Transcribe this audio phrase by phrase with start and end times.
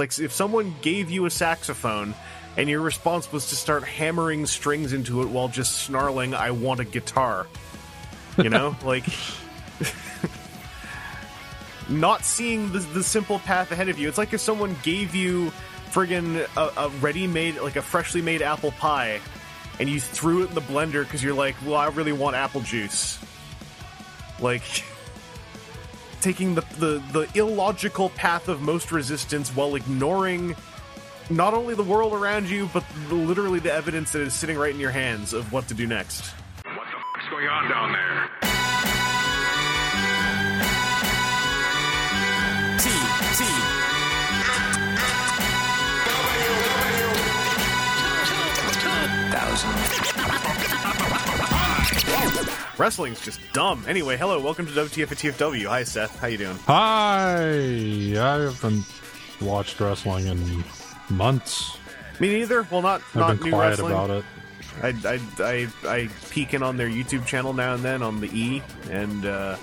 [0.00, 2.14] like if someone gave you a saxophone
[2.56, 6.80] and your response was to start hammering strings into it while just snarling, I want
[6.80, 7.46] a guitar.
[8.36, 8.74] You know?
[8.84, 9.04] like
[11.88, 14.08] not seeing the, the simple path ahead of you.
[14.08, 15.52] It's like if someone gave you
[15.90, 19.20] friggin' a, a ready made, like a freshly made apple pie,
[19.78, 22.60] and you threw it in the blender because you're like, well, I really want apple
[22.60, 23.18] juice.
[24.40, 24.62] Like,
[26.20, 30.54] taking the, the, the illogical path of most resistance while ignoring
[31.30, 34.80] not only the world around you, but literally the evidence that is sitting right in
[34.80, 36.34] your hands of what to do next.
[36.64, 38.39] What the going on down there?
[52.80, 53.84] Wrestling's just dumb.
[53.86, 55.66] Anyway, hello, welcome to WTF at TFW.
[55.66, 56.18] Hi, Seth.
[56.18, 56.56] How you doing?
[56.66, 58.86] Hi, I haven't
[59.42, 60.64] watched wrestling in
[61.10, 61.76] months.
[62.20, 62.66] Me neither.
[62.70, 63.92] Well, not I've not been new quiet wrestling.
[63.92, 64.24] about it.
[64.82, 68.28] I, I, I, I peek in on their YouTube channel now and then on the
[68.28, 69.58] E and uh,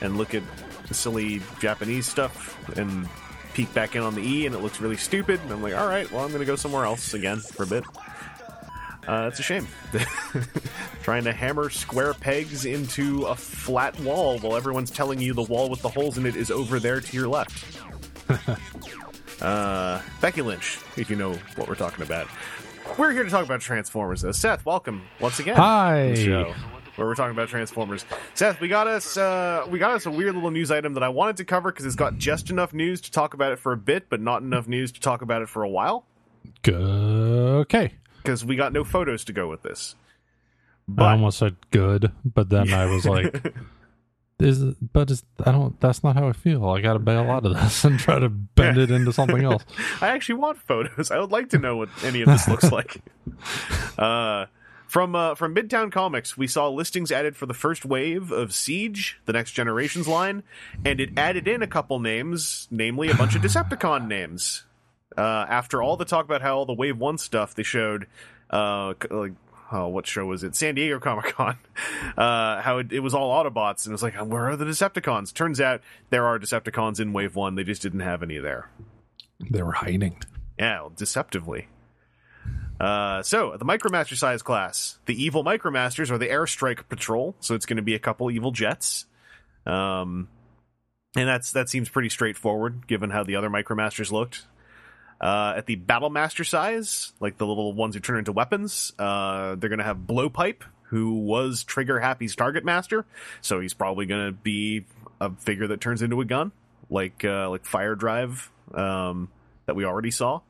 [0.00, 0.42] and look at
[0.88, 3.08] the silly Japanese stuff and
[3.54, 5.38] peek back in on the E and it looks really stupid.
[5.42, 7.66] And I'm like, all right, well, I'm going to go somewhere else again for a
[7.68, 7.84] bit.
[9.06, 9.66] Uh, it's a shame.
[11.02, 15.68] Trying to hammer square pegs into a flat wall while everyone's telling you the wall
[15.68, 17.78] with the holes in it is over there to your left.
[19.42, 22.28] uh, Becky Lynch, if you know what we're talking about.
[22.98, 24.32] We're here to talk about Transformers, though.
[24.32, 25.56] Seth, welcome once again.
[25.56, 26.08] Hi.
[26.08, 26.54] to the show
[26.96, 28.04] where we're talking about Transformers.
[28.34, 31.08] Seth, we got us uh, we got us a weird little news item that I
[31.08, 33.76] wanted to cover because it's got just enough news to talk about it for a
[33.76, 36.04] bit, but not enough news to talk about it for a while
[36.66, 37.94] Okay.
[38.22, 39.94] Because we got no photos to go with this.
[40.88, 43.54] I But almost said good, but then I was like,
[44.38, 45.78] "Is but is, I don't.
[45.80, 46.68] That's not how I feel.
[46.68, 49.64] I got to bail out of this and try to bend it into something else."
[50.00, 51.10] I actually want photos.
[51.10, 53.02] I would like to know what any of this looks like.
[53.98, 54.46] Uh,
[54.88, 59.20] from uh, from Midtown Comics, we saw listings added for the first wave of Siege,
[59.26, 60.42] the Next Generations line,
[60.84, 64.64] and it added in a couple names, namely a bunch of Decepticon names.
[65.20, 68.06] Uh, after all the talk about how all the Wave One stuff they showed,
[68.48, 69.32] uh, like
[69.70, 70.56] oh, what show was it?
[70.56, 71.58] San Diego Comic Con.
[72.16, 75.32] Uh, how it, it was all Autobots, and it was like, where are the Decepticons?
[75.32, 75.80] Turns out
[76.10, 77.54] there are Decepticons in Wave One.
[77.54, 78.70] They just didn't have any there.
[79.50, 80.22] They were hiding.
[80.58, 81.68] Yeah, deceptively.
[82.78, 87.66] Uh, so, the Micromaster size class, the evil Micromasters are the Airstrike Patrol, so it's
[87.66, 89.06] going to be a couple evil jets.
[89.66, 90.28] Um,
[91.16, 94.46] and that's that seems pretty straightforward given how the other Micromasters looked.
[95.20, 99.68] Uh, at the Battlemaster size, like the little ones who turn into weapons, uh, they're
[99.68, 103.04] going to have Blowpipe, who was Trigger Happy's target master,
[103.42, 104.86] so he's probably going to be
[105.20, 106.52] a figure that turns into a gun,
[106.88, 108.48] like uh, like Firedrive.
[108.74, 109.28] Um,
[109.70, 110.40] that we already saw.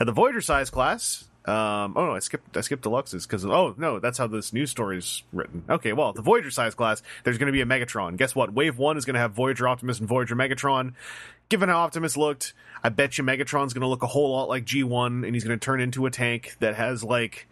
[0.00, 3.74] At the Voyager size class, um, oh no, I skipped I skipped deluxes because oh
[3.76, 5.64] no, that's how this news story is written.
[5.68, 8.16] Okay, well, the Voyager size class, there's going to be a Megatron.
[8.16, 8.52] Guess what?
[8.52, 10.94] Wave one is going to have Voyager Optimus and Voyager Megatron.
[11.48, 14.64] Given how Optimus looked, I bet you Megatron's going to look a whole lot like
[14.64, 17.48] G1, and he's going to turn into a tank that has like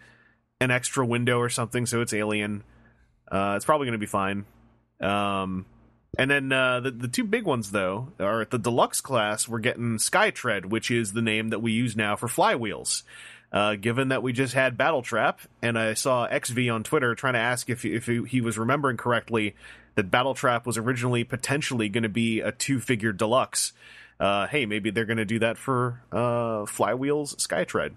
[0.60, 2.62] an extra window or something, so it's alien.
[3.30, 4.44] Uh, it's probably going to be fine.
[5.00, 5.66] Um,
[6.16, 9.48] and then uh, the the two big ones though are at the deluxe class.
[9.48, 13.02] We're getting Skytread, which is the name that we use now for flywheels.
[13.50, 17.38] Uh, given that we just had Battletrap, and I saw XV on Twitter trying to
[17.38, 19.54] ask if if he, was remembering correctly
[19.94, 23.72] that Battletrap was originally potentially going to be a two figure deluxe.
[24.20, 27.92] Uh, hey, maybe they're going to do that for uh, Flywheels Skytread.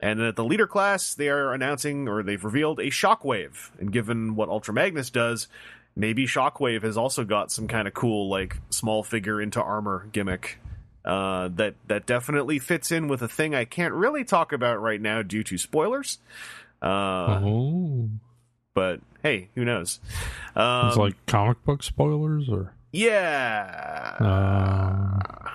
[0.00, 3.70] And at the leader class, they are announcing or they've revealed a Shockwave.
[3.78, 5.46] And given what Ultra Magnus does,
[5.94, 10.58] maybe Shockwave has also got some kind of cool like small figure into armor gimmick
[11.04, 15.00] uh, that that definitely fits in with a thing I can't really talk about right
[15.00, 16.18] now due to spoilers.
[16.82, 18.08] Uh, oh,
[18.74, 20.00] But hey, who knows?
[20.54, 24.16] Um, it's like comic book spoilers, or yeah.
[24.20, 25.50] uh,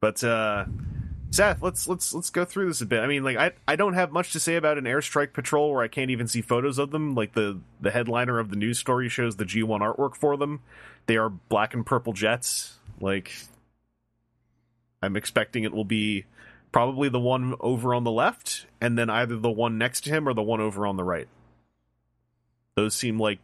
[0.00, 0.66] But uh
[1.30, 3.00] Seth, let's let's let's go through this a bit.
[3.00, 5.82] I mean, like I I don't have much to say about an airstrike patrol where
[5.82, 7.14] I can't even see photos of them.
[7.14, 10.60] Like the the headliner of the news story shows the G1 artwork for them.
[11.06, 12.78] They are black and purple jets.
[13.00, 13.32] Like
[15.06, 16.24] I'm expecting it will be
[16.72, 20.28] probably the one over on the left and then either the one next to him
[20.28, 21.28] or the one over on the right.
[22.74, 23.38] Those seem like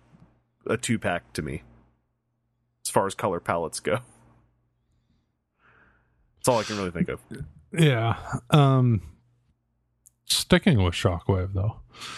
[0.66, 1.62] a two pack to me
[2.84, 4.00] as far as color palettes go.
[6.36, 7.20] That's all I can really think of.
[7.72, 8.16] yeah.
[8.50, 9.00] Um,
[10.26, 11.76] sticking with Shockwave though.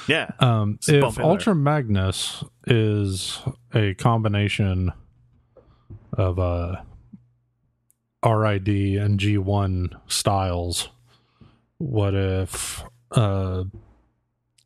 [0.08, 0.30] Yeah.
[0.40, 1.24] Um, if in there.
[1.24, 3.40] Ultra Magnus is
[3.74, 4.92] a combination
[6.14, 6.76] of uh
[8.24, 10.88] RID and G1 styles,
[11.78, 12.82] what if
[13.12, 13.64] uh,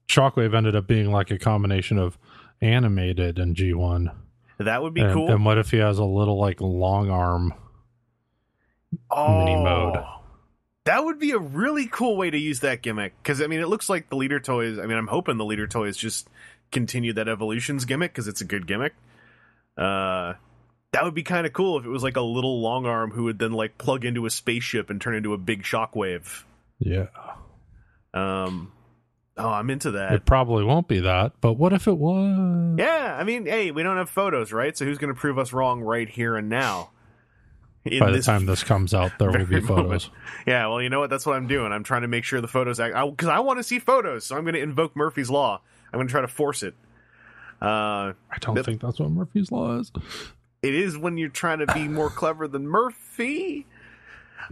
[0.09, 2.19] Shockwave ended up being like a combination of
[2.61, 4.15] animated and G1?
[4.59, 5.31] That would be and, cool.
[5.31, 7.55] and what if he has a little like long arm?
[8.93, 9.97] mini mode.
[9.97, 10.21] Oh,
[10.85, 13.15] That would be a really cool way to use that gimmick.
[13.23, 14.79] Because, I mean, it looks like the leader toys.
[14.79, 16.29] I mean, I'm hoping the leader toys just
[16.71, 18.95] continue that evolutions gimmick because it's a good gimmick.
[19.77, 20.35] Uh,
[20.93, 23.25] that would be kind of cool if it was like a little long arm who
[23.25, 26.45] would then like plug into a spaceship and turn into a big shockwave.
[26.79, 27.07] Yeah.
[28.15, 28.73] Um,
[29.37, 30.13] oh, I'm into that.
[30.13, 32.77] It probably won't be that, but what if it was?
[32.79, 34.77] Yeah, I mean, hey, we don't have photos, right?
[34.77, 36.91] So who's going to prove us wrong right here and now?
[37.85, 39.87] In By the this time this comes out, there will be very moment.
[40.03, 40.11] photos.
[40.47, 41.11] Yeah, well, you know what?
[41.11, 41.73] That's what I'm doing.
[41.73, 44.27] I'm trying to make sure the photos act because I, want to see photos.
[44.27, 45.61] So I'm going to invoke Murphy's law.
[45.93, 46.75] I'm going to try to force it.
[47.63, 47.67] Uh,
[48.31, 49.91] I don't That- think that's what Murphy's Law is.
[50.69, 53.67] It is when you're trying to be more clever than Murphy.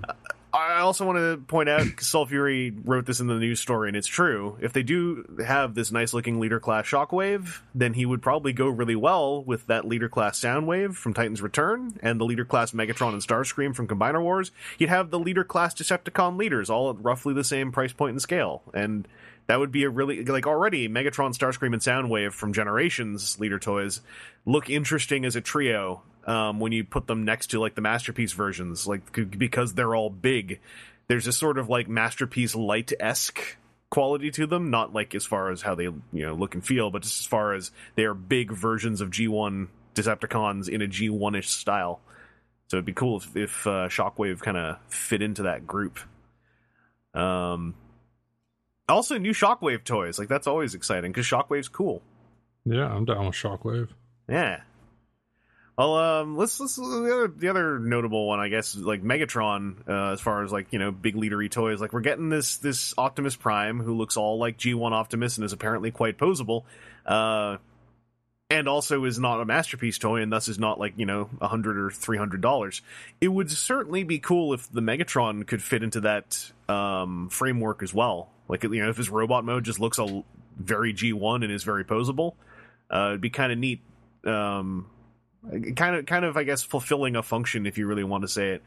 [0.03, 0.13] Uh,
[0.53, 3.97] I also want to point out Soul Fury wrote this in the news story, and
[3.97, 4.57] it's true.
[4.63, 8.69] If they do have this nice looking leader class Shockwave, then he would probably go
[8.69, 13.13] really well with that leader class Soundwave from Titans Return and the leader class Megatron
[13.13, 14.51] and Starscream from Combiner Wars.
[14.79, 18.23] You'd have the leader class Decepticon leaders all at roughly the same price point and
[18.23, 19.07] scale, and
[19.47, 24.01] that would be a really like already Megatron, Starscream, and Soundwave from Generations leader toys
[24.45, 28.33] look interesting as a trio um, when you put them next to like the masterpiece
[28.33, 29.03] versions, like
[29.39, 30.61] because they're all big.
[31.09, 33.57] There's a sort of like masterpiece light esque
[33.91, 36.91] quality to them, not like as far as how they you know look and feel,
[36.91, 41.39] but just as far as they are big versions of G1 Decepticons in a G1
[41.39, 42.01] ish style.
[42.69, 46.01] So it'd be cool if, if uh, Shockwave kind of fit into that group.
[47.15, 47.77] Um,
[48.89, 52.03] also new Shockwave toys, like that's always exciting because Shockwave's cool.
[52.65, 53.89] Yeah, I'm down with Shockwave.
[54.29, 54.61] Yeah.
[55.79, 59.87] Well, um, let's let's the other the other notable one, I guess, like Megatron.
[59.87, 62.95] Uh, as far as like you know, big leadery toys, like we're getting this this
[62.97, 66.65] Optimus Prime who looks all like G1 Optimus and is apparently quite posable,
[67.05, 67.59] uh,
[68.49, 71.49] and also is not a masterpiece toy and thus is not like you know a
[71.49, 72.81] hundred or three hundred dollars.
[73.21, 77.93] It would certainly be cool if the Megatron could fit into that um, framework as
[77.93, 78.31] well.
[78.49, 80.25] Like you know, if his robot mode just looks a
[80.57, 82.35] very G1 and is very posable,
[82.91, 83.81] uh, it'd be kind of neat.
[84.25, 84.87] Um,
[85.77, 88.51] kind of kind of i guess fulfilling a function if you really want to say
[88.51, 88.63] it.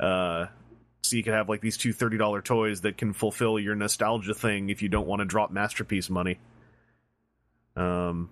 [0.00, 0.46] Uh
[1.02, 4.70] so you could have like these two $30 toys that can fulfill your nostalgia thing
[4.70, 6.38] if you don't want to drop masterpiece money.
[7.76, 8.30] Um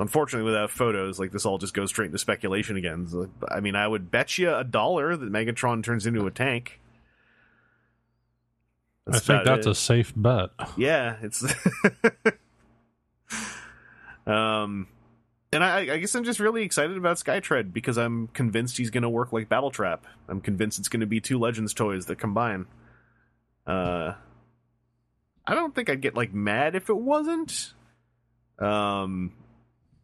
[0.00, 3.06] unfortunately without photos like this all just goes straight into speculation again.
[3.48, 6.80] I mean i would bet you a dollar that megatron turns into a tank
[9.10, 10.50] I think that's a safe bet.
[10.76, 11.42] yeah it's
[14.26, 14.86] um
[15.52, 19.02] and I, I guess I'm just really excited about Skytread because I'm convinced he's going
[19.02, 20.00] to work like Battletrap.
[20.28, 22.66] I'm convinced it's going to be two Legends toys that combine.
[23.66, 24.12] Uh,
[25.46, 27.72] I don't think I'd get like mad if it wasn't.
[28.58, 29.32] Um,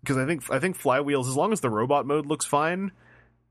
[0.00, 2.92] because I think I think Flywheels, as long as the robot mode looks fine,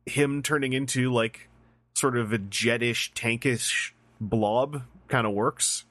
[0.05, 1.49] him turning into like
[1.93, 3.91] sort of a jetish, tankish
[4.29, 5.83] blob kind of works.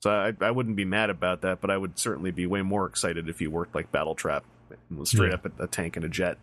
[0.00, 2.86] So I, I wouldn't be mad about that, but I would certainly be way more
[2.86, 4.42] excited if he worked like Battletrap
[4.90, 5.34] and was straight Yeah.
[5.34, 6.38] up a, a tank and a jet.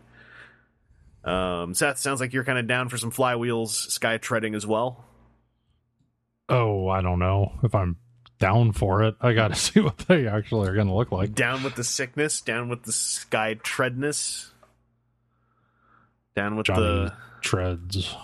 [1.24, 5.04] Um, Seth, sounds like you're kind of down for some flywheels, sky treading as well.
[6.48, 7.96] Oh, I don't know if I'm
[8.38, 9.16] down for it.
[9.20, 11.34] I got to see what they actually are going to look like.
[11.34, 14.52] Down with the sickness, down with the sky treadness,
[16.36, 18.14] down with Johnny the treads.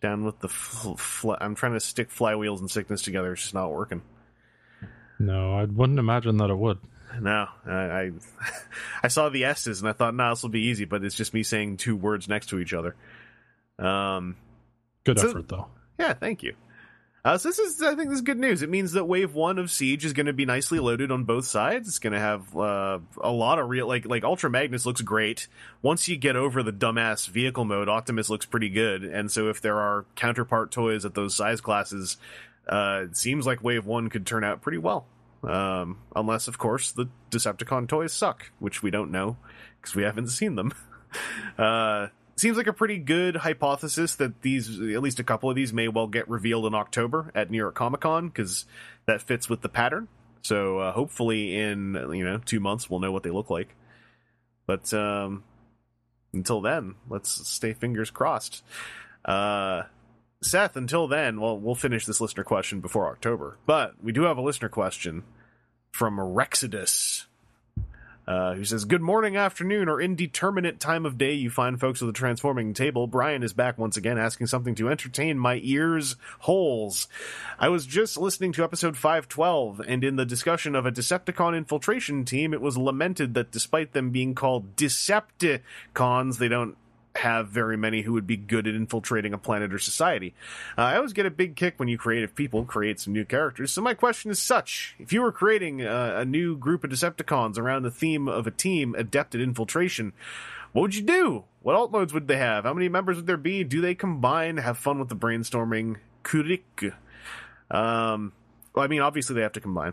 [0.00, 0.48] Down with the.
[0.48, 3.32] Fl- fl- I'm trying to stick flywheels and sickness together.
[3.32, 4.02] It's just not working.
[5.18, 6.78] No, I wouldn't imagine that it would.
[7.20, 8.10] No, I I,
[9.02, 11.34] I saw the S's and I thought, nah, this will be easy, but it's just
[11.34, 12.94] me saying two words next to each other.
[13.78, 14.36] Um,
[15.04, 15.66] Good So- effort though.
[15.98, 16.54] yeah, thank you.
[17.28, 18.62] Uh, so this is, I think, this is good news.
[18.62, 21.44] It means that Wave One of Siege is going to be nicely loaded on both
[21.44, 21.86] sides.
[21.86, 25.46] It's going to have uh, a lot of real, like, like Ultra Magnus looks great.
[25.82, 29.04] Once you get over the dumbass vehicle mode, Optimus looks pretty good.
[29.04, 32.16] And so, if there are counterpart toys at those size classes,
[32.66, 35.04] uh, it seems like Wave One could turn out pretty well.
[35.42, 39.36] Um, unless, of course, the Decepticon toys suck, which we don't know
[39.82, 40.72] because we haven't seen them.
[41.58, 42.06] uh,
[42.40, 45.88] seems like a pretty good hypothesis that these, at least a couple of these, may
[45.88, 48.66] well get revealed in October at New York Comic Con because
[49.06, 50.08] that fits with the pattern.
[50.42, 53.74] So uh, hopefully, in you know two months, we'll know what they look like.
[54.66, 55.44] But um,
[56.32, 58.62] until then, let's stay fingers crossed.
[59.24, 59.82] Uh,
[60.42, 63.58] Seth, until then, well, we'll finish this listener question before October.
[63.66, 65.24] But we do have a listener question
[65.90, 67.24] from Rexodus.
[68.28, 72.06] Uh, who says, Good morning, afternoon, or indeterminate time of day you find folks at
[72.06, 73.06] the transforming table.
[73.06, 77.08] Brian is back once again asking something to entertain my ears' holes.
[77.58, 82.26] I was just listening to episode 512, and in the discussion of a Decepticon infiltration
[82.26, 86.76] team, it was lamented that despite them being called Decepticons, they don't
[87.16, 90.34] have very many who would be good at infiltrating a planet or society.
[90.76, 93.72] Uh, I always get a big kick when you creative people create some new characters.
[93.72, 97.58] So my question is such: If you were creating uh, a new group of Decepticons
[97.58, 100.12] around the theme of a team adept at infiltration,
[100.72, 101.44] what would you do?
[101.62, 102.64] What alt modes would they have?
[102.64, 103.64] How many members would there be?
[103.64, 104.58] Do they combine?
[104.58, 105.96] Have fun with the brainstorming.
[106.24, 106.94] Kurik.
[107.70, 108.32] Um,
[108.74, 109.92] well, I mean, obviously they have to combine.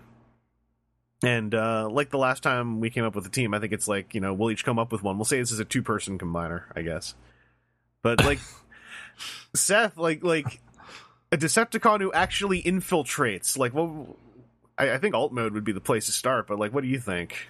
[1.23, 3.87] And uh, like the last time we came up with a team, I think it's
[3.87, 5.17] like you know we'll each come up with one.
[5.17, 7.15] We'll say this is a two-person combiner, I guess.
[8.01, 8.39] But like
[9.55, 10.61] Seth, like like
[11.31, 13.57] a Decepticon who actually infiltrates.
[13.57, 14.17] Like, well,
[14.77, 16.47] I, I think alt mode would be the place to start.
[16.47, 17.47] But like, what do you think?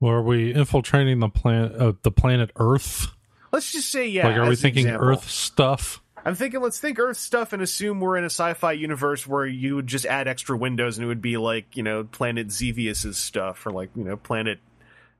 [0.00, 3.08] Well, are we infiltrating the planet, uh, the planet Earth?
[3.52, 4.26] Let's just say yeah.
[4.26, 5.08] like, are we as an thinking example.
[5.08, 6.02] Earth stuff?
[6.26, 9.76] I'm thinking let's think Earth stuff and assume we're in a sci-fi universe where you
[9.76, 13.64] would just add extra windows and it would be like you know Planet Xevius's stuff
[13.64, 14.58] or like you know Planet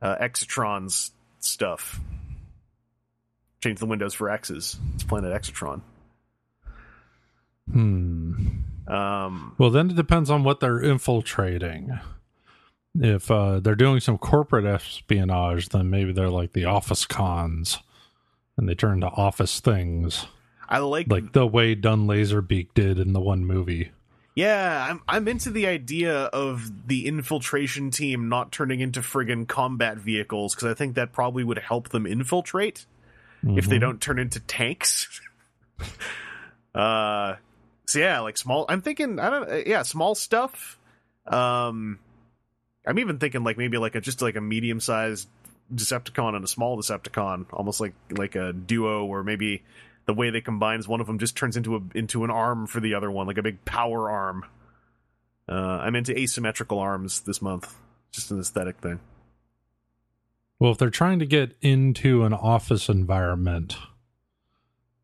[0.02, 2.00] uh, Exatron's stuff.
[3.62, 4.76] Change the windows for X's.
[4.94, 5.80] It's Planet Exatron.
[7.70, 8.48] Hmm.
[8.88, 12.00] Um, Well, then it depends on what they're infiltrating.
[12.96, 17.78] If uh, they're doing some corporate espionage, then maybe they're like the office cons,
[18.56, 20.26] and they turn to office things,
[20.68, 23.90] I like like the way Dunn Laserbeak did in the one movie.
[24.34, 29.96] Yeah, I'm I'm into the idea of the infiltration team not turning into friggin' combat
[29.96, 32.84] vehicles because I think that probably would help them infiltrate
[33.46, 33.80] if they Mhm.
[33.80, 35.20] don't turn into tanks.
[36.74, 37.36] uh,
[37.86, 38.66] so yeah, like small.
[38.68, 40.78] I'm thinking, I don't, uh, yeah, small stuff.
[41.26, 41.98] Um,
[42.86, 45.28] I'm even thinking like maybe like a just like a medium sized
[45.74, 49.62] Decepticon and a small Decepticon, almost like like a duo, or maybe
[50.06, 52.80] the way they combines one of them just turns into a into an arm for
[52.80, 54.44] the other one, like a big power arm.
[55.48, 57.74] Uh, I'm into asymmetrical arms this month,
[58.10, 59.00] just an aesthetic thing.
[60.58, 63.76] Well, if they're trying to get into an office environment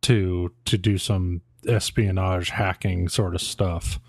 [0.03, 4.01] to to do some espionage hacking sort of stuff,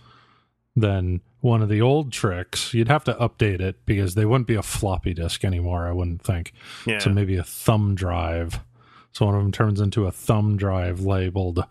[0.75, 4.55] then one of the old tricks, you'd have to update it because they wouldn't be
[4.55, 6.53] a floppy disk anymore, I wouldn't think.
[6.87, 8.61] Yeah, So maybe a thumb drive.
[9.13, 11.63] So one of them turns into a thumb drive labeled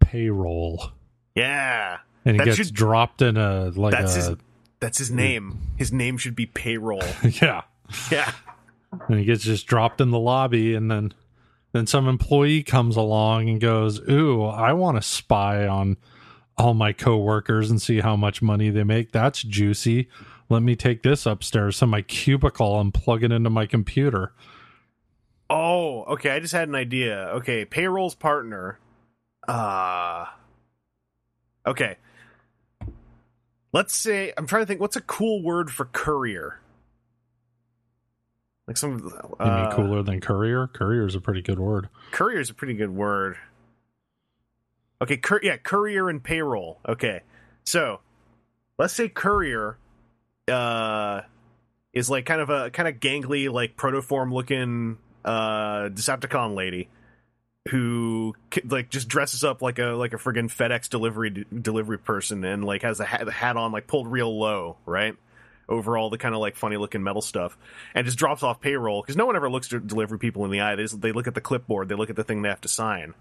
[0.00, 0.90] payroll.
[1.34, 1.98] yeah.
[2.24, 4.36] And it gets should- dropped in a like That's a his.
[4.80, 5.58] That's his name.
[5.76, 7.02] His name should be payroll.
[7.22, 7.62] yeah.
[8.10, 8.32] yeah.
[9.08, 11.12] and he gets just dropped in the lobby and then
[11.72, 15.96] then some employee comes along and goes ooh i want to spy on
[16.56, 20.08] all my coworkers and see how much money they make that's juicy
[20.48, 24.32] let me take this upstairs to my cubicle and plug it into my computer
[25.48, 26.30] Oh, okay.
[26.30, 27.28] I just had an idea.
[27.36, 28.78] Okay, payroll's partner.
[29.46, 30.26] Uh
[31.66, 31.96] Okay.
[33.72, 36.60] Let's say I'm trying to think what's a cool word for courier?
[38.66, 42.40] Like some you uh, mean cooler than courier courier is a pretty good word Courier
[42.40, 43.36] is a pretty good word.
[45.00, 46.78] Okay, cur- yeah, courier and payroll.
[46.88, 47.20] Okay,
[47.64, 48.00] so
[48.78, 49.76] let's say courier
[50.48, 51.20] uh,
[51.92, 56.88] is like kind of a kind of gangly, like protoform looking uh, Decepticon lady
[57.68, 62.64] who like just dresses up like a like a friggin' FedEx delivery delivery person and
[62.64, 65.16] like has the hat, hat on like pulled real low, right?
[65.68, 67.58] Over all the kind of like funny looking metal stuff,
[67.92, 70.60] and just drops off payroll because no one ever looks to delivery people in the
[70.60, 70.76] eye.
[70.76, 72.68] They just, they look at the clipboard, they look at the thing they have to
[72.68, 73.14] sign,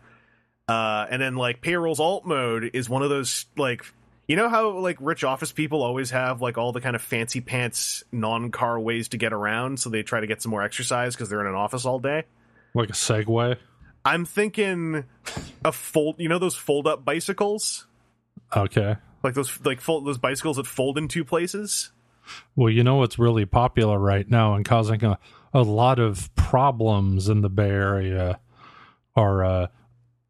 [0.67, 3.83] uh, and then like payroll's alt mode is one of those like
[4.27, 7.41] you know how like rich office people always have like all the kind of fancy
[7.41, 11.15] pants non car ways to get around, so they try to get some more exercise
[11.15, 12.23] because they're in an office all day.
[12.73, 13.57] like a segway
[14.03, 15.05] I'm thinking
[15.63, 16.15] a fold.
[16.19, 17.87] You know those fold up bicycles,
[18.55, 21.91] okay like those like fold those bicycles that fold in two places.
[22.55, 25.17] well you know what's really popular right now and causing a,
[25.53, 28.39] a lot of problems in the bay area
[29.15, 29.67] are uh,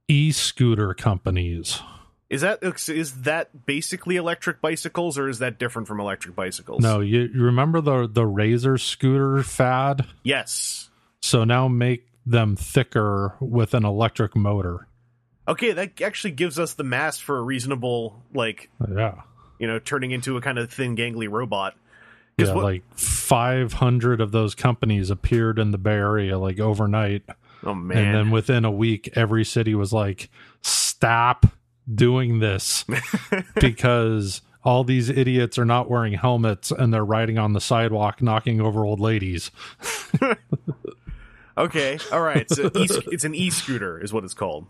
[0.07, 1.81] e-scooter companies
[2.29, 6.81] Is that is that basically electric bicycles, or is that different from electric bicycles?
[6.81, 10.05] No, you, you remember the the Razor scooter fad?
[10.23, 10.89] Yes.
[11.21, 14.87] So now make them thicker with an electric motor.
[15.47, 19.21] Okay, that actually gives us the mass for a reasonable, like Yeah.
[19.59, 21.75] you know, turning into a kind of thin, gangly robot.
[22.37, 27.23] Yeah, what- like 500 of those companies appeared in the Bay Area like overnight.
[27.63, 27.97] Oh man.
[27.97, 30.29] And then within a week, every city was like,
[30.61, 31.45] stop
[31.93, 32.85] doing this
[33.59, 38.59] because all these idiots are not wearing helmets and they're riding on the sidewalk knocking
[38.59, 39.51] over old ladies.
[41.57, 42.49] Okay, all right.
[42.49, 44.65] So e- it's an e-scooter, is what it's called.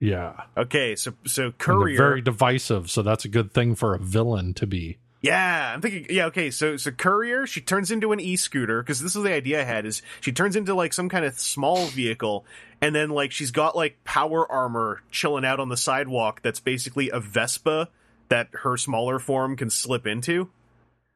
[0.00, 0.44] Yeah.
[0.56, 1.96] Okay, so so courier.
[1.96, 4.98] very divisive, so that's a good thing for a villain to be.
[5.24, 6.06] Yeah, I'm thinking.
[6.10, 6.50] Yeah, okay.
[6.50, 9.86] So, so courier, she turns into an e-scooter because this is the idea I had.
[9.86, 12.44] Is she turns into like some kind of small vehicle,
[12.82, 16.42] and then like she's got like power armor chilling out on the sidewalk.
[16.42, 17.88] That's basically a Vespa
[18.28, 20.50] that her smaller form can slip into,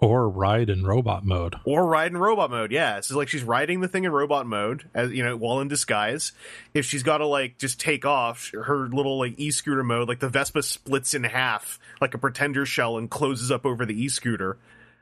[0.00, 1.56] Or ride in robot mode.
[1.64, 2.70] or ride in robot mode.
[2.70, 5.66] Yeah, so like she's riding the thing in robot mode as you know while in
[5.66, 6.30] disguise.
[6.72, 10.28] If she's got to like just take off, her little like e-scooter mode, like the
[10.28, 14.56] Vespa splits in half like a pretender shell and closes up over the e-scooter.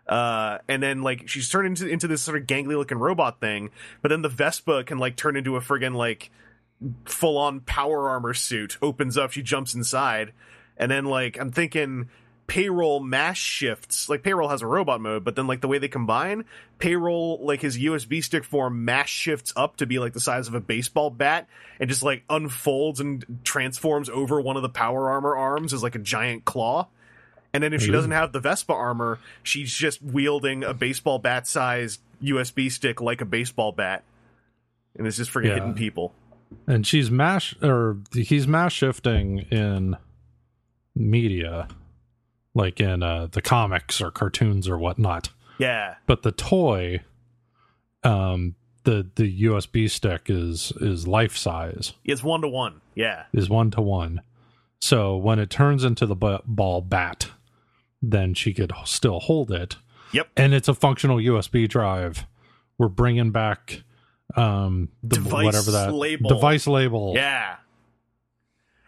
[0.08, 3.68] Uh, and then like she's turned into into this sort of gangly looking robot thing,
[4.00, 6.30] but then the Vespa can like turn into a friggin' like
[7.04, 8.78] full on power armor suit.
[8.80, 10.32] Opens up, she jumps inside,
[10.78, 12.08] and then like I'm thinking
[12.46, 14.08] payroll mass shifts.
[14.08, 16.44] Like payroll has a robot mode, but then like the way they combine,
[16.78, 20.54] payroll like his USB stick form mass shifts up to be like the size of
[20.54, 21.48] a baseball bat
[21.80, 25.94] and just like unfolds and transforms over one of the power armor arms as like
[25.94, 26.86] a giant claw.
[27.52, 31.46] And then if she doesn't have the Vespa armor, she's just wielding a baseball bat
[31.46, 34.04] sized USB stick like a baseball bat.
[34.98, 35.54] And it's just freaking Yeah.
[35.54, 36.12] hitting people.
[36.66, 39.96] And she's mash or he's mass shifting in
[40.94, 41.68] media,
[42.56, 45.28] like in uh, the comics or cartoons or whatnot.
[45.58, 45.96] Yeah.
[46.06, 47.02] But the toy,
[48.02, 52.80] um, the the USB stick is is life size, It's one to one.
[52.94, 53.24] Yeah.
[53.32, 54.22] is one to one.
[54.80, 57.30] So when it turns into the bu- ball bat,
[58.02, 59.76] then she could still hold it.
[60.12, 60.28] Yep.
[60.36, 62.26] and it's a functional USB drive.
[62.78, 63.82] We're bringing back
[64.36, 66.28] um the Device whatever that label.
[66.30, 67.12] device label.
[67.14, 67.56] Yeah.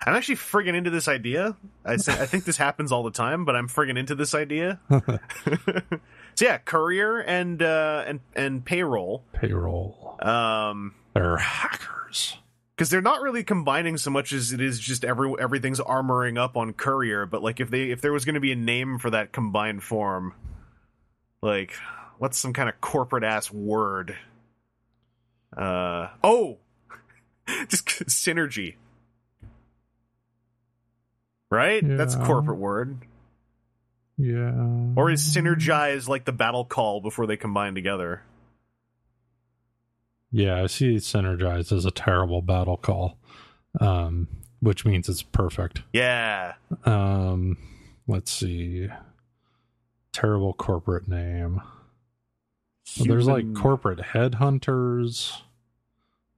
[0.07, 1.57] I'm actually friggin' into this idea.
[1.85, 4.79] I, say, I think this happens all the time, but I'm friggin' into this idea.
[4.91, 10.17] so yeah, courier and uh, and and payroll, Payroll.
[10.23, 12.37] um, They're hackers.
[12.77, 16.57] because they're not really combining so much as it is just every everything's armoring up
[16.57, 17.27] on courier.
[17.27, 19.83] But like if they if there was going to be a name for that combined
[19.83, 20.33] form,
[21.43, 21.75] like
[22.19, 24.17] what's some kind of corporate ass word?
[25.57, 26.59] Uh oh,
[27.69, 28.77] just synergy.
[31.51, 31.83] Right?
[31.83, 32.99] That's a corporate word.
[34.19, 34.53] Yeah.
[34.97, 38.23] Or is synergize like the battle call before they combine together?
[40.31, 43.19] Yeah, I see synergize as a terrible battle call.
[43.81, 44.29] Um,
[44.61, 45.83] which means it's perfect.
[45.93, 46.55] Yeah.
[46.85, 47.57] Um,
[48.07, 48.89] let's see.
[50.13, 51.63] Terrible corporate name.
[52.99, 55.41] Well, there's like corporate headhunters.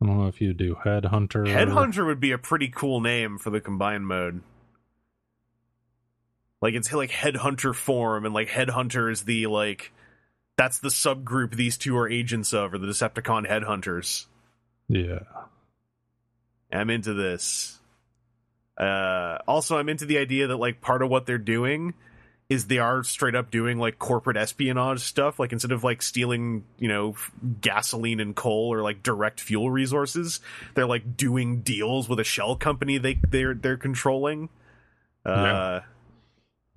[0.03, 1.47] I don't know if you do headhunter.
[1.47, 4.43] Headhunter would be a pretty cool name for the combined mode.
[6.63, 9.93] Like it's like headhunter form, and like headhunter is the like
[10.57, 14.27] that's the subgroup these two are agents of, or the Decepticon headhunters.
[14.89, 15.21] Yeah.
[16.73, 17.79] I'm into this.
[18.77, 21.95] Uh, also, I'm into the idea that like part of what they're doing
[22.51, 25.39] is they are straight up doing like corporate espionage stuff.
[25.39, 27.15] Like instead of like stealing, you know,
[27.61, 30.41] gasoline and coal or like direct fuel resources,
[30.75, 34.49] they're like doing deals with a shell company they they're they're controlling.
[35.25, 35.81] Uh, Yeah.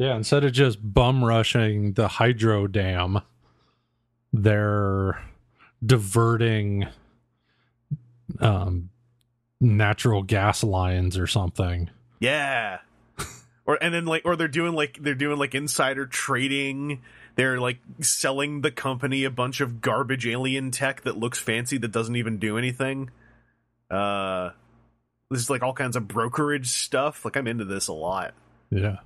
[0.03, 3.21] Yeah, instead of just bum rushing the hydro dam,
[4.33, 5.23] they're
[5.85, 6.87] diverting
[8.41, 8.89] um
[9.61, 11.89] natural gas lines or something.
[12.19, 12.79] Yeah.
[13.65, 17.01] or and then like or they're doing like they're doing like insider trading.
[17.35, 21.93] They're like selling the company a bunch of garbage alien tech that looks fancy that
[21.93, 23.09] doesn't even do anything.
[23.89, 24.49] Uh
[25.31, 27.23] this is like all kinds of brokerage stuff.
[27.23, 28.33] Like I'm into this a lot.
[28.69, 28.97] Yeah.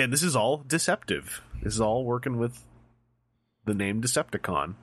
[0.00, 1.42] And this is all deceptive.
[1.62, 2.64] This is all working with
[3.66, 4.74] the name Decepticon.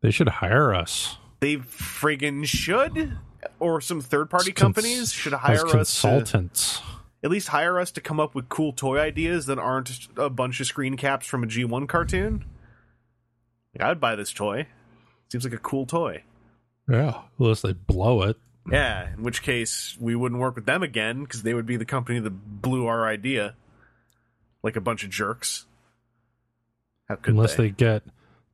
[0.00, 1.16] They should hire us.
[1.38, 3.18] They friggin' should
[3.60, 6.82] or some third party cons- companies should hire us to- consultants.
[7.22, 10.58] at least hire us to come up with cool toy ideas that aren't a bunch
[10.60, 12.44] of screen caps from a G1 cartoon.
[13.78, 14.66] Like, I'd buy this toy.
[15.30, 16.24] Seems like a cool toy.
[16.88, 18.38] Yeah, unless they blow it.
[18.70, 21.84] Yeah, in which case we wouldn't work with them again because they would be the
[21.84, 23.54] company that blew our idea.
[24.62, 25.66] Like a bunch of jerks.
[27.08, 27.64] How could unless they?
[27.64, 28.04] they get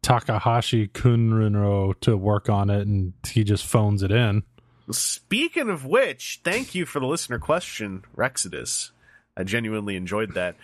[0.01, 4.43] Takahashi Kunihiro to work on it and he just phones it in.
[4.91, 8.91] Speaking of which, thank you for the listener question, Rexodus.
[9.37, 10.57] I genuinely enjoyed that.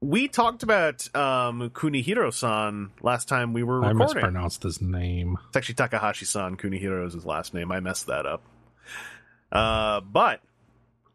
[0.00, 4.16] We talked about um, Kunihiro-san last time we were I recording.
[4.16, 5.38] mispronounced his name.
[5.48, 6.58] It's actually Takahashi-san.
[6.58, 7.72] Kunihiro is his last name.
[7.72, 8.42] I messed that up.
[9.52, 10.40] Uh, but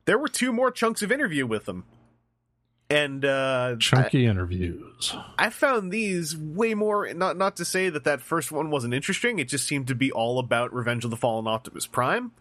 [0.06, 1.84] there were two more chunks of interview with them.
[2.90, 5.16] and uh, Chunky interviews.
[5.38, 7.14] I found these way more.
[7.14, 9.40] Not not to say that that first one wasn't interesting.
[9.40, 12.32] It just seemed to be all about Revenge of the Fallen Optimus Prime.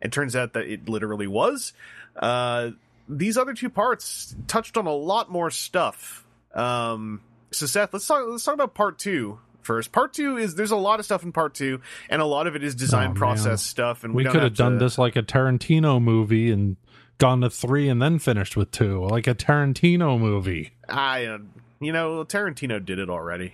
[0.00, 1.72] It turns out that it literally was.
[2.14, 2.70] Uh,
[3.08, 6.24] these other two parts touched on a lot more stuff.
[6.54, 8.24] Um, so Seth, let's talk.
[8.28, 9.92] Let's talk about part two first.
[9.92, 12.56] Part two is there's a lot of stuff in part two, and a lot of
[12.56, 13.14] it is design Oh, man.
[13.16, 14.02] process stuff.
[14.04, 16.76] And we, We could have done to- this like a Tarantino movie and
[17.18, 20.70] gone to three and then finished with two, like a Tarantino movie.
[20.88, 21.38] I, uh,
[21.80, 23.52] you know, Tarantino did it already.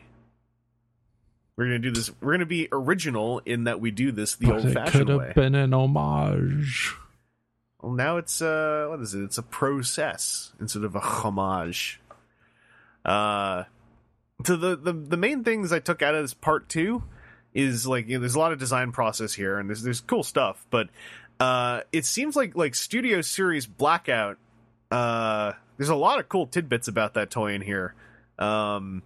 [1.56, 2.10] We're gonna do this.
[2.20, 5.16] We're gonna be original in that we do this the But old it fashioned could
[5.18, 5.26] way.
[5.26, 6.94] have been an homage.
[7.80, 9.22] Well, now it's uh, what is it?
[9.24, 12.00] It's a process instead of a homage.
[13.04, 13.64] Uh,
[14.44, 17.02] so the the the main things I took out of this part two
[17.54, 20.22] is like you know, there's a lot of design process here, and there's there's cool
[20.22, 20.88] stuff, but
[21.40, 24.38] uh, it seems like like Studio Series Blackout.
[24.90, 27.94] Uh, there's a lot of cool tidbits about that toy in here.
[28.38, 29.02] Um,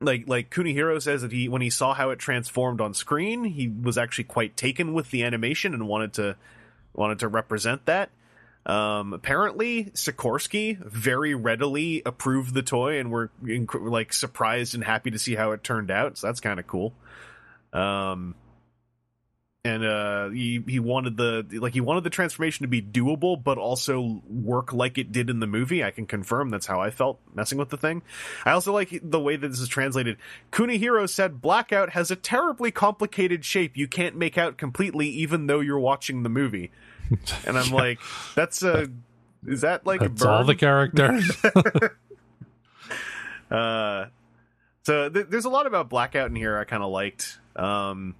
[0.00, 3.68] like like Kunihiro says that he when he saw how it transformed on screen, he
[3.68, 6.36] was actually quite taken with the animation and wanted to
[6.94, 8.10] wanted to represent that.
[8.66, 15.18] Um, apparently, Sikorsky very readily approved the toy and were like surprised and happy to
[15.18, 16.18] see how it turned out.
[16.18, 16.92] So that's kind of cool.
[17.72, 18.34] Um,
[19.62, 23.58] and uh, he he wanted the like he wanted the transformation to be doable, but
[23.58, 25.84] also work like it did in the movie.
[25.84, 28.02] I can confirm that's how I felt messing with the thing.
[28.46, 30.16] I also like the way that this is translated.
[30.50, 35.60] Kunihiro said, "Blackout has a terribly complicated shape you can't make out completely, even though
[35.60, 36.70] you're watching the movie."
[37.46, 37.98] And I'm like,
[38.34, 38.88] "That's a."
[39.46, 40.34] Is that like That's a burn?
[40.34, 41.30] all the characters.
[43.50, 44.06] Uh,
[44.84, 47.38] so th- there's a lot about Blackout in here I kind of liked.
[47.56, 48.14] Um,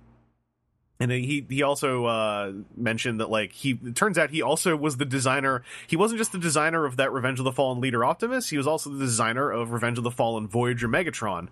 [0.99, 4.97] and he he also uh, mentioned that like he it turns out he also was
[4.99, 5.63] the designer.
[5.87, 8.51] He wasn't just the designer of that Revenge of the Fallen leader Optimus.
[8.51, 11.49] He was also the designer of Revenge of the Fallen Voyager Megatron.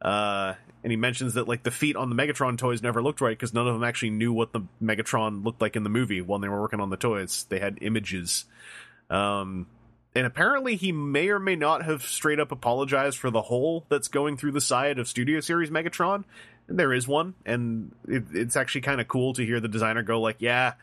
[0.00, 0.54] Uh,
[0.86, 3.52] and he mentions that like the feet on the Megatron toys never looked right because
[3.52, 6.48] none of them actually knew what the Megatron looked like in the movie while they
[6.48, 7.44] were working on the toys.
[7.48, 8.44] They had images.
[9.10, 9.66] Um,
[10.14, 14.06] and apparently he may or may not have straight up apologized for the hole that's
[14.06, 16.22] going through the side of Studio Series Megatron.
[16.68, 20.20] There is one, and it, it's actually kind of cool to hear the designer go
[20.20, 20.74] like, "Yeah,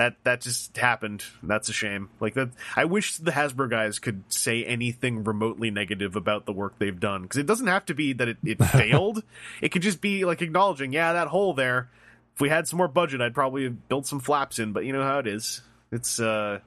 [0.00, 1.22] that that just happened.
[1.42, 6.16] That's a shame." Like that, I wish the Hasbro guys could say anything remotely negative
[6.16, 9.22] about the work they've done because it doesn't have to be that it, it failed.
[9.60, 11.90] It could just be like acknowledging, "Yeah, that hole there.
[12.34, 14.92] If we had some more budget, I'd probably have built some flaps in." But you
[14.92, 15.60] know how it is.
[15.92, 16.60] It's uh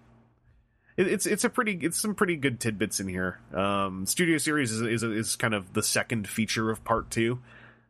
[0.97, 3.39] it, it's it's a pretty it's some pretty good tidbits in here.
[3.53, 7.39] Um, Studio Series is is is kind of the second feature of part two.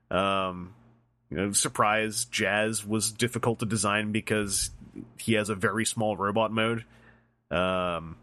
[0.10, 0.74] Um,
[1.30, 4.70] you know, surprise, Jazz was difficult to design because
[5.18, 6.86] he has a very small robot mode.
[7.52, 8.18] Um,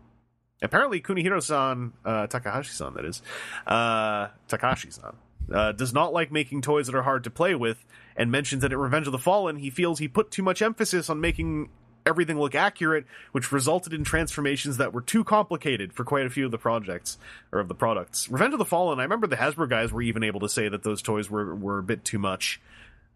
[0.63, 3.23] apparently, Kunihiro-san, uh, Takahashi-san, that is,
[3.67, 5.17] uh, Takashi-san,
[5.53, 7.85] uh, does not like making toys that are hard to play with,
[8.17, 11.09] and mentions that at Revenge of the Fallen, he feels he put too much emphasis
[11.11, 11.71] on making
[12.07, 16.45] everything look accurate, which resulted in transformations that were too complicated for quite a few
[16.45, 17.19] of the projects
[17.53, 18.29] or of the products.
[18.31, 20.83] Revenge of the Fallen, I remember the Hasbro guys were even able to say that
[20.83, 22.61] those toys were were a bit too much.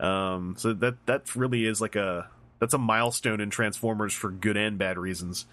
[0.00, 2.28] Um, so that that really is like a
[2.64, 5.44] that's a milestone in Transformers for good and bad reasons.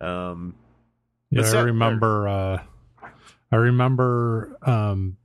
[0.00, 0.54] Um,
[1.30, 2.28] Yeah, I remember.
[2.28, 2.62] Uh,
[3.50, 5.16] I remember um,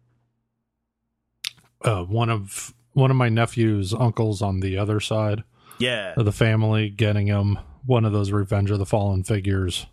[1.83, 5.43] uh, one of one of my nephew's uncles on the other side
[5.77, 9.85] yeah, of the family getting him one of those Revenge of the Fallen figures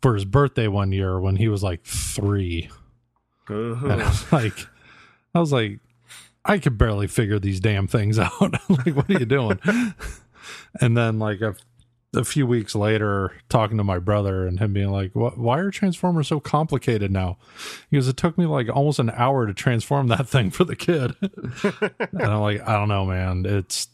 [0.00, 2.70] for his birthday one year when he was like three,
[3.48, 4.66] and I was like,
[5.34, 5.80] I was like,
[6.46, 8.40] I could barely figure these damn things out.
[8.40, 9.58] like, what are you doing?
[10.80, 11.56] And then like a,
[12.14, 15.38] a few weeks later, talking to my brother and him being like, "What?
[15.38, 17.38] Why are Transformers so complicated now?"
[17.90, 21.14] Because it took me like almost an hour to transform that thing for the kid.
[21.22, 23.44] and I'm like, I don't know, man.
[23.46, 23.88] It's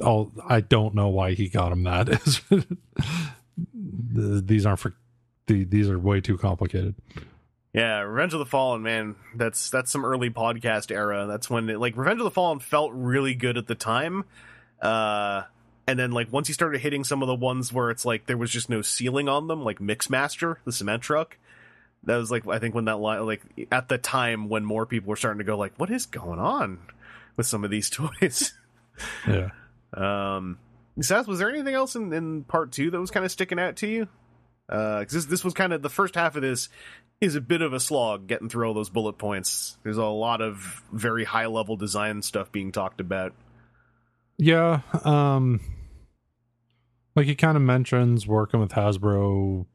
[0.00, 2.08] all I don't know why he got him that.
[4.46, 4.94] these aren't for
[5.46, 6.94] the, these are way too complicated.
[7.72, 11.26] Yeah, Revenge of the Fallen, man, that's that's some early podcast era.
[11.26, 14.24] That's when it, like Revenge of the Fallen felt really good at the time.
[14.82, 15.44] Uh
[15.86, 18.36] and then like once you started hitting some of the ones where it's like there
[18.36, 21.38] was just no ceiling on them, like Mixmaster, the cement truck.
[22.04, 25.10] That was like I think when that line like at the time when more people
[25.10, 26.78] were starting to go like, what is going on
[27.36, 28.52] with some of these toys?
[29.26, 29.50] Yeah.
[29.94, 30.58] Um,
[31.00, 33.76] Seth, was there anything else in, in part two that was kind of sticking out
[33.76, 34.08] to you?
[34.66, 36.68] Because this this was kind of the first half of this
[37.20, 39.76] is a bit of a slog getting through all those bullet points.
[39.82, 43.32] There's a lot of very high level design stuff being talked about.
[44.38, 45.60] Yeah, um
[47.14, 49.66] like he kind of mentions working with Hasbro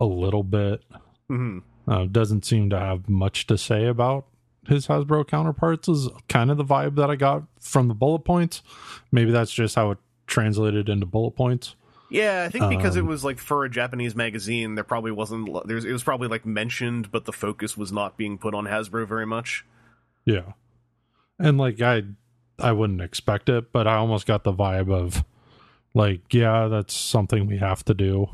[0.00, 0.82] a little bit.
[1.28, 4.26] hmm Uh, doesn't seem to have much to say about
[4.68, 5.88] his Hasbro counterparts.
[5.88, 8.62] Is kind of the vibe that I got from the bullet points.
[9.10, 11.74] Maybe that's just how it translated into bullet points.
[12.08, 15.48] Yeah, I think because it Um, was like for a Japanese magazine, there probably wasn't.
[15.66, 19.08] There's it was probably like mentioned, but the focus was not being put on Hasbro
[19.08, 19.64] very much.
[20.26, 20.52] Yeah,
[21.38, 22.02] and like I,
[22.62, 25.24] I wouldn't expect it, but I almost got the vibe of
[25.94, 28.28] like, yeah, that's something we have to do.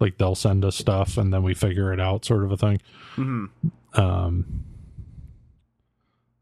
[0.00, 2.80] Like they'll send us stuff and then we figure it out, sort of a thing.
[3.14, 3.46] hmm
[3.94, 4.64] Um,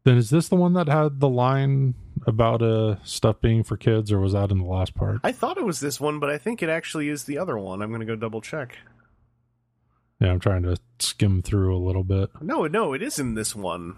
[0.03, 1.93] then is this the one that had the line
[2.25, 5.19] about uh stuff being for kids, or was that in the last part?
[5.23, 7.81] I thought it was this one, but I think it actually is the other one.
[7.81, 8.77] I'm going to go double check.
[10.19, 12.29] Yeah, I'm trying to skim through a little bit.
[12.41, 13.95] No, no, it is in this one.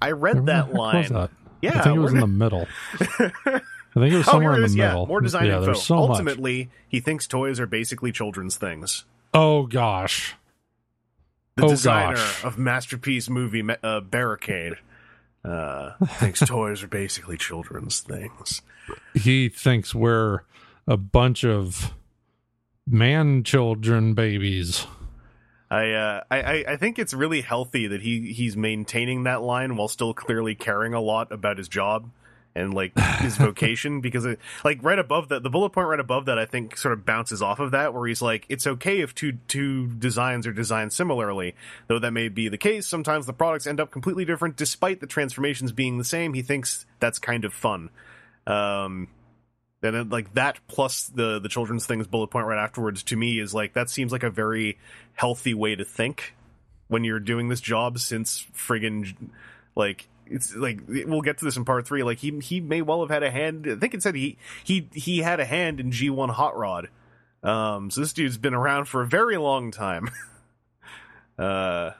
[0.00, 1.12] I read that line.
[1.12, 1.30] that?
[1.62, 2.66] Yeah, I think it was in the middle.
[3.00, 4.76] I think it was oh, somewhere here in the.
[4.76, 5.06] Yeah, middle.
[5.06, 5.72] more design yeah, info.
[5.74, 6.10] So much.
[6.10, 9.04] Ultimately, he thinks toys are basically children's things.
[9.32, 10.34] Oh gosh.
[11.56, 12.44] The Oh, designer gosh.
[12.44, 14.74] of masterpiece movie uh, Barricade
[15.42, 18.60] uh, thinks toys are basically children's things.
[19.14, 20.40] he thinks we're
[20.86, 21.94] a bunch of
[22.86, 24.86] man children babies.
[25.70, 29.88] I, uh, I I think it's really healthy that he he's maintaining that line while
[29.88, 32.08] still clearly caring a lot about his job
[32.56, 36.26] and like his vocation because it, like right above that the bullet point right above
[36.26, 39.14] that I think sort of bounces off of that where he's like it's okay if
[39.14, 41.54] two two designs are designed similarly
[41.88, 42.86] though that may be the case.
[42.86, 44.56] Sometimes the products end up completely different.
[44.56, 47.90] Despite the transformations being the same he thinks that's kind of fun.
[48.46, 49.08] Um
[49.86, 53.38] and it, like that plus the the children's things bullet point right afterwards to me
[53.38, 54.78] is like that seems like a very
[55.14, 56.34] healthy way to think
[56.88, 59.30] when you're doing this job since friggin'
[59.74, 63.00] like it's like we'll get to this in part three like he he may well
[63.00, 65.90] have had a hand i think it said he he he had a hand in
[65.90, 66.88] g1 hot rod.
[67.42, 70.10] Um so this dude's been around for a very long time.
[71.38, 71.90] Uh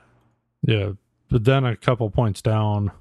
[0.63, 0.93] Yeah,
[1.29, 2.91] but then a couple points down,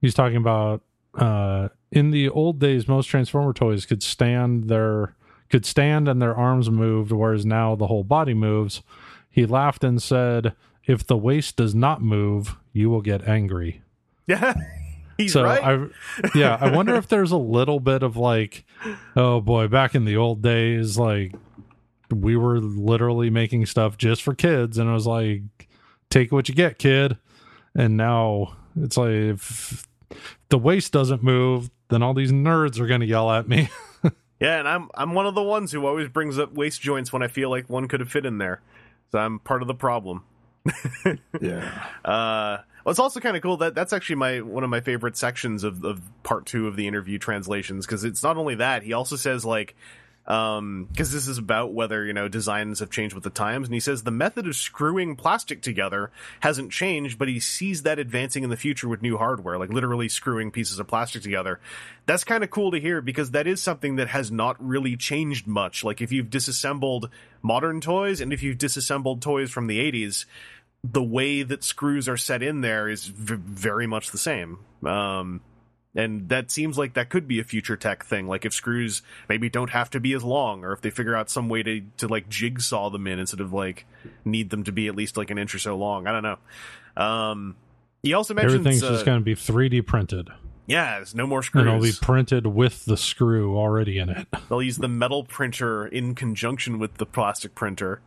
[0.00, 0.82] he's talking about
[1.14, 5.14] uh, in the old days, most Transformer toys could stand their
[5.48, 8.82] could stand and their arms moved, whereas now the whole body moves.
[9.28, 10.54] He laughed and said,
[10.86, 13.82] "If the waist does not move, you will get angry."
[14.26, 14.54] yeah
[15.16, 15.86] he's so right I,
[16.34, 18.64] yeah, I wonder if there's a little bit of like,
[19.16, 21.34] oh boy, back in the old days, like
[22.10, 25.42] we were literally making stuff just for kids, and it was like,
[26.10, 27.16] take what you get, kid.
[27.74, 29.86] And now it's like, if
[30.50, 33.68] the waist doesn't move, then all these nerds are going to yell at me.
[34.40, 37.22] Yeah, and I'm I'm one of the ones who always brings up waist joints when
[37.22, 38.62] I feel like one could have fit in there.
[39.12, 40.24] So I'm part of the problem.
[41.40, 41.88] yeah.
[42.04, 45.18] Uh, well, it's also kind of cool that that's actually my one of my favorite
[45.18, 48.94] sections of, of part two of the interview translations because it's not only that he
[48.94, 49.76] also says like
[50.26, 53.74] um because this is about whether you know designs have changed with the times and
[53.74, 58.44] he says the method of screwing plastic together hasn't changed but he sees that advancing
[58.44, 61.58] in the future with new hardware like literally screwing pieces of plastic together
[62.04, 65.46] that's kind of cool to hear because that is something that has not really changed
[65.46, 67.08] much like if you've disassembled
[67.40, 70.26] modern toys and if you've disassembled toys from the 80s
[70.82, 74.58] the way that screws are set in there is v- very much the same.
[74.84, 75.42] Um,
[75.94, 78.26] and that seems like that could be a future tech thing.
[78.28, 81.30] Like if screws maybe don't have to be as long, or if they figure out
[81.30, 83.86] some way to to like jigsaw them in instead of like
[84.24, 86.06] need them to be at least like an inch or so long.
[86.06, 87.02] I don't know.
[87.02, 87.56] Um,
[88.02, 90.30] he also mentions Everything's uh, just going to be 3D printed,
[90.70, 91.66] yeah, there's no more screws.
[91.66, 94.28] and it'll be printed with the screw already in it.
[94.48, 98.00] They'll use the metal printer in conjunction with the plastic printer,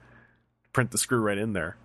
[0.63, 1.75] to print the screw right in there.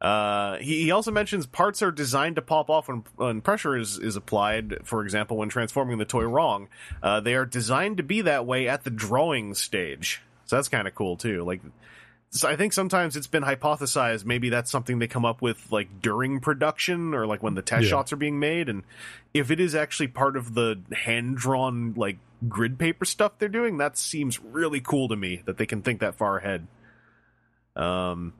[0.00, 3.98] Uh, he, he also mentions parts are designed to pop off when, when pressure is,
[3.98, 4.76] is applied.
[4.84, 6.68] For example, when transforming the toy wrong,
[7.02, 10.22] uh, they are designed to be that way at the drawing stage.
[10.44, 11.42] So that's kind of cool too.
[11.44, 11.62] Like,
[12.30, 16.00] so I think sometimes it's been hypothesized maybe that's something they come up with like
[16.00, 17.90] during production or like when the test Yeah.
[17.90, 18.68] shots are being made.
[18.68, 18.84] And
[19.34, 23.78] if it is actually part of the hand drawn like grid paper stuff they're doing,
[23.78, 26.68] that seems really cool to me that they can think that far ahead.
[27.74, 28.32] Um,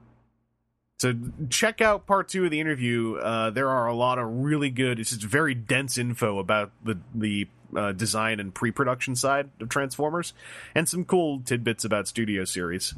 [0.99, 1.15] so
[1.49, 3.17] check out part two of the interview.
[3.17, 4.99] Uh, there are a lot of really good.
[4.99, 10.33] It's just very dense info about the the uh, design and pre-production side of Transformers,
[10.75, 12.95] and some cool tidbits about Studio Series.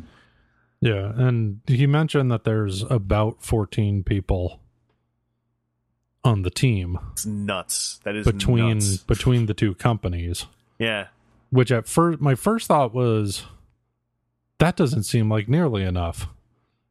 [0.81, 4.61] Yeah, and he mentioned that there's about 14 people
[6.25, 8.01] on the team It's nuts.
[8.05, 8.97] That is between nuts.
[9.07, 10.47] between the two companies.
[10.79, 11.09] Yeah,
[11.51, 13.45] Which at first my first thought was
[14.59, 16.29] that doesn't seem like nearly enough.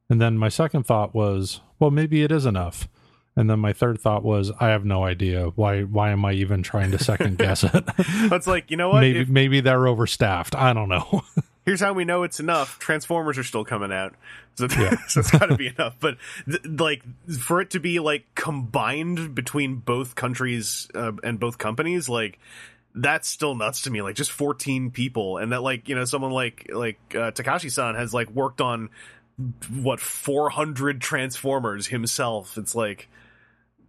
[0.09, 2.87] And then my second thought was, well maybe it is enough.
[3.35, 6.61] And then my third thought was I have no idea why why am I even
[6.63, 7.71] trying to second guess it?
[7.97, 9.01] it's like you know what?
[9.01, 10.55] maybe If- maybe they're overstaffed.
[10.55, 11.21] I don't know.
[11.65, 12.79] here's how we know it's enough.
[12.79, 14.15] Transformers are still coming out,
[14.55, 14.97] so, Yeah.
[15.07, 15.95] so it's got to be enough.
[15.99, 16.17] But
[16.49, 17.03] th- like
[17.39, 22.39] for it to be like combined between both countries uh, and both companies, like
[22.95, 24.01] that's still nuts to me.
[24.01, 28.13] Like just 14 people, and that like you know someone like like uh, Takashi-san has
[28.13, 28.89] like worked on
[29.69, 32.57] what 400 Transformers himself.
[32.57, 33.09] It's like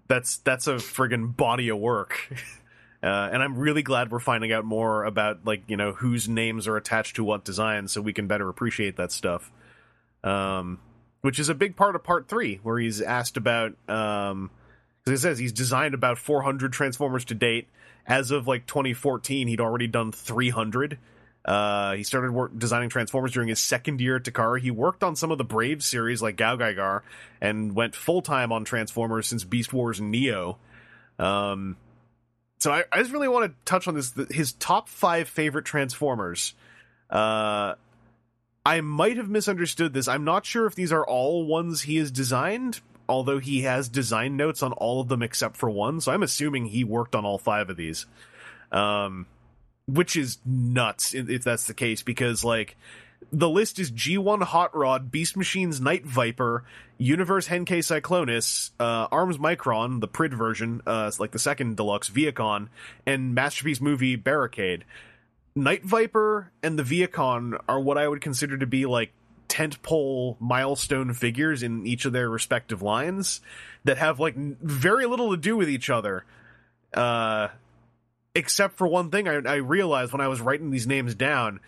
[0.09, 2.33] that's that's a friggin' body of work.
[3.03, 6.69] Uh, and I'm really glad we're finding out more about like you know whose names
[6.69, 9.51] are attached to what designs, so we can better appreciate that stuff.
[10.23, 10.81] Um,
[11.23, 13.73] which is a big part of part three, where he's asked about.
[13.89, 14.51] Um,
[15.03, 17.69] because it says he's designed about 400 Transformers to date.
[18.07, 20.99] As of like 2014, he'd already done 300.
[21.45, 24.61] Uh, he started work designing Transformers during his second year at Takara.
[24.61, 27.03] He worked on some of the Brave series like Gao Gaigar
[27.41, 30.59] and went full time on Transformers since Beast Wars Neo.
[31.19, 31.77] Um,
[32.59, 34.13] so I, I just really want to touch on this.
[34.31, 36.55] His top five favorite Transformers.
[37.09, 37.75] Uh,
[38.65, 40.09] I might have misunderstood this.
[40.09, 44.37] I'm not sure if these are all ones he has designed, although he has design
[44.37, 46.03] notes on all of them except for one.
[46.03, 48.05] So I'm assuming he worked on all five of these.
[48.71, 49.27] Um,
[49.95, 52.77] which is nuts if that's the case, because like
[53.33, 56.65] the list is G1 Hot Rod, Beast Machines Night Viper,
[56.99, 62.69] Universe Henkei Cyclonus, uh, Arms Micron, the Prid version, uh, like the second deluxe Vehicon,
[63.07, 64.85] and Masterpiece Movie Barricade.
[65.55, 69.13] Night Viper and the Vehicon are what I would consider to be like
[69.49, 73.41] tentpole milestone figures in each of their respective lines
[73.85, 76.25] that have like very little to do with each other.
[76.95, 77.49] Uh,
[78.35, 81.61] except for one thing I, I realized when I was writing these names down.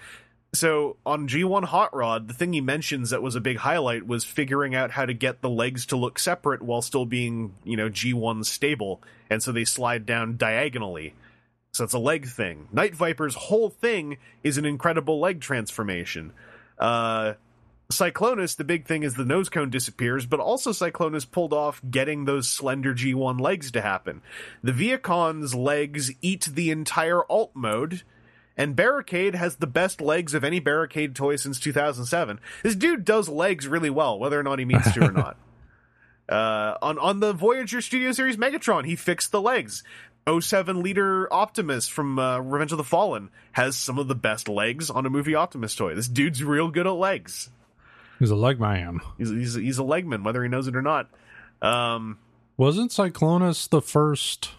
[0.55, 4.25] So on G1 Hot Rod, the thing he mentions that was a big highlight was
[4.25, 7.89] figuring out how to get the legs to look separate while still being, you know,
[7.89, 9.03] G1 stable.
[9.31, 11.15] And so they slide down diagonally.
[11.73, 12.69] So it's a leg thing.
[12.71, 16.35] Night Viper's whole thing is an incredible leg transformation.
[16.79, 17.35] Uh,
[17.91, 22.25] Cyclonus, the big thing is the nose cone disappears, but also Cyclonus pulled off getting
[22.25, 24.23] those slender G1 legs to happen.
[24.63, 28.03] The Vehicon's legs eat the entire alt mode,
[28.57, 32.41] and Barricade has the best legs of any Barricade toy since 2007.
[32.63, 35.37] This dude does legs really well, whether or not he means to or not.
[36.29, 39.83] Uh, on on the Voyager Studio Series Megatron, he fixed the legs.
[40.41, 44.89] 07 Leader Optimus from uh, Revenge of the Fallen has some of the best legs
[44.89, 45.95] on a movie Optimus toy.
[45.95, 47.51] This dude's real good at legs.
[48.23, 49.01] He's a leg man.
[49.19, 51.11] He's he's, he's a legman, whether he knows it or not.
[51.61, 52.19] Um,
[52.57, 54.51] Wasn't Cyclonus the first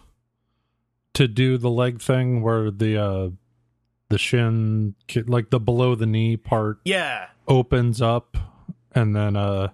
[1.14, 3.30] to do the leg thing where the uh
[4.10, 4.96] the shin
[5.26, 8.36] like the below the knee part yeah, opens up
[8.94, 9.68] and then uh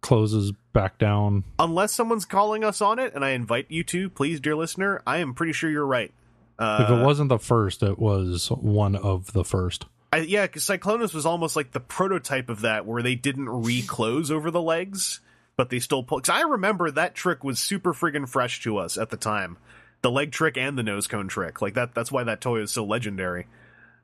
[0.00, 1.44] closes back down?
[1.60, 5.18] unless someone's calling us on it, and I invite you to, please, dear listener, I
[5.18, 6.12] am pretty sure you're right.
[6.58, 9.86] Uh, if it wasn't the first, it was one of the first.
[10.16, 14.30] I, yeah, because Cyclonus was almost like the prototype of that, where they didn't reclose
[14.30, 15.20] over the legs,
[15.56, 16.18] but they still pull.
[16.18, 19.58] Because I remember that trick was super friggin' fresh to us at the time,
[20.02, 21.60] the leg trick and the nose cone trick.
[21.60, 21.94] Like that.
[21.94, 23.46] That's why that toy is so legendary.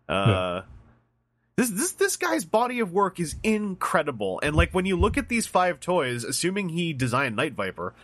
[0.09, 0.63] Uh,
[1.57, 5.29] This this this guy's body of work is incredible, and like when you look at
[5.29, 7.95] these five toys, assuming he designed Night Viper,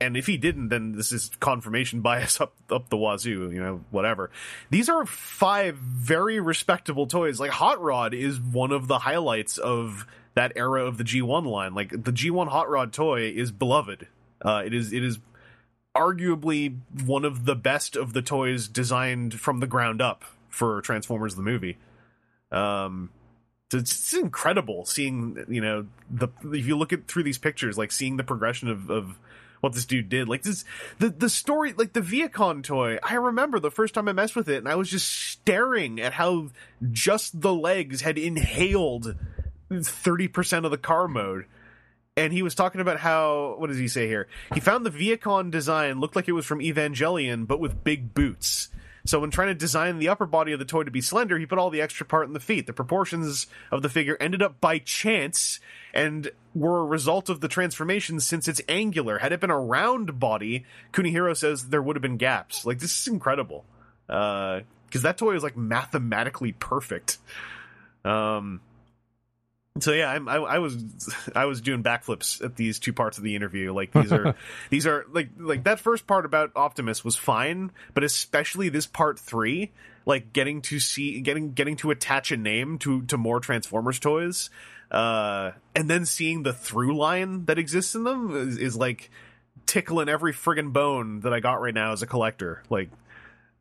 [0.00, 3.50] and if he didn't, then this is confirmation bias up up the wazoo.
[3.50, 4.30] You know, whatever.
[4.70, 7.40] These are five very respectable toys.
[7.40, 11.74] Like Hot Rod is one of the highlights of that era of the G1 line.
[11.74, 14.06] Like the G1 Hot Rod toy is beloved.
[14.40, 15.18] Uh, it is it is
[15.96, 21.34] arguably one of the best of the toys designed from the ground up for Transformers
[21.34, 21.76] the movie.
[22.52, 23.10] Um,
[23.72, 27.90] it's, it's incredible seeing you know the if you look at through these pictures, like
[27.90, 29.18] seeing the progression of of
[29.60, 30.28] what this dude did.
[30.28, 30.64] Like this,
[30.98, 32.98] the the story, like the Vehicon toy.
[33.02, 36.14] I remember the first time I messed with it, and I was just staring at
[36.14, 36.50] how
[36.90, 39.16] just the legs had inhaled
[39.70, 41.46] thirty percent of the car mode.
[42.16, 44.26] And he was talking about how what does he say here?
[44.52, 48.68] He found the Vehicon design looked like it was from Evangelion, but with big boots.
[49.06, 51.46] So when trying to design the upper body of the toy to be slender, he
[51.46, 52.66] put all the extra part in the feet.
[52.66, 55.60] The proportions of the figure ended up by chance
[55.94, 59.18] and were a result of the transformation since it's angular.
[59.18, 62.64] Had it been a round body, Kunihiro says there would have been gaps.
[62.64, 63.64] Like this is incredible.
[64.08, 67.18] Uh because that toy is like mathematically perfect.
[68.04, 68.60] Um
[69.80, 73.24] so yeah, I'm, I, I was I was doing backflips at these two parts of
[73.24, 73.72] the interview.
[73.72, 74.34] Like these are
[74.70, 79.18] these are like like that first part about Optimus was fine, but especially this part
[79.18, 79.72] three,
[80.06, 84.50] like getting to see getting getting to attach a name to to more Transformers toys,
[84.90, 89.10] uh, and then seeing the through line that exists in them is, is like
[89.66, 92.62] tickling every friggin' bone that I got right now as a collector.
[92.70, 92.90] Like,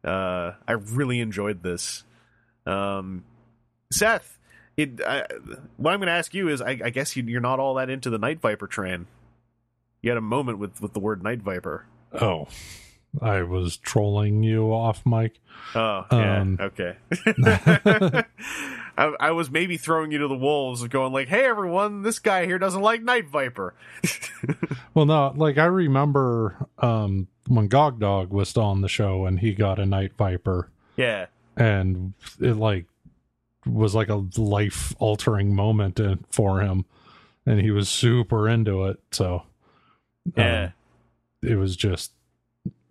[0.04, 2.04] uh, I really enjoyed this.
[2.66, 3.24] Um,
[3.92, 4.38] Seth,
[4.76, 5.02] it.
[5.06, 5.26] I,
[5.78, 7.90] what I'm going to ask you is, I, I guess you, you're not all that
[7.90, 9.08] into the Night Viper train.
[10.02, 11.86] You had a moment with with the word Night Viper.
[12.14, 12.48] Oh,
[13.22, 15.40] I was trolling you off Mike.
[15.76, 16.42] Oh, yeah.
[16.42, 16.96] Um, okay.
[18.98, 22.20] I, I was maybe throwing you to the wolves, and going like, "Hey, everyone, this
[22.20, 23.74] guy here doesn't like Night Viper."
[24.94, 29.40] Well, no, like I remember um, when Gog Dog was still on the show and
[29.40, 32.88] he got a Night Viper, yeah, and it like
[33.64, 36.86] was like a life altering moment in, for him,
[37.46, 39.00] and he was super into it.
[39.12, 39.44] So,
[40.26, 40.72] um, yeah.
[41.44, 42.12] it was just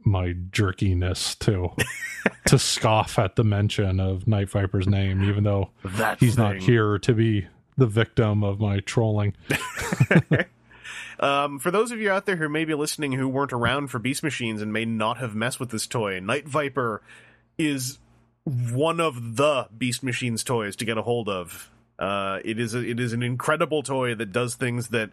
[0.07, 1.71] my jerkiness to
[2.47, 6.99] to scoff at the mention of Night Viper's name, even though that he's not here
[7.01, 7.47] to be
[7.77, 9.35] the victim of my trolling.
[11.19, 13.99] Um, for those of you out there who may be listening who weren't around for
[13.99, 17.01] Beast Machines and may not have messed with this toy, Night Viper
[17.57, 17.99] is
[18.45, 21.71] one of the Beast Machines toys to get a hold of.
[21.99, 25.11] Uh, it is a, it is an incredible toy that does things that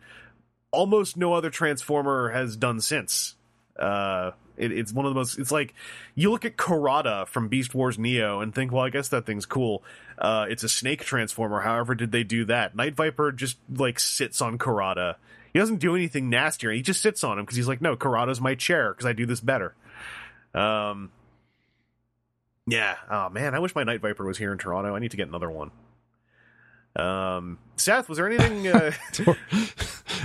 [0.72, 3.36] almost no other Transformer has done since.
[3.78, 5.40] Uh, it, it's one of the most.
[5.40, 5.74] It's like
[6.16, 9.46] you look at Cohrada from Beast Wars Neo and think, well, I guess that thing's
[9.46, 9.84] cool.
[10.18, 11.62] Uh, it's a snake transformer.
[11.62, 12.76] However, did they do that?
[12.76, 15.16] Night Viper just like sits on Cohrada.
[15.52, 16.72] He doesn't do anything nastier.
[16.72, 19.26] He just sits on him because he's like, no, Cohrada's my chair because I do
[19.26, 19.76] this better.
[20.54, 21.12] Um,
[22.68, 22.96] yeah.
[23.10, 24.96] Oh man, I wish my Night Viper was here in Toronto.
[24.96, 25.72] I need to get another one.
[26.96, 28.68] Um, Seth, was there anything?
[28.68, 28.92] Uh,
[29.28, 29.38] or,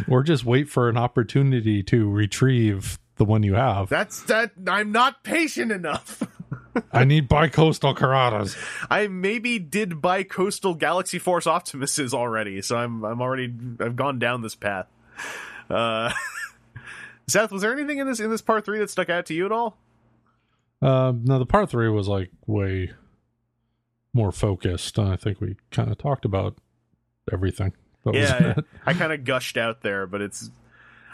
[0.08, 3.88] or just wait for an opportunity to retrieve the one you have.
[3.88, 4.52] that's that.
[4.66, 6.22] I'm not patient enough.
[6.92, 8.56] I need bi-coastal Cohradas.
[8.90, 14.18] I maybe did buy Coastal Galaxy Force Optimuses already, so I'm I'm already I've gone
[14.18, 14.86] down this path.
[15.68, 16.12] Uh,
[17.26, 19.44] Seth, was there anything in this in this part three that stuck out to you
[19.44, 19.76] at all?
[20.80, 22.92] Um, no, the part three was like way
[24.12, 24.98] more focused.
[24.98, 26.56] and I think we kind of talked about
[27.32, 27.72] everything.
[28.04, 28.54] That yeah.
[28.86, 30.50] I kind of gushed out there, but it's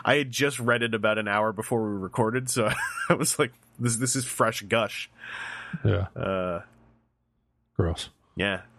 [0.05, 2.71] I had just read it about an hour before we recorded, so
[3.09, 5.11] I was like, this this is fresh gush.
[5.85, 6.61] yeah, Uh,
[7.77, 8.11] gross.
[8.37, 8.63] yeah,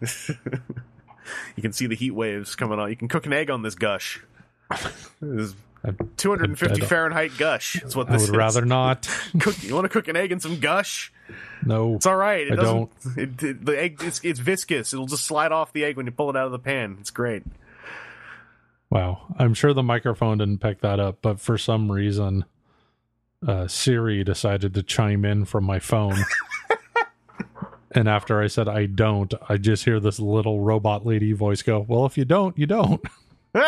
[1.56, 2.88] you can see the heat waves coming on.
[2.90, 4.22] You can cook an egg on this gush.
[5.20, 5.54] This is
[5.84, 7.74] I, 250 I Fahrenheit gush.
[7.82, 8.28] That's what this is.
[8.28, 8.38] I would is.
[8.38, 9.08] rather not.
[9.40, 9.62] cook.
[9.62, 11.12] You want to cook an egg in some gush?
[11.64, 12.46] No, It's all right.
[12.46, 12.90] It I doesn't.
[13.16, 14.92] It, it- the egg it's, it's viscous.
[14.92, 16.96] It'll just slide off the egg when you pull it out of the pan.
[17.00, 17.42] It's great.
[18.90, 19.34] Wow.
[19.38, 22.44] I'm sure the microphone didn't pick that up, but for some reason,
[23.46, 26.16] uh, Siri decided to chime in from my phone.
[27.92, 31.84] and after I said I don't, I just hear this little robot lady voice go,
[31.86, 33.02] Well, if you don't, you don't.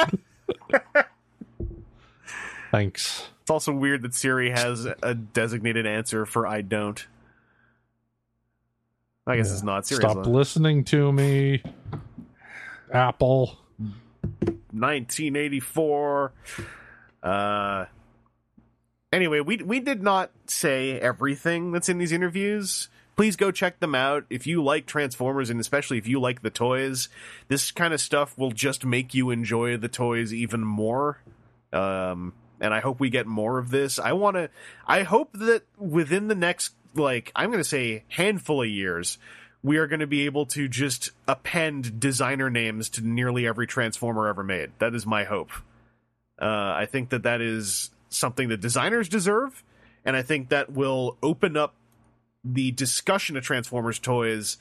[2.70, 3.28] Thanks.
[3.42, 7.06] It's also weird that Siri has a designated answer for "I don't."
[9.26, 9.54] I guess Yeah.
[9.54, 9.86] it's not.
[9.86, 11.62] Siri's Stop listening to me,
[12.92, 13.58] Apple.
[14.72, 16.32] 1984.
[17.22, 17.84] Uh.
[19.12, 22.88] Anyway, we we did not say everything that's in these interviews.
[23.16, 26.50] Please go check them out if you like Transformers and especially if you like the
[26.50, 27.08] toys.
[27.48, 31.20] This kind of stuff will just make you enjoy the toys even more.
[31.72, 33.98] Um, and I hope we get more of this.
[33.98, 34.50] I want to.
[34.86, 39.18] I hope that within the next like I'm going to say handful of years,
[39.62, 44.28] we are going to be able to just append designer names to nearly every Transformer
[44.28, 44.70] ever made.
[44.78, 45.50] That is my hope.
[46.40, 46.44] Uh,
[46.76, 49.64] I think that that is something that designers deserve,
[50.04, 51.74] and I think that will open up
[52.44, 54.58] the discussion of Transformers toys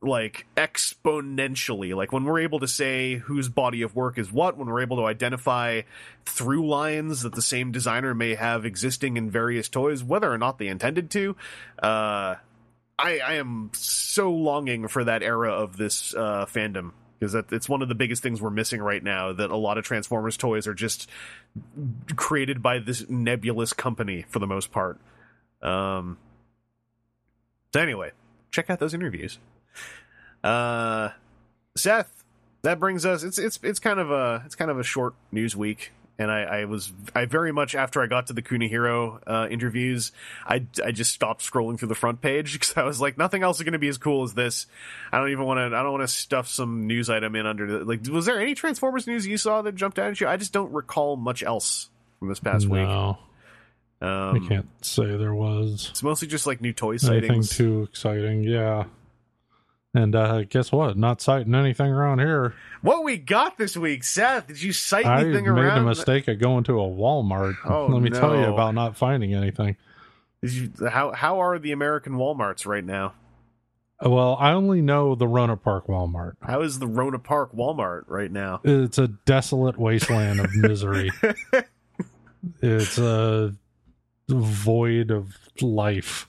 [0.00, 1.94] like exponentially.
[1.94, 4.98] Like when we're able to say whose body of work is what, when we're able
[4.98, 5.82] to identify
[6.24, 10.58] through lines that the same designer may have existing in various toys, whether or not
[10.58, 11.36] they intended to.
[11.82, 12.36] Uh,
[12.98, 17.82] I, I am so longing for that era of this uh, fandom because it's one
[17.82, 19.32] of the biggest things we're missing right now.
[19.32, 21.08] That a lot of Transformers toys are just
[22.16, 24.98] created by this nebulous company for the most part.
[25.62, 26.18] Um.
[27.72, 28.12] So anyway,
[28.50, 29.38] check out those interviews.
[30.42, 31.10] Uh,
[31.76, 32.24] Seth,
[32.62, 33.22] that brings us.
[33.22, 36.40] It's it's it's kind of a it's kind of a short news week, and I,
[36.42, 40.10] I was I very much after I got to the Kunihiro uh, interviews,
[40.46, 43.58] I I just stopped scrolling through the front page because I was like, nothing else
[43.58, 44.66] is going to be as cool as this.
[45.12, 45.76] I don't even want to.
[45.76, 48.06] I don't want to stuff some news item in under the like.
[48.08, 50.26] Was there any Transformers news you saw that jumped out at you?
[50.26, 51.88] I just don't recall much else
[52.18, 52.82] from this past week.
[52.82, 53.18] no,
[54.00, 57.30] Um, I can't say there was It's mostly just like new toy sightings.
[57.30, 58.42] anything too exciting.
[58.42, 58.84] Yeah.
[59.98, 60.96] And uh, guess what?
[60.96, 62.54] Not citing anything around here.
[62.82, 64.46] What we got this week, Seth?
[64.46, 65.82] Did you sight cite I anything made around?
[65.82, 67.56] a mistake of going to a Walmart.
[67.64, 69.76] Oh, Let me tell you about not finding anything.
[70.40, 73.14] You, how how are the American WalMarts right now?
[74.00, 76.34] Well, I only know the Rona Park Walmart.
[76.42, 78.60] How is the Rona Park Walmart right now?
[78.62, 81.10] It's a desolate wasteland of misery.
[82.62, 83.52] it's a
[84.28, 86.28] void of life.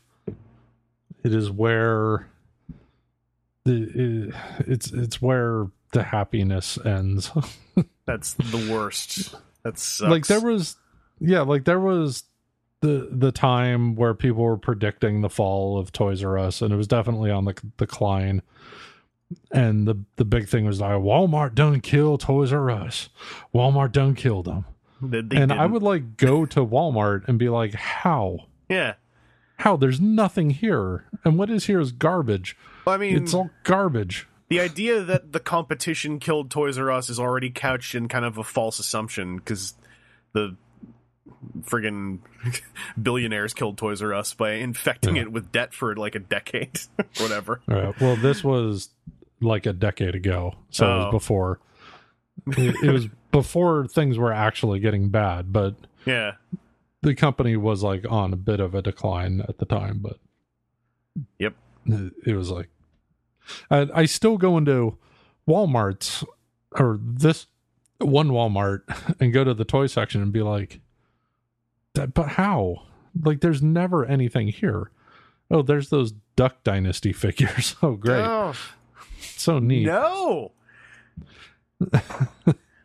[1.24, 2.26] It is where
[3.66, 4.34] the
[4.68, 7.32] it's it's where the happiness ends.
[8.06, 9.36] That's the worst.
[9.64, 10.76] That's like there was
[11.20, 12.24] yeah, like there was
[12.82, 16.78] the the time where people were predicting the fall of Toys R Us and it
[16.78, 18.42] was definitely on the decline.
[19.52, 23.10] And the the big thing was like Walmart done kill Toys R Us.
[23.54, 24.66] Walmart done killed them.
[25.02, 25.72] They- they and I didn't.
[25.74, 28.48] would like go to Walmart and be like, "How?
[28.68, 28.96] yeah.
[29.58, 29.76] How?
[29.76, 32.56] There's nothing here, and what is here is garbage.
[32.90, 37.20] I mean, It's all garbage." the idea that the competition killed Toys R Us is
[37.20, 39.76] already couched in kind of a false assumption because
[40.34, 40.56] the
[41.62, 42.20] friggin'
[43.02, 45.24] billionaires killed Toys R Us by infecting Yeah.
[45.24, 46.80] it with debt for like a decade,
[47.20, 47.62] whatever.
[47.68, 47.94] Right.
[48.02, 48.90] Well, this was
[49.42, 50.98] like a decade ago, so it Oh.
[51.06, 51.60] was before.
[52.58, 55.76] It, it was before things were actually getting bad, but
[56.06, 56.34] Yeah,
[57.04, 60.00] the company was like on a bit of a decline at the time.
[60.00, 60.18] But
[61.38, 61.54] Yep.
[61.86, 62.70] it, it was like
[63.70, 64.98] I, I still go into
[65.48, 66.24] Walmart's
[66.72, 67.48] or this
[68.00, 68.82] one Walmart
[69.20, 70.80] and go to the toy section and be like,
[71.94, 72.84] but how?
[73.22, 74.92] Like, there's never anything here.
[75.52, 77.76] Oh, there's those Duck Dynasty figures.
[77.82, 78.24] Oh, great.
[78.24, 78.54] Oh,
[79.20, 79.86] so neat.
[79.86, 80.52] no.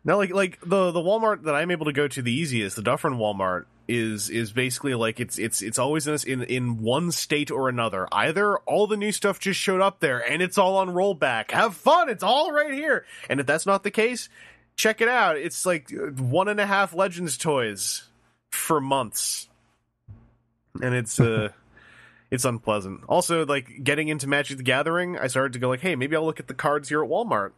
[0.05, 2.83] no, like like the the Walmart that I'm able to go to the easiest, the
[2.83, 7.11] Dufferin Walmart, is is basically like it's it's it's always in this, in in one
[7.11, 8.07] state or another.
[8.11, 11.49] Either all the new stuff just showed up there and it's all on rollback.
[11.49, 13.03] Have fun, it's all right here.
[13.31, 14.29] And if that's not the case,
[14.75, 15.37] check it out.
[15.37, 18.03] It's like one and a half Legends toys
[18.51, 19.49] for months,
[20.81, 21.49] and it's uh.
[22.31, 23.01] It's unpleasant.
[23.07, 26.25] Also, like getting into Magic the Gathering, I started to go like, "Hey, maybe I'll
[26.25, 27.51] look at the cards here at Walmart."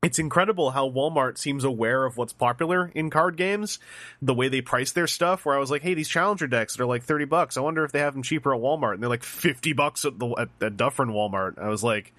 [0.00, 3.80] It's incredible how Walmart seems aware of what's popular in card games,
[4.22, 5.44] the way they price their stuff.
[5.44, 7.56] Where I was like, "Hey, these Challenger decks they're like thirty bucks.
[7.56, 10.20] I wonder if they have them cheaper at Walmart." And they're like fifty bucks at
[10.20, 11.58] the at, at Dufferin Walmart.
[11.58, 12.12] I was like,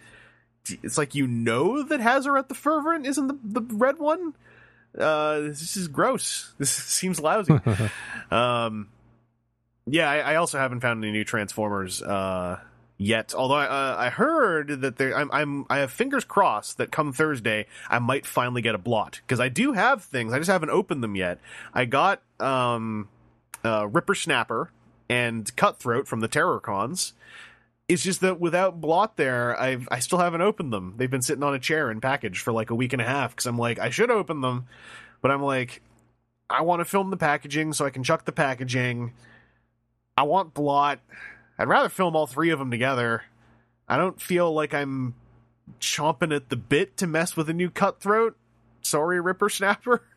[0.84, 4.34] "It's like you know that Hazoret the Fervent isn't the the red one."
[4.98, 6.54] Uh, this is gross.
[6.58, 7.54] This seems lousy.
[8.32, 8.90] um,
[9.86, 12.60] yeah, I, I also haven't found any new Transformers uh,
[13.00, 13.34] yet.
[13.34, 17.12] Although I, uh, I heard that there, I'm, I'm, I have fingers crossed that come
[17.12, 20.34] Thursday I might finally get a blot because I do have things.
[20.34, 21.40] I just haven't opened them yet.
[21.74, 23.08] I got um,
[23.64, 24.68] uh, Rippersnapper
[25.10, 27.14] and Cutthroat from the Terrorcons.
[27.88, 30.94] It's just that without blot there, I I still haven't opened them.
[30.98, 33.32] They've been sitting on a chair in package for like a week and a half
[33.32, 34.68] because I'm like I should open them,
[35.24, 35.82] but I'm like
[36.52, 39.14] I want to film the packaging so I can chuck the packaging.
[40.16, 41.00] I want blot.
[41.60, 43.24] I'd rather film all three of them together.
[43.88, 45.14] I don't feel like I'm
[45.82, 48.38] chomping at the bit to mess with a new cutthroat.
[48.82, 50.00] Sorry, Rippersnapper.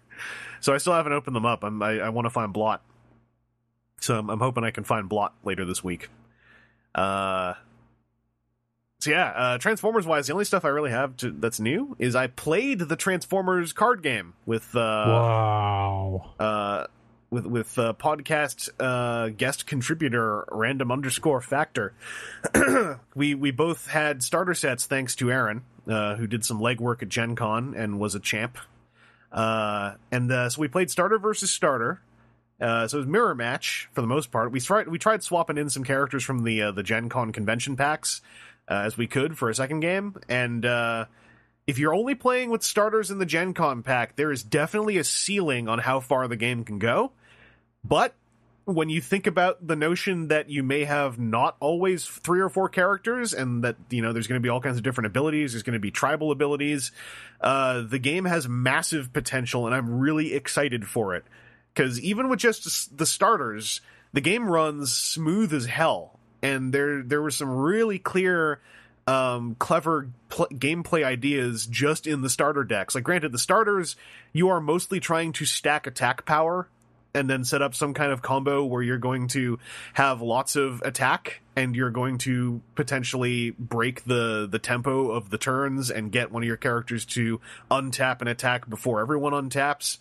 [0.60, 1.64] So I still haven't opened them up.
[1.64, 2.84] I'm, I, I want to find blot.
[4.00, 6.08] So I'm, I'm hoping I can find blot later this week.
[6.94, 7.54] Uh,
[9.00, 12.14] so yeah, uh, Transformers wise, the only stuff I really have to, that's new is
[12.14, 16.30] I played the Transformers card game with uh, wow.
[16.38, 16.86] uh,
[17.32, 21.94] with with uh, podcast uh, guest contributor random underscore factor.
[23.14, 27.08] we we both had starter sets thanks to Aaron, uh, who did some legwork at
[27.08, 28.58] Gen Con and was a champ.
[29.32, 32.02] Uh, and uh, so we played starter versus starter.
[32.60, 34.52] Uh, so it was mirror match for the most part.
[34.52, 38.20] We tried we tried swapping in some characters from the the Gen Con convention packs
[38.68, 40.64] as we could for a second game, and
[41.66, 45.04] if you're only playing with starters in the Gen Con pack, there is definitely a
[45.04, 47.12] ceiling on how far the game can go.
[47.84, 48.14] But
[48.64, 52.68] when you think about the notion that you may have not always three or four
[52.68, 55.64] characters and that you know there's going to be all kinds of different abilities there's
[55.64, 56.92] going to be tribal abilities
[57.40, 61.24] uh, the game has massive potential and i'm really excited for it
[61.74, 63.80] because even with just the starters
[64.12, 68.60] the game runs smooth as hell and there there were some really clear
[69.06, 72.94] um, clever pl- gameplay ideas just in the starter decks.
[72.94, 73.96] Like, granted, the starters
[74.32, 76.68] you are mostly trying to stack attack power
[77.14, 79.58] and then set up some kind of combo where you're going to
[79.94, 85.38] have lots of attack and you're going to potentially break the the tempo of the
[85.38, 87.40] turns and get one of your characters to
[87.70, 89.98] untap and attack before everyone untaps.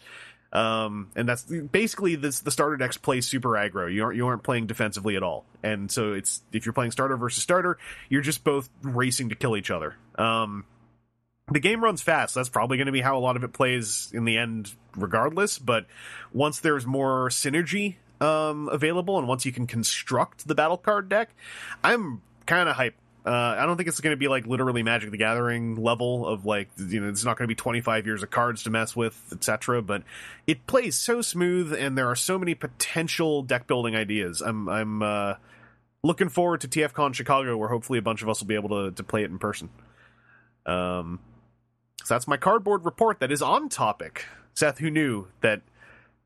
[0.53, 3.93] Um, and that's basically this the starter decks play super aggro.
[3.93, 5.45] You aren't you aren't playing defensively at all.
[5.64, 7.78] And so it's if you're playing starter versus starter,
[8.09, 9.95] you're just both racing to kill each other.
[10.16, 10.66] Um,
[11.52, 12.36] the game runs fast.
[12.36, 15.60] That's probably going to be how a lot of it plays in the end, regardless.
[15.60, 15.86] But
[16.34, 21.30] once there's more synergy um, available, and once you can construct the battle card deck,
[21.84, 22.93] I'm kind of hyped
[23.24, 26.45] Uh, I don't think it's going to be like literally Magic the Gathering level of
[26.45, 29.16] like you know it's not going to be 25 years of cards to mess with,
[29.32, 29.82] etc.
[29.82, 30.04] But
[30.47, 34.41] it plays so smooth, and there are so many potential deck building ideas.
[34.41, 35.34] I'm I'm uh,
[36.04, 38.91] looking forward to TFCon Chicago, where hopefully a bunch of us will be able to
[38.91, 39.70] to play it in person.
[40.66, 41.20] Um,
[42.04, 44.26] so that's my cardboard report that is on topic.
[44.54, 45.62] Seth, who knew that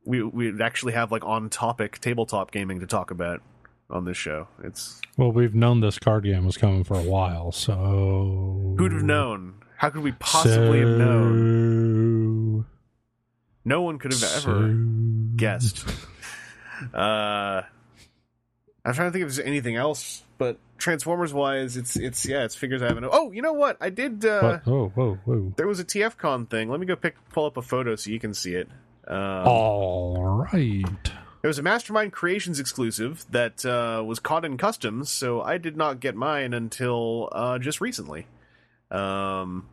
[0.04, 3.42] we we'd actually have like on topic tabletop gaming to talk about
[3.90, 4.48] on this show?
[4.64, 9.04] It's Well, we've known this card game was coming for a while, so who'd have
[9.04, 9.56] known?
[9.78, 12.66] How could we possibly have known?
[13.66, 14.74] No one could have ever
[15.36, 15.86] guessed.
[16.94, 17.62] Uh,
[18.84, 22.56] I'm trying to think if there's anything else, but Transformers wise, it's it's yeah, it's
[22.56, 23.06] figures I haven't.
[23.12, 23.78] Oh, you know what?
[23.80, 24.26] I did.
[24.26, 24.68] Uh, What?
[24.68, 25.54] Oh, whoa, whoa.
[25.56, 26.70] there was a TFCon thing.
[26.70, 28.70] Let me go pick pull up a photo so you can see it.
[29.08, 29.18] Um,
[29.48, 30.84] All right.
[31.44, 35.78] It was a Mastermind Creations exclusive that uh, was caught in customs, so I did
[35.78, 38.26] not get mine until uh, just recently.
[38.90, 39.68] Um,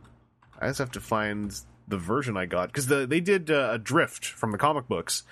[0.59, 1.53] I just have to find
[1.87, 5.23] the version I got because the, they did uh, a drift from the comic books,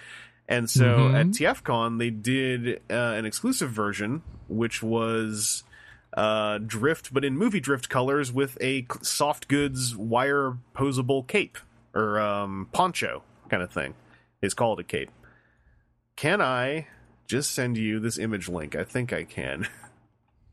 [0.48, 1.16] and so Mhm.
[1.16, 5.64] at TFCon they did uh, an exclusive version which was
[6.18, 11.58] uh, drift, but in movie drift colors with a soft goods wire posable cape
[11.94, 13.94] or um, poncho kind of thing.
[14.42, 15.10] Is called a cape.
[16.18, 16.88] Can I
[17.28, 18.76] just send you this image link?
[18.76, 19.68] I think I can.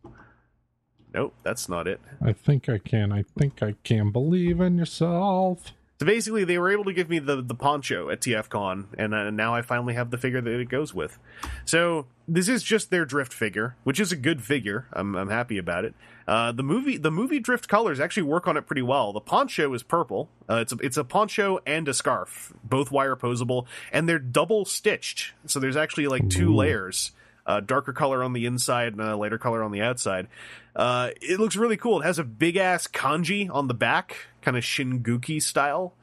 [1.14, 2.00] nope, that's not it.
[2.22, 3.10] I think I can.
[3.12, 4.10] I think I can.
[4.10, 5.72] Believe in yourself.
[6.00, 9.30] So basically, they were able to give me the the poncho at TFCon, and uh,
[9.30, 11.18] now I finally have the figure that it goes with.
[11.64, 14.86] So this is just their drift figure, which is a good figure.
[14.92, 15.94] I'm I'm happy about it.
[16.28, 19.12] Uh, the movie the movie drift colors actually work on it pretty well.
[19.12, 20.28] The poncho is purple.
[20.48, 24.64] Uh, it's a, it's a poncho and a scarf, both wire posable, and they're double
[24.66, 25.32] stitched.
[25.46, 26.56] So there's actually like two Ooh.
[26.56, 27.10] layers.
[27.48, 30.28] Uh, darker color on the inside and a lighter color on the outside.
[30.76, 32.02] Uh, it looks really cool.
[32.02, 35.94] It has a big ass kanji on the back, kind of Shinguki style.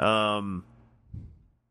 [0.00, 0.64] Um,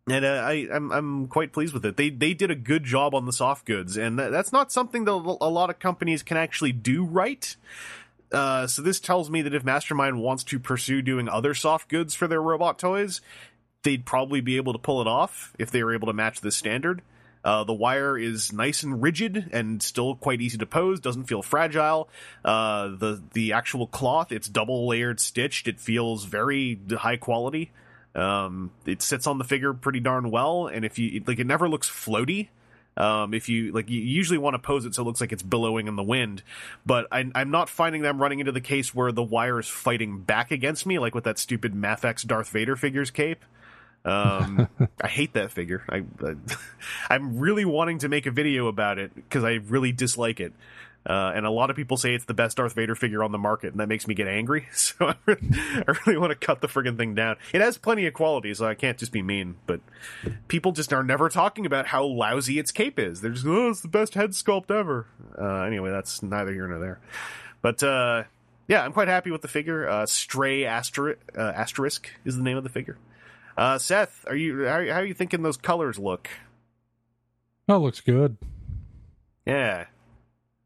[0.07, 1.97] and uh, I, I'm I'm quite pleased with it.
[1.97, 5.05] They they did a good job on the soft goods, and that, that's not something
[5.05, 7.55] that a lot of companies can actually do right.
[8.31, 12.13] Uh, so this tells me that if Mastermind wants to pursue doing other soft goods
[12.13, 13.21] for their robot toys,
[13.81, 16.55] they'd probably be able to pull it off if they were able to match this
[16.55, 17.01] standard.
[17.45, 20.99] Uh, the wire is nice and rigid and still quite easy to pose.
[20.99, 22.09] Doesn't feel fragile.
[22.43, 25.67] Uh, the the actual cloth, it's double layered stitched.
[25.67, 27.71] It feels very high quality.
[28.15, 31.69] Um, it sits on the figure pretty darn well, and if you like, it never
[31.69, 32.47] looks floaty.
[32.97, 35.43] Um, if you like, you usually want to pose it so it looks like it's
[35.43, 36.41] billowing in the wind,
[36.85, 40.21] but I, I'm not finding them running into the case where the wire is fighting
[40.21, 43.43] back against me, like with that stupid Mafex Darth Vader figures cape.
[44.05, 44.69] Um,
[45.01, 45.83] I hate that figure.
[45.89, 46.35] I, I
[47.09, 50.53] I'm really wanting to make a video about it because I really dislike it.
[51.07, 53.37] Uh, and a lot of people say it's the best Darth Vader figure on the
[53.37, 54.67] market, and that makes me get angry.
[54.75, 57.35] So I really, really want to cut the friggin' thing down.
[57.53, 59.55] It has plenty of qualities, so I can't just be mean.
[59.67, 59.81] But
[60.47, 63.21] people just are never talking about how lousy its cape is.
[63.21, 65.07] They're just, oh, it's the best head sculpt ever.
[65.37, 66.99] Uh, anyway, that's neither here nor there.
[67.61, 68.23] But uh,
[68.67, 69.87] yeah, I'm quite happy with the figure.
[69.87, 72.97] Uh, Stray Aster- uh, Asterisk is the name of the figure.
[73.57, 76.29] Uh, Seth, are you how, how are you thinking those colors look?
[77.67, 78.37] That looks good.
[79.45, 79.85] Yeah,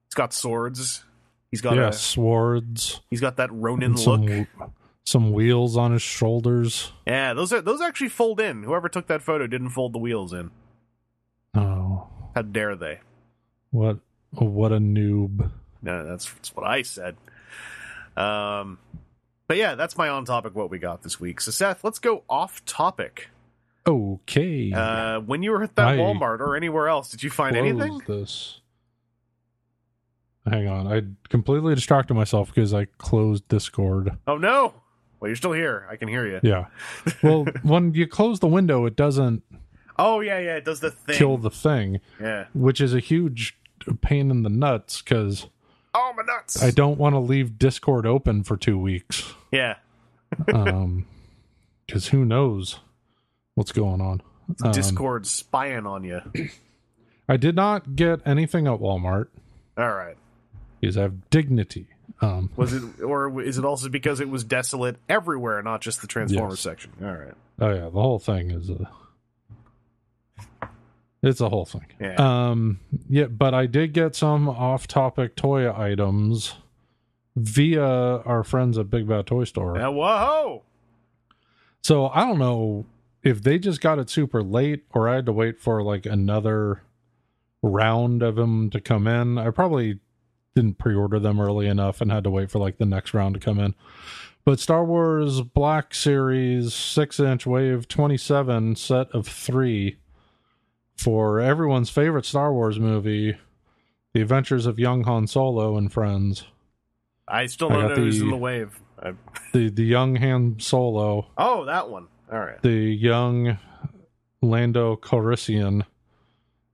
[0.07, 1.03] he's got swords.
[1.51, 3.01] He's got yeah, a, swords.
[3.09, 4.47] he's got that Ronin some look.
[5.03, 6.91] some wheels on his shoulders.
[7.05, 8.63] Yeah, those are those actually fold in.
[8.63, 10.51] Whoever took that photo didn't fold the wheels in.
[11.55, 12.99] Oh, How dare they?
[13.71, 13.99] what
[14.31, 15.51] what a noob.
[15.81, 17.15] No, that's, that's what I said.
[18.17, 18.77] Um,
[19.49, 20.55] but yeah, that's my on topic.
[20.55, 21.41] What we got this week.
[21.41, 23.29] So Seth, let's go off topic.
[23.87, 24.71] Okay.
[24.71, 27.99] Uh, when you were at that I Walmart or anywhere else, did you find anything?
[28.07, 28.61] This.
[30.49, 34.11] Hang on, I completely distracted myself because I closed Discord.
[34.27, 34.73] Oh no!
[35.19, 35.87] Well, you're still here.
[35.89, 36.39] I can hear you.
[36.43, 36.67] Yeah.
[37.23, 39.43] Well, when you close the window, it doesn't
[39.97, 40.55] Oh yeah, yeah.
[40.57, 41.15] It does the thing.
[41.17, 42.45] kill the thing, Yeah.
[42.53, 43.57] which is a huge
[44.01, 45.47] pain in the nuts because
[45.93, 46.61] Oh my nuts.
[46.61, 49.33] I don't want to leave Discord open for two weeks.
[49.51, 49.75] yeah.
[50.53, 51.07] Um,
[51.87, 52.79] because who knows
[53.55, 54.21] what's going on.
[54.63, 56.21] Um, Discord spying on you.
[57.27, 59.27] I did not get anything at Walmart
[59.75, 60.15] All right.
[60.79, 61.87] because I have dignity.
[62.21, 66.07] Um, Was it, or is it also because it was desolate everywhere, not just the
[66.07, 66.59] Transformers Yes.
[66.61, 66.91] section?
[67.01, 67.33] All right.
[67.59, 68.87] oh yeah, the whole thing is a.
[71.21, 71.87] It's a whole thing.
[71.99, 72.15] Yeah.
[72.15, 72.79] Um.
[73.09, 76.55] Yeah, but I did get some off-topic toy items
[77.35, 79.77] via our friends at Big Bad Toy Store.
[79.77, 80.63] Uh, whoa!
[81.81, 82.85] So I don't know
[83.23, 86.83] if they just got it super late or I had to wait for like another
[87.61, 89.37] round of them to come in.
[89.37, 89.99] I probably
[90.55, 93.39] didn't pre-order them early enough and had to wait for like the next round to
[93.39, 93.75] come in.
[94.45, 99.98] But Star Wars Black Series 6 inch wave 27 set of three
[100.99, 103.37] for everyone's favorite Star Wars movie,
[104.13, 106.43] The Adventures of Young Han Solo and Friends.
[107.25, 108.79] I still don't got know who's in the wave.
[109.01, 109.13] I,
[109.53, 112.07] The the young Han Solo, oh, that one.
[112.31, 112.61] All right.
[112.61, 113.57] the young
[114.41, 115.85] Lando Calrissian,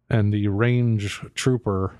[0.09, 1.93] and the range trooper.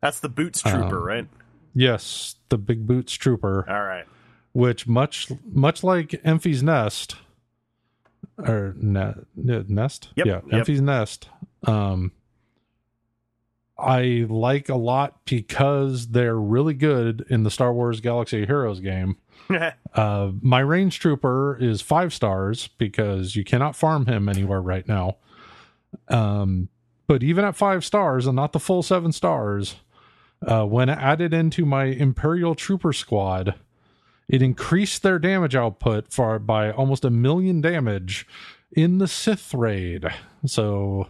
[0.00, 1.26] That's the Boots Trooper, Um, right?
[1.74, 3.64] Yes, the big boots trooper.
[3.68, 4.04] All right.
[4.52, 7.16] which much much like Enfys Nest
[8.38, 10.66] or ne- ne- Nest, Yep, yeah, yep.
[10.66, 11.28] Enfys Nest.
[11.66, 12.12] Um,
[13.78, 18.80] I like a lot because they're really good in the Star Wars Galaxy of Heroes
[18.80, 19.16] game.
[19.94, 25.18] Uh, my range trooper is five stars because you cannot farm him anywhere right now.
[26.08, 26.68] Um,
[27.06, 29.76] but even at five stars and not the full seven stars,
[30.44, 33.54] uh, when added into my Imperial Trooper squad,
[34.28, 38.26] it increased their damage output for by almost a million damage
[38.72, 40.06] in the Sith raid.
[40.46, 41.08] So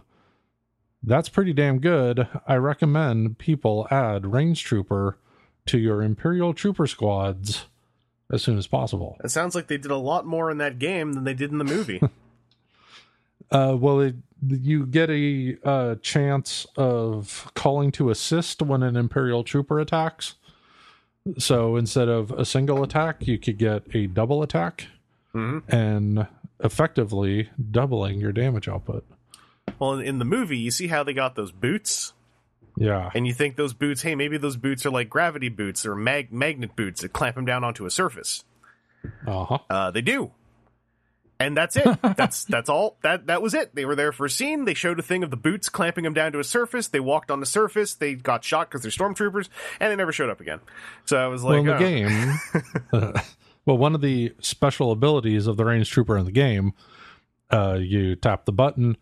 [1.01, 2.27] that's pretty damn good.
[2.47, 5.17] I recommend people add range trooper
[5.67, 7.65] to your Imperial Trooper squads
[8.31, 9.17] as soon as possible.
[9.23, 11.57] it sounds like they did a lot more in that game than they did in
[11.59, 12.01] the movie.
[13.51, 14.15] Uh, well, it,
[14.47, 20.33] you get a uh, chance of calling to assist when an Imperial Trooper attacks.
[21.37, 24.87] So instead of a single attack, you could get a double attack
[25.31, 26.27] hmm and
[26.63, 29.03] effectively doubling your damage output.
[29.79, 32.13] Well, in, the movie, you see how they got those boots,
[32.77, 33.09] Yeah.
[33.13, 36.31] and you think those boots, hey, maybe those boots are like gravity boots or mag-
[36.31, 38.45] magnet boots that clamp them down onto a surface.
[39.27, 39.57] Uh huh.
[39.69, 40.31] Uh, they do.
[41.39, 41.85] And that's it.
[42.15, 42.97] That's that's all.
[43.01, 43.75] That that was it.
[43.75, 44.63] They were there for a scene.
[44.63, 46.87] They showed a thing of the boots clamping them down to a surface.
[46.87, 47.93] They walked on the surface.
[47.93, 49.49] They got shot because they're stormtroopers,
[49.81, 50.61] and they never showed up again.
[51.03, 53.11] So I was Well, like, in the oh.
[53.11, 53.13] game,
[53.65, 56.71] well, one of the special abilities of the range trooper in the game,
[57.51, 58.95] uh, you tap the button,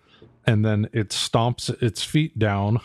[0.46, 2.80] and then it stomps its feet down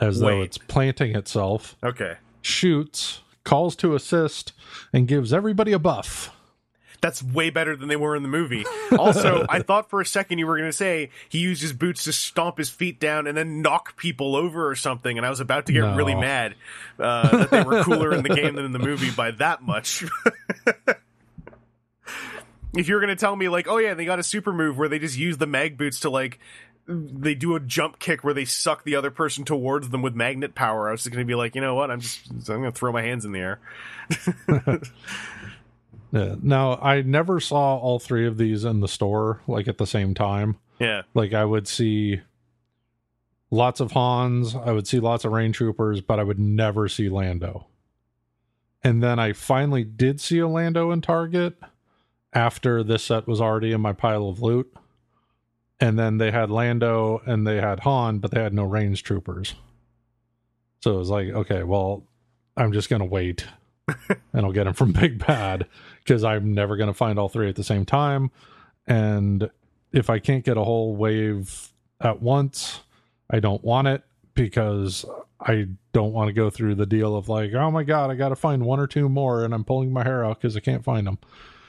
[0.00, 4.52] as though it's planting itself, okay, shoots, calls to assist,
[4.92, 6.30] and gives everybody a buff.
[7.00, 8.64] That's way better than they were in the movie.
[8.98, 12.04] Also, I thought for a second you were going to say he used his boots
[12.04, 15.40] to stomp his feet down and then knock people over or something, and I was
[15.40, 15.96] about to get No.
[15.96, 16.54] really mad
[16.98, 20.04] uh, that they were cooler in the game than in the movie by that much.
[22.74, 24.88] if you're going to tell me like, oh yeah, they got a super move where
[24.88, 26.38] they just use the mag boots to like
[26.90, 30.54] they do a jump kick where they suck the other person towards them with magnet
[30.54, 30.88] power.
[30.88, 31.90] I was just going to be like, you know what?
[31.90, 33.60] I'm just I'm going to throw my hands in the air.
[36.12, 36.36] Yeah.
[36.42, 40.14] Now, I never saw all three of these in the store like at the same
[40.14, 40.56] time.
[40.78, 41.02] Yeah.
[41.14, 42.20] Like I would see
[43.50, 47.08] lots of Hans, I would see lots of Range Troopers, but I would never see
[47.08, 47.66] Lando.
[48.82, 51.58] And then I finally did see a Lando in Target
[52.32, 54.72] after this set was already in my pile of loot.
[55.80, 59.54] And then they had Lando and they had Han, but they had no range troopers.
[60.80, 62.04] So it was like, okay, well,
[62.56, 63.46] I'm just going to wait
[64.08, 65.66] and I'll get them from Big Bad
[66.08, 68.30] because I'm never going to find all three at the same time.
[68.86, 69.50] And
[69.92, 72.80] if I can't get a whole wave at once,
[73.30, 74.02] I don't want it
[74.32, 75.04] because
[75.38, 78.30] I don't want to go through the deal of like, oh my god, I got
[78.30, 80.82] to find one or two more, and I'm pulling my hair out because I can't
[80.82, 81.18] find them,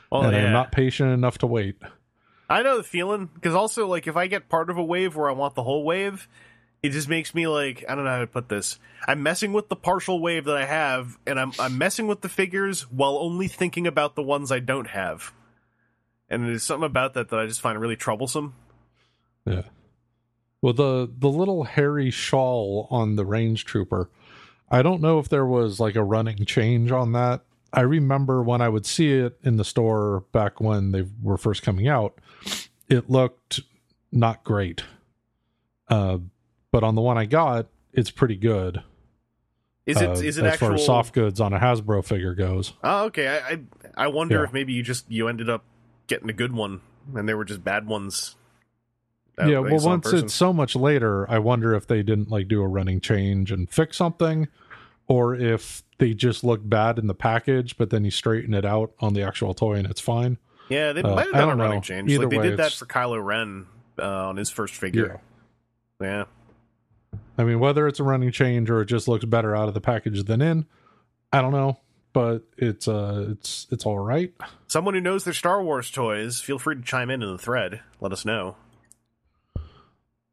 [0.10, 0.46] Well, and Oh, yeah.
[0.46, 1.76] I'm not patient enough to wait.
[2.50, 5.30] I know the feeling because also like if I get part of a wave where
[5.30, 6.30] I want the whole wave,
[6.82, 8.80] it just makes me like I don't know how to put this.
[9.08, 12.30] I'm messing with the partial wave that I have, and I'm I'm messing with the
[12.30, 15.34] figures while only thinking about the ones I don't have.
[16.30, 18.54] And there's something about that that I just find really troublesome.
[19.46, 19.64] Yeah.
[20.62, 24.10] Well, the the little hairy shawl on the range trooper,
[24.70, 27.42] I don't know if there was like a running change on that.
[27.72, 31.62] I remember when I would see it in the store back when they were first
[31.62, 32.20] coming out,
[32.90, 33.62] it looked
[34.12, 34.84] not great.
[35.88, 36.18] Uh,
[36.72, 38.84] but on the one I got, it's pretty good.
[39.86, 42.36] Is it uh, is it as actual far as soft goods on a Hasbro figure
[42.36, 42.74] goes?
[42.84, 43.28] Oh, okay.
[43.28, 43.60] I I,
[43.98, 44.44] I wonder Yeah.
[44.44, 45.64] if maybe you just you ended up
[46.08, 46.82] getting a good one
[47.16, 48.36] and they were just bad ones.
[49.40, 50.26] yeah, well, once person.
[50.26, 53.70] it's so much later, I wonder if they didn't like do a running change and
[53.70, 54.48] fix something,
[55.08, 58.92] or if they just look bad in the package, but then you straighten it out
[59.00, 60.38] on the actual toy and it's fine.
[60.70, 61.82] yeah, they uh, might have done a running know.
[61.82, 62.12] change.
[62.12, 63.66] Either like they way, did that it's- for Kylo Ren
[63.98, 65.20] uh, on his first figure.
[66.00, 66.26] Yeah.
[67.38, 69.82] I mean, whether it's a running change or it just looks better out of the
[69.82, 70.66] package than in,
[71.32, 71.78] I don't know,
[72.14, 74.34] but it's uh, it's it's all right.
[74.68, 77.82] Someone who knows their Star Wars toys, feel free to chime in in the thread.
[78.02, 78.56] Let us know.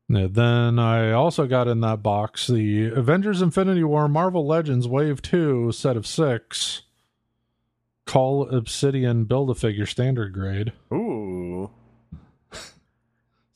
[0.09, 5.73] Then I also got in that box the Avengers Infinity War Marvel Legends Wave 2
[5.73, 6.83] set of six.
[8.05, 10.73] Cull Obsidian Build a Figure standard grade.
[10.93, 11.06] Ooh.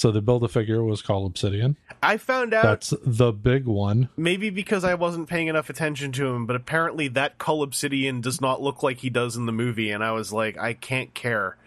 [0.01, 1.76] So the Build a Figure was called Obsidian.
[2.03, 4.09] I found out That's the big one.
[4.16, 8.40] maybe because I wasn't paying enough attention to him, but apparently that Cull Obsidian does
[8.40, 11.59] not look like he does in the movie, and I was like, I can't care.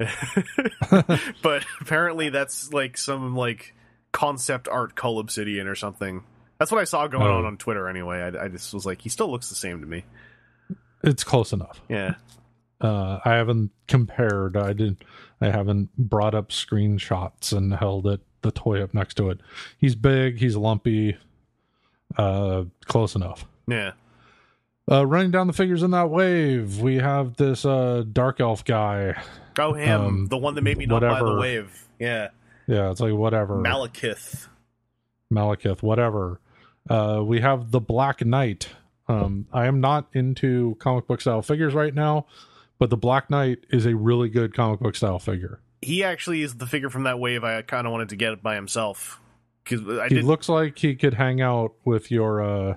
[1.42, 3.72] but apparently that's like some like
[4.10, 6.24] concept art Cull Obsidian or something.
[6.58, 7.36] That's what I saw going Oh.
[7.38, 8.18] on on Twitter anyway.
[8.18, 10.02] I, I just was like, he still looks the same to me.
[11.04, 11.80] It's close enough.
[11.88, 12.16] Yeah.
[12.80, 14.56] Uh, I haven't compared.
[14.56, 15.02] I didn't.
[15.40, 19.40] I haven't brought up screenshots and held it the toy up next to it.
[19.78, 20.38] He's big.
[20.38, 21.16] He's lumpy.
[22.16, 23.46] Uh, close enough.
[23.66, 23.92] Yeah.
[24.90, 29.20] Uh, running down the figures in that wave, we have this uh dark elf guy.
[29.58, 30.00] Oh, him.
[30.00, 31.88] Um, the one that made me not buy the wave.
[31.98, 32.28] Yeah.
[32.66, 33.56] Yeah, it's like whatever.
[33.56, 34.48] Malekith.
[35.32, 36.40] Malekith, whatever.
[36.88, 38.68] Uh, we have the Black Knight.
[39.08, 42.26] Um, I am not into comic book style figures right now,
[42.78, 45.60] but the Black Knight is a really good comic book style figure.
[45.82, 48.54] He actually is the figure from that wave I kind of wanted to get by
[48.54, 49.20] himself.
[49.64, 50.24] Because I he did.
[50.24, 52.74] looks like he could hang out with your uh,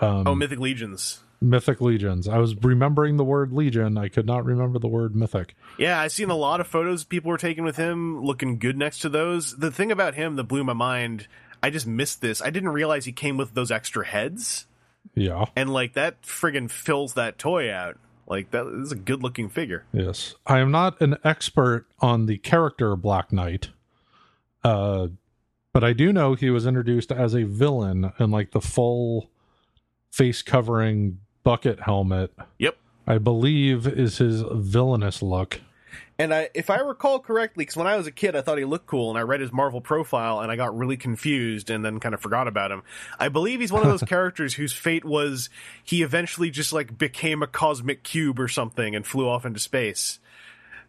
[0.00, 1.20] um, oh, Mythic Legions.
[1.40, 2.26] mythic legions.
[2.28, 3.98] I was remembering the word legion.
[3.98, 5.54] I could not remember the word mythic.
[5.78, 9.00] Yeah, I've seen a lot of photos people were taking with him, looking good next
[9.00, 9.54] to those.
[9.56, 11.28] The thing about him that blew my mind,
[11.62, 12.40] I just missed this.
[12.40, 14.66] I didn't realize he came with those extra heads,
[15.14, 15.44] Yeah.
[15.54, 17.98] and like that friggin' fills that toy out.
[18.26, 19.84] Like that is a good looking figure.
[19.92, 20.34] Yes.
[20.46, 23.70] I am not an expert on the character Black Knight.
[24.62, 25.08] Uh
[25.72, 29.28] but I do know he was introduced as a villain in like the full
[30.12, 32.32] face covering bucket helmet.
[32.58, 32.76] Yep.
[33.06, 35.60] I believe is his villainous look.
[36.18, 38.64] And I, if I recall correctly, because when I was a kid, I thought he
[38.64, 41.98] looked cool, and I read his Marvel profile, and I got really confused, and then
[41.98, 42.82] kind of forgot about him.
[43.18, 45.50] I believe he's one of those characters whose fate was
[45.82, 50.20] he eventually just like became a cosmic cube or something and flew off into space.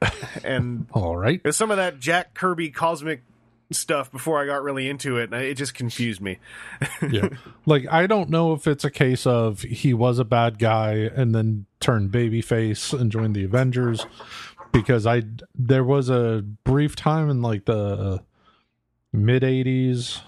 [0.44, 1.42] and All right.
[1.42, 3.24] there's some of that Jack Kirby cosmic
[3.72, 6.38] stuff before I got really into it, and it just confused me.
[7.10, 7.30] yeah.
[7.66, 11.34] Like I don't know if it's a case of he was a bad guy and
[11.34, 14.06] then turned babyface and joined the Avengers
[14.76, 15.24] because I
[15.54, 18.24] there was a brief time in like the
[19.14, 20.22] mid 80s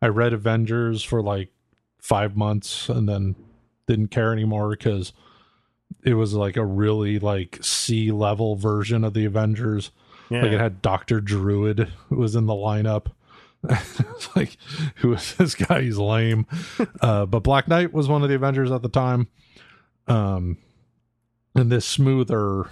[0.00, 1.50] I read Avengers for like
[2.00, 3.34] 5 months and then
[3.86, 5.12] didn't care anymore because
[6.04, 9.90] it was like a really like C level version of the Avengers.
[10.30, 10.42] Yeah.
[10.42, 13.06] Like it had Doctor Druid who was in the lineup.
[13.68, 14.56] it's like,
[14.96, 15.82] who is this guy?
[15.82, 16.46] He's lame.
[17.00, 19.28] uh, but Black Knight was one of the Avengers at the time.
[20.06, 20.58] Um,
[21.54, 22.70] and this smoother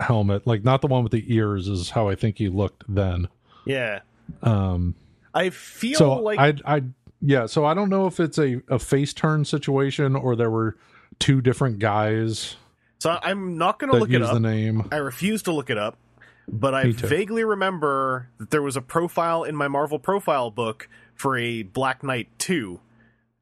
[0.00, 3.28] helmet, like not the one with the ears, is how I think he looked then.
[3.64, 4.00] yeah,
[4.42, 4.94] Um,
[5.32, 6.82] I feel so like I, I,
[7.20, 7.46] yeah.
[7.46, 10.76] So I don't know if it's a a face turn situation or there were
[11.18, 12.56] two different guys
[13.04, 13.18] so.
[13.22, 14.32] I'm not going to look it up.
[14.32, 14.88] the name.
[14.90, 15.98] I refuse to look it up,
[16.48, 21.36] but I vaguely remember that there was a profile in my Marvel profile book for
[21.36, 22.80] a Black Knight 2.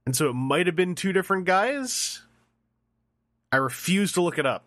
[0.04, 2.22] And so it might have been two different guys.
[3.52, 4.64] I refuse to look it up.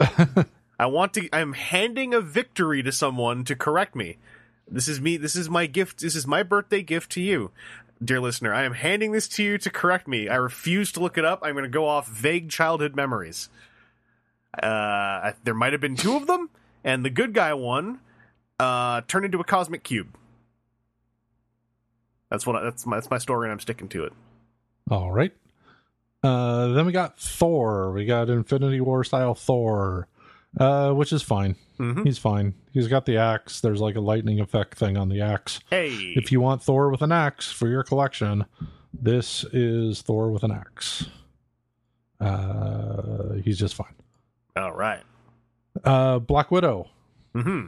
[0.78, 4.18] I want to I'm handing a victory to someone to correct me.
[4.68, 7.50] This is me this is my gift this is my birthday gift to you.
[8.02, 10.28] Dear listener, I am handing this to you to correct me.
[10.28, 11.40] I refuse to look it up.
[11.42, 13.48] I'm going to go off vague childhood memories.
[14.60, 16.50] Uh, there might have been two of them,
[16.82, 18.00] and the good guy one
[18.58, 20.16] uh, turned into a cosmic cube.
[22.30, 24.12] That's what I, that's my that's my story, and I'm sticking to it.
[24.90, 25.32] All right.
[26.22, 27.92] Uh, then we got Thor.
[27.92, 30.08] We got Infinity War style Thor,
[30.58, 31.56] uh, which is fine.
[31.78, 32.04] Mhm.
[32.04, 32.54] He's fine.
[32.72, 33.60] He's got the axe.
[33.60, 35.60] There's like a lightning effect thing on the axe.
[35.70, 38.44] Hey, If you want Thor with an axe for your collection,
[38.92, 41.06] this is Thor with an axe.
[42.20, 43.94] Uh, he's just fine.
[44.56, 45.02] all right.
[45.82, 46.88] Uh, Black Widow.
[47.34, 47.66] Mm-hmm.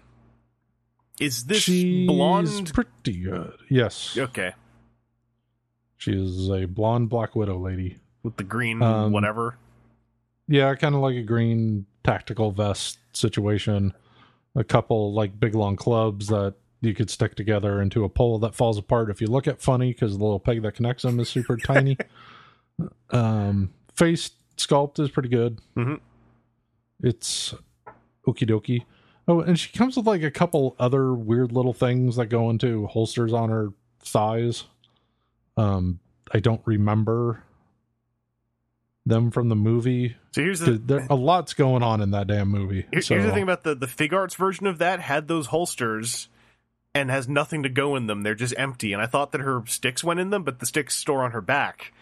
[1.18, 2.72] Is this She's blonde?
[2.72, 3.55] pretty good.
[3.68, 4.53] Yes, Okay,
[5.97, 7.99] she is a blonde Black Widow lady.
[8.22, 9.57] with the green Um, whatever.
[10.47, 13.92] Yeah, kind of like a green tactical vest situation.
[14.54, 18.54] A couple like big long clubs that you could stick together into a pole that
[18.54, 21.28] falls apart if you look at funny because the little peg that connects them is
[21.28, 21.96] super tiny.
[23.09, 25.61] Um, face sculpt is pretty good.
[25.78, 25.94] Mm-hmm.
[27.02, 27.54] It's
[28.26, 28.84] okie dokie.
[29.26, 32.86] Oh, and she comes with like a couple other weird little things that go into
[32.88, 34.64] holsters on her thighs.
[35.57, 36.00] Um,
[36.34, 37.44] I don't remember
[39.07, 40.16] them from the movie.
[40.32, 42.86] So here's the There, a lot's going on in that damn movie.
[42.92, 46.28] Here- so, Here's the thing about the the Figuarts version of that had those holsters,
[46.94, 48.22] and has nothing to go in them.
[48.22, 48.92] They're just empty.
[48.92, 51.40] And I thought that her sticks went in them, but the sticks store on her
[51.40, 51.92] back.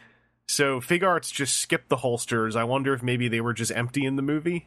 [0.46, 2.54] So Figuarts just skipped the holsters.
[2.56, 4.66] I wonder if maybe they were just empty in the movie.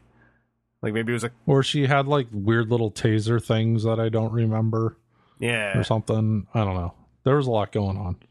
[0.82, 4.10] Like maybe it was a Or she had like weird little taser things that I
[4.10, 4.98] don't remember
[5.40, 5.78] yeah.
[5.78, 6.46] or something.
[6.54, 6.94] I don't know.
[7.24, 8.16] There was a lot going on.
[8.22, 8.28] she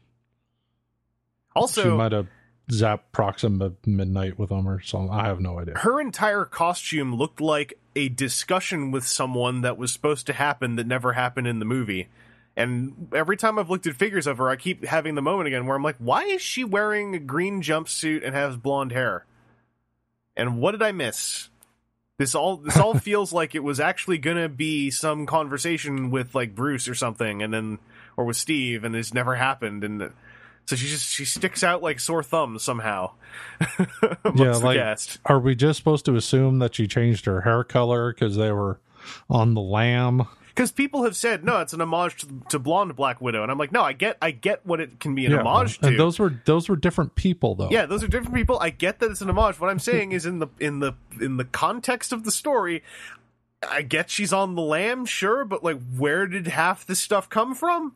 [1.55, 2.27] Also, might have
[2.71, 5.09] zapped Proxima midnight with them or something.
[5.09, 5.77] I have no idea.
[5.77, 10.85] her entire costume looked like a discussion with someone that was supposed to happen that
[10.87, 12.09] never happened in the movie.
[12.55, 15.65] And every time I've looked at figures of her, I keep having the moment again
[15.65, 19.25] where I'm like, why is she wearing a green jumpsuit and has blonde hair?
[20.35, 21.49] And what did I miss?
[22.17, 26.55] This all this all feels like it was actually gonna be some conversation with like
[26.55, 27.77] Bruce or something, and then
[28.17, 29.83] or with Steve, and it's never happened.
[29.83, 30.11] And
[30.67, 33.11] so she just she sticks out like sore thumbs somehow.
[34.35, 35.19] Yeah, like- cast.
[35.25, 38.79] Are we just supposed to assume that she changed her hair color because they were
[39.29, 40.27] on the lam?
[40.57, 43.57] because people have said no, it's an homage to, to blonde Black Widow, and I'm
[43.59, 45.87] like, no, I get, I get what it can be an homage to.
[45.87, 47.69] And those were those were different people though.
[47.69, 48.57] yeah, those are different people.
[48.59, 49.59] I get that it's an homage.
[49.59, 52.83] What I'm saying is in the in the in the context of the story,
[53.67, 57.53] I get she's on the lam, sure, but like, where did half this stuff come
[57.55, 57.95] from?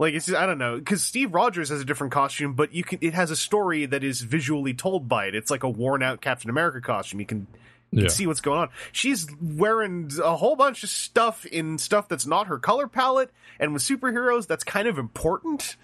[0.00, 2.98] Like it's I don't know because Steve Rogers has a different costume, but you can
[3.02, 5.34] it has a story that is visually told by it.
[5.34, 7.20] It's like a worn out Captain America costume.
[7.20, 7.46] You can
[7.90, 8.00] you Yeah.
[8.04, 8.68] can see what's going on.
[8.92, 13.74] She's wearing a whole bunch of stuff in stuff that's not her color palette, and
[13.74, 15.76] with superheroes, that's kind of important.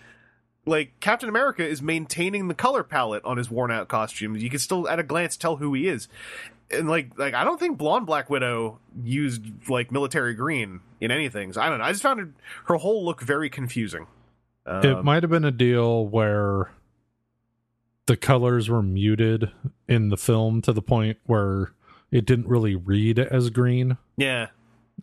[0.65, 4.43] Like Captain America is maintaining the color palette on his worn out costumes.
[4.43, 6.09] You can still, at a glance, tell who he is.
[6.71, 11.53] And like, like I don't think blonde Black Widow used like military green in anything.
[11.53, 11.85] So I don't know.
[11.85, 12.31] I just found her,
[12.67, 14.07] her whole look very confusing.
[14.67, 16.71] it Um, might have been a deal where
[18.07, 19.51] the colors were muted
[19.89, 21.73] in the film to the point where
[22.11, 24.49] it didn't really read as green, yeah.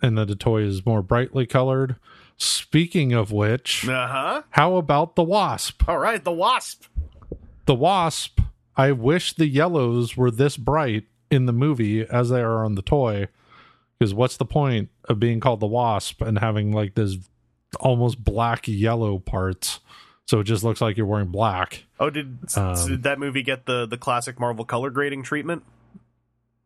[0.02, 1.98] and that the toy is more brightly colored.
[2.38, 4.42] Speaking of which, Uh huh.
[4.52, 5.88] how about the wasp?
[5.88, 6.86] All right, the Wasp.
[7.66, 8.40] The wasp.
[8.76, 12.82] I wish the yellows were this bright in the movie as they are on the
[12.82, 13.28] toy.
[14.00, 17.18] Because what's the point of being called the wasp and having like this
[17.80, 19.80] almost black yellow parts?
[20.26, 21.84] So it just looks like you're wearing black.
[22.00, 25.64] Oh, did, Um, did that movie get the the classic Marvel color grading treatment?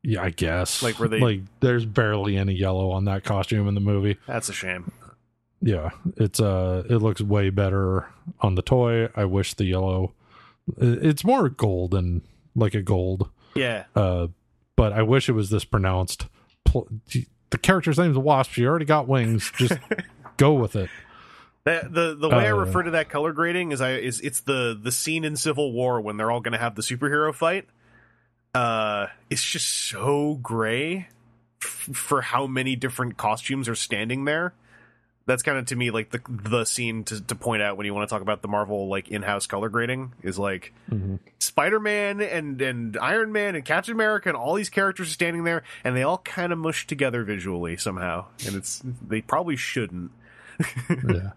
[0.04, 0.82] Yeah, I guess.
[0.84, 1.42] Like, were they- like?
[1.60, 4.18] There's barely any yellow on that costume in the movie.
[4.28, 4.92] That's a shame.
[5.60, 8.08] Yeah, it's uh, it looks way better
[8.42, 9.10] on the toy.
[9.16, 10.14] I wish the yellow.
[10.78, 12.22] It's more golden,
[12.56, 13.30] like a gold.
[13.56, 13.86] Yeah.
[13.96, 14.28] Uh,
[14.78, 16.28] but I wish it was this pronounced.
[16.64, 16.88] Pl-
[17.50, 18.52] The character's name's Wasp.
[18.52, 19.52] She already got wings.
[19.58, 19.78] Just
[20.38, 20.90] go with it.
[21.66, 24.40] That, the the way I Uh, refer to that color grading is I is it's
[24.42, 27.66] the the scene in Civil War when they're all going to have the superhero fight.
[28.54, 31.10] Uh, it's just so gray
[31.62, 34.54] f- for how many different costumes are standing there.
[35.28, 37.94] That's kind of to me like the the scene to, to point out when you
[37.94, 40.74] want to talk about the Marvel like in house color grading is like
[41.38, 45.44] Spider Man and and Iron Man and Captain America and all these characters are standing
[45.44, 50.12] there and they all kind of mush together visually somehow and it's they probably shouldn't.
[50.90, 51.32] yeah.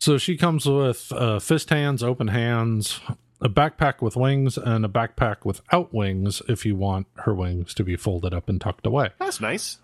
[0.00, 3.00] So she comes with uh, fist hands, open hands,
[3.40, 7.84] a backpack with wings, and a backpack without wings if you want her wings to
[7.84, 9.10] be folded up and tucked away.
[9.18, 9.78] That's nice.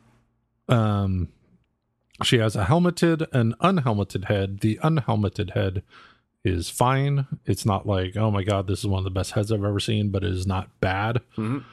[0.69, 1.29] Um,
[2.23, 4.61] she has a helmeted and unhelmeted head.
[4.61, 5.83] The unhelmeted head
[6.45, 7.27] is fine.
[7.45, 9.81] It's not like, oh my god, this is one of the best heads I've ever
[9.81, 11.21] seen, but it is not bad.
[11.37, 11.65] Mhm.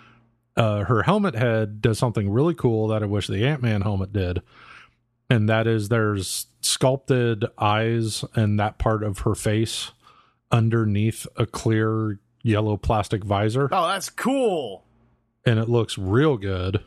[0.56, 4.12] Uh, her helmet head does something really cool that I wish the Ant Man helmet
[4.12, 4.42] did,
[5.30, 9.92] and that is there's sculpted eyes and that part of her face
[10.52, 14.84] underneath a clear yellow plastic visor Oh, that's cool.
[15.46, 16.82] and it looks real good.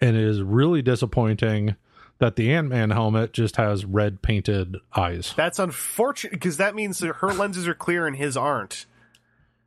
[0.00, 1.74] And it is really disappointing
[2.18, 5.34] that the Ant Man helmet just has red painted eyes.
[5.36, 8.86] That's unfortunate because that means that her lenses are clear and his aren't.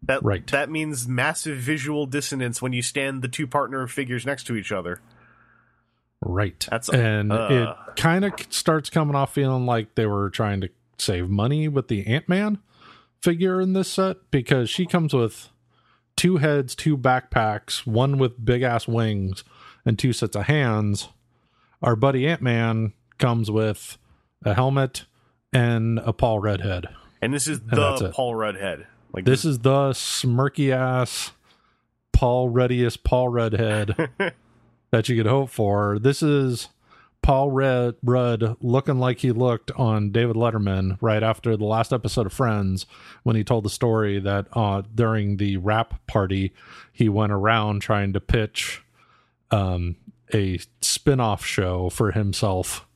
[0.04, 0.45] That Right.
[0.47, 4.72] That means massive visual dissonance when you stand the two partner figures next to each
[4.72, 4.99] other.
[6.22, 6.60] Right.
[6.70, 7.76] That's- and uh.
[7.88, 11.88] it kind of starts coming off feeling like they were trying to save money with
[11.88, 12.60] the Ant Man
[13.22, 15.49] figure in this set because she comes with
[16.16, 19.43] two heads, two backpacks, one with big ass wings,
[19.86, 21.10] and two sets of hands.
[21.82, 23.98] Our buddy Ant Man comes with
[24.44, 25.06] a helmet
[25.52, 26.88] and a Paul Redhead.
[27.22, 28.12] And this is the.
[28.14, 28.88] Paul Redhead.
[29.14, 31.32] Like This is the smirky ass
[32.14, 34.10] Paul Reddiest Paul Redhead
[34.92, 35.98] that you could hope for.
[36.00, 36.70] This is
[37.22, 42.26] Paul Red Rudd looking like he looked on David Letterman right after the last episode
[42.26, 42.86] of Friends
[43.24, 46.54] when he told the story that uh, during the wrap party
[46.92, 48.82] he went around trying to pitch
[49.52, 49.98] um,
[50.34, 52.88] a spin-off show for himself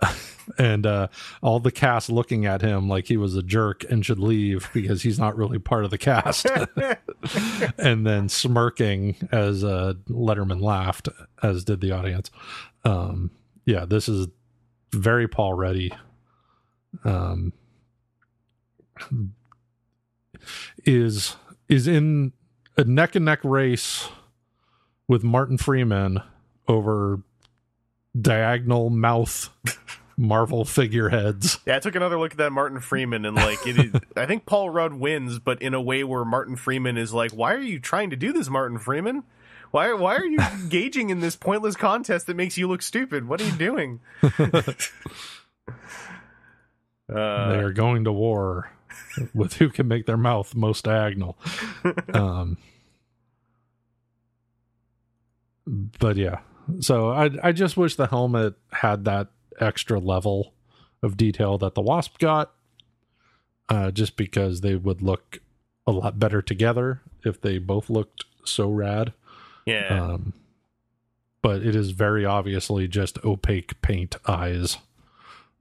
[0.58, 1.08] and uh,
[1.42, 5.02] all the cast looking at him like he was a jerk and should leave because
[5.02, 6.46] he's not really part of the cast.
[7.78, 11.08] and then smirking as uh, Letterman laughed,
[11.42, 12.30] as did the audience.
[12.84, 13.30] Um,
[13.64, 14.28] yeah, this is
[14.92, 15.92] very Paul Reddy.
[17.04, 17.52] Um,
[20.84, 21.36] is
[21.68, 22.32] is in
[22.76, 24.08] a neck and neck race
[25.06, 26.22] with Martin Freeman
[26.68, 27.20] over
[28.20, 29.50] diagonal mouth
[30.16, 31.58] Marvel figureheads.
[31.64, 34.46] Yeah, I took another look at that Martin Freeman and like it is, I think
[34.46, 37.78] Paul Rudd wins, but in a way where Martin Freeman is like, "Why are you
[37.78, 39.22] trying to do this, Martin Freeman?
[39.70, 43.28] Why why are you engaging in this pointless contest that makes you look stupid?
[43.28, 44.00] What are you doing?"
[47.08, 48.70] they uh, are going to war
[49.34, 51.38] with who can make their mouth most diagonal.
[52.12, 52.56] Um,
[55.66, 56.40] but yeah,
[56.80, 59.28] so I I just wish the helmet had that
[59.60, 60.52] extra level
[61.02, 62.52] of detail that the Wasp got,
[63.68, 65.38] uh, just because they would look
[65.86, 69.12] a lot better together if they both looked so rad.
[69.66, 70.12] yeah.
[70.12, 70.32] Um,
[71.40, 74.78] but it is very obviously just opaque paint eyes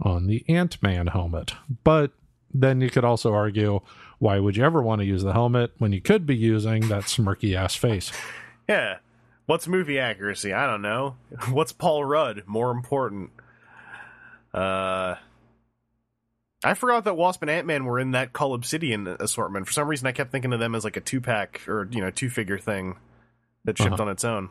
[0.01, 1.53] on the Ant Man helmet.
[1.83, 2.11] But
[2.53, 3.81] then you could also argue
[4.19, 7.03] why would you ever want to use the helmet when you could be using that
[7.03, 8.11] smirky ass face?
[8.67, 8.97] Yeah.
[9.47, 10.53] What's movie accuracy?
[10.53, 11.15] I don't know.
[11.49, 12.43] What's Paul Rudd?
[12.45, 13.31] More important.
[14.53, 15.15] Uh
[16.63, 19.67] I forgot that Wasp and Ant Man were in that Cull Obsidian assortment.
[19.67, 22.01] For some reason I kept thinking of them as like a two pack or, you
[22.01, 22.95] know, two figure thing
[23.65, 24.03] that shipped Uh-huh.
[24.03, 24.49] on its own.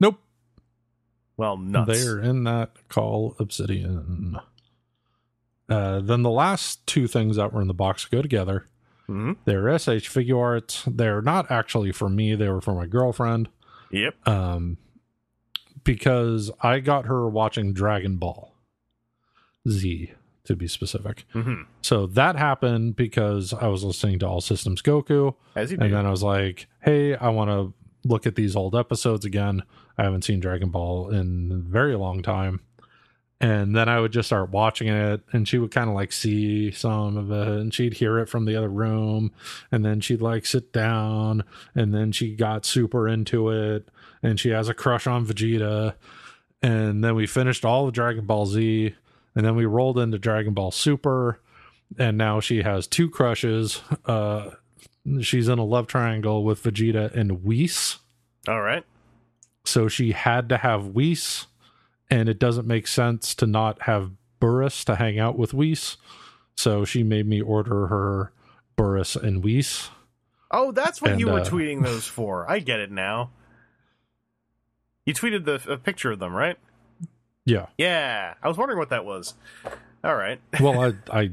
[0.00, 0.20] Nope.
[1.36, 2.04] Well, nuts.
[2.04, 4.38] They're in that Cull Obsidian.
[5.68, 8.66] Uh, then the last two things that were in the box go together.
[9.08, 10.84] Hmm They're SH Figuarts.
[10.96, 13.48] They're not actually for me, they were for my girlfriend.
[13.90, 14.28] Yep.
[14.28, 14.76] um,
[15.84, 18.54] because I got her watching Dragon Ball
[19.68, 20.12] Z,
[20.44, 21.24] to be specific.
[21.32, 25.84] hmm So that happened because I was listening to All Systems Goku, As you do.
[25.84, 27.72] and then I was like, "Hey, I want to
[28.06, 29.62] look at these old episodes again.
[29.96, 32.60] I haven't seen Dragon Ball in a very long time."
[33.40, 36.72] And then I would just start watching it, and she would kind of like see
[36.72, 39.30] some of it, and she'd hear it from the other room,
[39.70, 43.88] and then she'd like sit down, and then she got super into it,
[44.24, 45.94] and she has a crush on Vegeta.
[46.60, 48.94] And then we finished all of Dragon Ball Z,
[49.36, 51.38] and then we rolled into Dragon Ball Super,
[51.96, 53.80] and now she has two crushes.
[54.04, 54.50] Uh,
[55.20, 57.98] she's in a love triangle with Vegeta and Whis.
[58.48, 58.82] All right.
[59.64, 61.46] So she had to have Whis,
[62.10, 65.96] and it doesn't make sense to not have Beerus to hang out with Whis.
[66.56, 68.32] So she made me order her
[68.76, 69.90] Beerus and Whis.
[70.50, 72.50] Oh, that's what And, you were uh, tweeting those for.
[72.50, 73.30] I get it now.
[75.04, 76.58] You tweeted the a picture of them, right?
[77.44, 77.66] Yeah.
[77.78, 78.34] Yeah.
[78.42, 79.34] I was wondering what that was.
[80.04, 80.40] All right.
[80.60, 81.30] Well, I I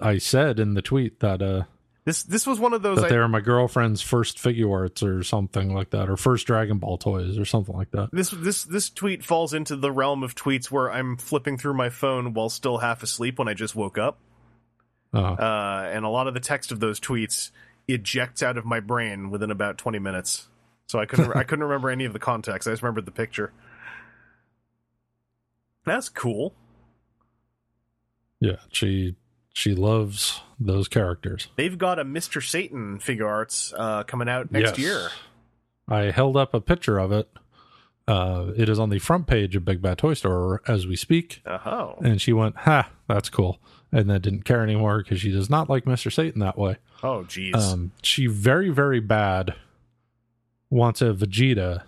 [0.00, 1.64] I said in the tweet that uh
[2.08, 5.22] This this was one of those that I, they were my girlfriend's first Figuarts or
[5.22, 8.08] something like that, or first Dragon Ball toys or something like that.
[8.14, 11.90] this this this tweet falls into the realm of tweets where I'm flipping through my
[11.90, 14.20] phone while still half asleep when I just woke up.
[15.12, 17.50] Uh, Uh, and a lot of the text of those tweets
[17.88, 20.48] ejects out of my brain within about 20 minutes.
[20.86, 22.66] So I couldn't I couldn't remember any of the context.
[22.66, 23.52] I just remembered the picture.
[25.84, 26.54] That's cool.
[28.40, 29.14] yeah, she
[29.58, 31.48] she loves those characters.
[31.56, 32.40] They've got a Mr.
[32.46, 34.78] Satan Figuarts uh, coming out next Yes.
[34.78, 35.08] year.
[35.88, 37.28] I held up a picture of it.
[38.06, 41.42] Uh, it is on the front page of Big Bad Toy Store as we speak.
[41.44, 41.96] Oh.
[42.00, 43.58] And she went, "Ha, that's cool,"
[43.92, 46.76] and then didn't care anymore because she does not like Mister Satan that way.
[47.02, 47.54] Oh, jeez.
[47.56, 49.54] Um, she very very bad
[50.70, 51.82] wants a Vegeta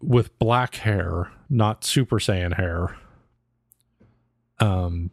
[0.00, 2.96] with black hair, not Super Saiyan hair.
[4.60, 5.10] Um,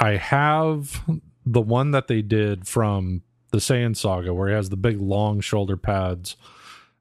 [0.00, 1.02] I have
[1.44, 3.22] the one that they did from
[3.52, 6.36] the Saiyan saga, where he has the big long shoulder pads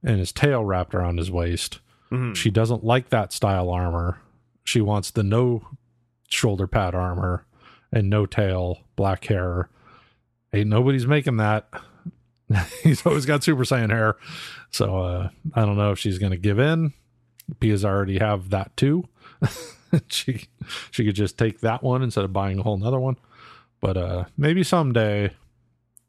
[0.03, 1.79] and his tail wrapped around his waist.
[2.11, 2.35] Mhm.
[2.35, 4.19] She doesn't like that style armor.
[4.63, 5.67] She wants the no
[6.27, 7.45] shoulder pad armor
[7.91, 9.69] and no tail, black hair.
[10.53, 11.69] Ain't nobody's making that.
[12.83, 14.15] He's always got Super Saiyan hair.
[14.71, 16.93] So uh, I don't know if she's going to give in
[17.59, 19.07] because I already have that too.
[20.07, 20.47] she
[20.91, 23.17] she could just take that one instead of buying a whole nother one.
[23.81, 25.31] But uh, maybe someday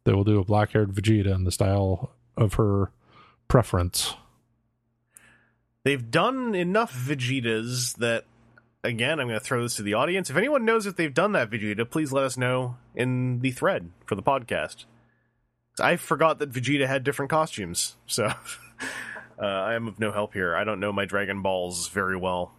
[0.05, 2.91] they will do a black haired Vegeta in the style of her
[3.49, 4.15] preference.
[5.85, 8.25] They've done enough Vegetas that,
[8.85, 10.29] again, I'm going to throw this to the audience.
[10.29, 13.91] If anyone knows if they've done that Vegeta, please let us know in the thread
[14.05, 14.85] for the podcast.
[15.79, 18.27] I forgot that Vegeta had different costumes, so
[19.41, 20.55] uh, I am of no help here.
[20.55, 22.53] I don't know my Dragon Balls very well.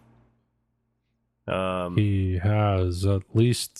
[1.48, 3.76] Um, He has at least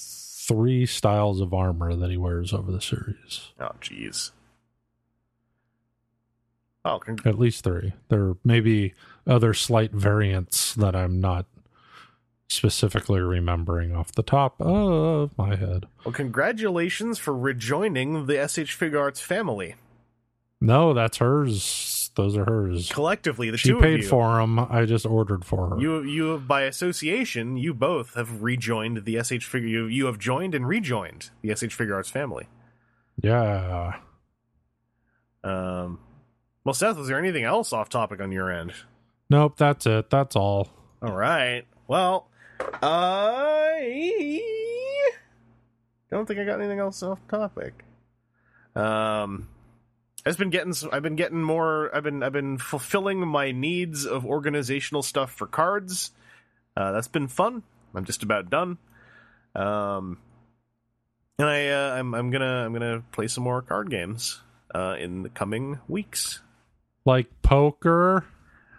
[0.49, 3.53] three styles of armor that he wears over the series.
[3.61, 4.33] oh, jeez.
[6.85, 7.93] Oh, con- At least three.
[8.09, 8.95] There may be
[9.27, 11.47] other slight variants that I'm not
[12.49, 15.87] specifically remembering off the top of my head.
[16.05, 19.77] well, congratulations for rejoining the SH Fig Arts family.
[20.61, 22.02] No, that's hers.
[22.15, 22.91] Those are hers.
[22.93, 24.09] Collectively, the She two paid of you.
[24.09, 24.59] for them.
[24.59, 25.81] I just ordered for her.
[25.81, 29.69] You, you by association, you both have rejoined the SH Figure.
[29.69, 32.49] You, you have joined and rejoined the SH Figuarts family.
[33.23, 33.95] yeah.
[35.45, 35.99] Um,
[36.65, 38.73] well, Seth, was there anything else off topic on your end?
[39.31, 40.09] Nope, that's it.
[40.11, 40.69] That's all.
[41.03, 41.65] All right.
[41.89, 42.29] Well,
[42.83, 44.41] I
[46.11, 47.85] don't think I got anything else off topic.
[48.77, 49.49] Um,
[50.25, 54.25] I've been getting I've been getting more I've been I've been fulfilling my needs of
[54.25, 56.13] organizational stuff for cards.
[56.77, 57.63] Uh, that's been fun.
[57.95, 58.79] I'm just about done.
[59.55, 60.19] Um,
[61.39, 64.41] and I uh, I'm I'm gonna I'm gonna play some more card games
[64.75, 66.41] uh, in the coming weeks.
[67.05, 68.25] Like poker.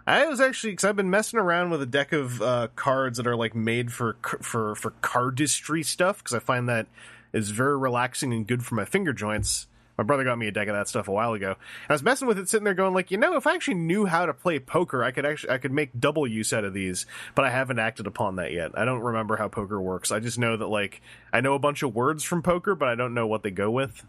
[0.05, 3.27] I was actually because I've been messing around with a deck of uh, cards that
[3.27, 6.87] are like made for for for cardistry stuff because I find that
[7.33, 9.67] is very relaxing and good for my finger joints.
[9.97, 11.55] My brother got me a deck of that stuff a while ago.
[11.87, 14.05] I was messing with it, sitting there going like, you know, if I actually knew
[14.05, 17.05] how to play poker, I could actually I could make double use out of these.
[17.35, 18.71] But I haven't acted upon that yet.
[18.77, 20.11] I don't remember how poker works.
[20.11, 21.01] I just know that like
[21.31, 23.69] I know a bunch of words from poker, but I don't know what they go
[23.69, 24.03] with.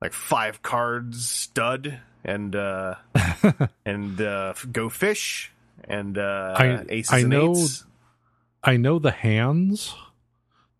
[0.00, 2.96] Like five cards stud and uh
[3.86, 5.52] and uh go fish
[5.84, 7.84] and uh I- aces I and know- eights.
[8.64, 9.94] I know the hands,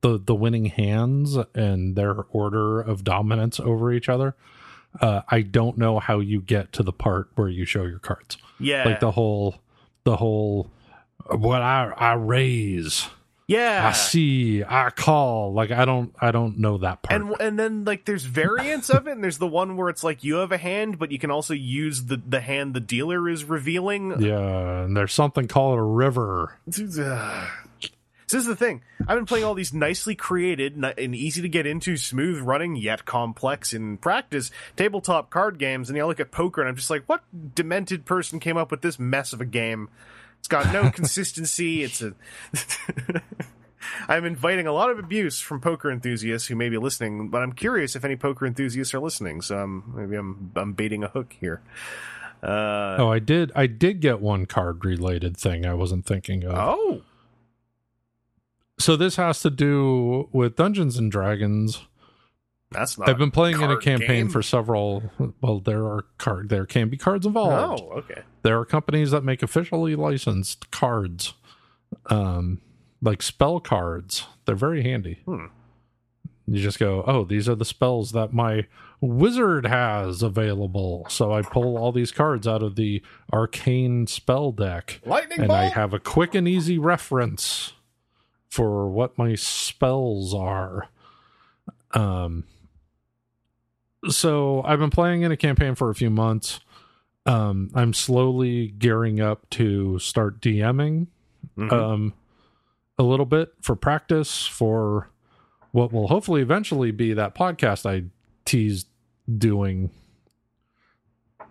[0.03, 4.35] the the winning hands, and their order of dominance over each other.
[5.01, 8.37] Uh, I don't know how you get to the part where you show your cards,
[8.61, 8.85] Yeah.
[8.85, 9.55] like the whole,
[10.05, 10.71] the whole,
[11.31, 13.09] what I I raise,
[13.47, 13.89] yeah.
[13.89, 15.55] I see, I call.
[15.55, 17.19] Like I don't, I don't know that part.
[17.23, 20.23] and and then like there's variants of it and there's the one where it's like
[20.25, 23.45] you have a hand but you can also use the the hand the dealer is
[23.45, 26.59] revealing yeah, and there's something called a river.
[28.33, 28.81] So this is the thing.
[29.01, 33.05] I've been playing all these nicely created and easy to get into, smooth running yet
[33.05, 37.07] complex in practice tabletop card games, and you look at poker, and I'm just like,
[37.07, 37.23] what
[37.55, 39.91] demented person came up with this mess of a game?
[40.39, 41.83] It's got no consistency.
[41.83, 42.15] It's a.
[44.09, 47.53] I'm inviting a lot of abuse from poker enthusiasts who may be listening, but I'm
[47.53, 49.43] curious if any poker enthusiasts are listening.
[49.43, 51.61] So um, maybe I'm I'm baiting a hook here.
[52.43, 56.55] Uh, Oh, I did, I did get one card related thing I wasn't thinking of.
[56.57, 57.03] oh,
[58.79, 61.83] So this has to do with Dungeons and Dragons.
[62.71, 63.09] that's not.
[63.09, 64.29] I've been playing in a campaign game.
[64.29, 65.05] for several.
[65.41, 66.49] Well, there are card.
[66.49, 67.83] There can be cards involved.
[67.83, 68.23] Oh, okay.
[68.43, 71.35] There are companies that make officially licensed cards,
[72.07, 72.61] um,
[73.01, 74.27] like spell cards.
[74.47, 75.21] They're very handy.
[75.27, 75.47] Hmm.
[76.49, 78.67] You just go, oh, these are the spells that my
[79.01, 81.07] wizard has available.
[81.09, 83.01] So I pull all these cards out of the
[83.33, 85.57] arcane spell deck, Lightning and ball.
[85.57, 87.75] I have a quick and easy reference
[88.53, 90.87] for what my spells are.
[91.93, 92.45] Um,
[94.09, 96.61] so I've been playing in a campaign for a few months.
[97.25, 101.07] Um, I'm slowly gearing up to start DMing
[101.57, 101.73] Mhm.
[101.73, 102.13] um,
[102.99, 105.09] a little bit for practice for
[105.71, 108.05] what will hopefully eventually be that podcast I
[108.45, 108.87] teased
[109.39, 109.89] doing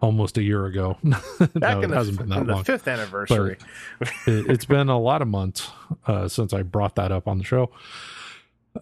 [0.02, 0.98] almost a year ago.
[1.04, 3.58] Back no, in it the, hasn't been that the long fifth anniversary.
[4.02, 5.70] it, it's been a lot of months
[6.08, 7.72] uh, since I brought that up on the show.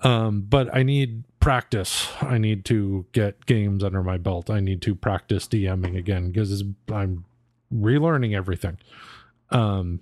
[0.02, 2.08] Um, but I need practice.
[2.22, 4.50] I need to get games under my belt.
[4.50, 7.26] I need to practice DMing again because I'm
[7.74, 8.78] relearning everything.
[9.50, 10.02] Um,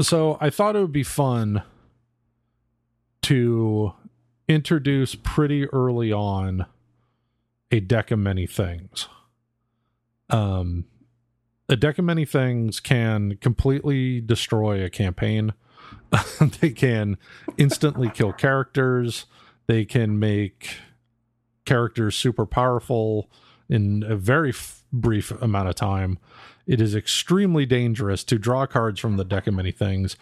[0.00, 1.62] so I thought it would be fun
[3.22, 3.92] to
[4.48, 6.66] introduce pretty early on
[7.70, 9.08] a deck of many things.
[10.34, 10.86] Um,
[11.68, 15.54] a deck of many things can completely destroy a campaign.
[16.60, 17.18] they can
[17.56, 19.26] instantly kill characters.
[19.68, 20.78] They can make
[21.64, 23.30] characters super powerful
[23.68, 26.18] in a very f- brief amount of time.
[26.66, 30.16] It is extremely dangerous to draw cards from the deck of many things.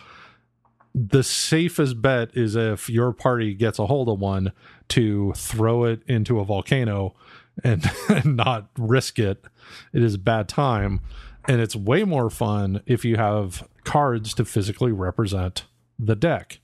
[0.94, 4.52] The safest bet is if your party gets a hold of one
[4.88, 7.14] to throw it into a volcano
[7.62, 9.44] and, and not risk it.
[9.92, 11.00] It is a bad time
[11.46, 15.64] and it's way more fun if you have cards to physically represent
[15.98, 16.60] the deck.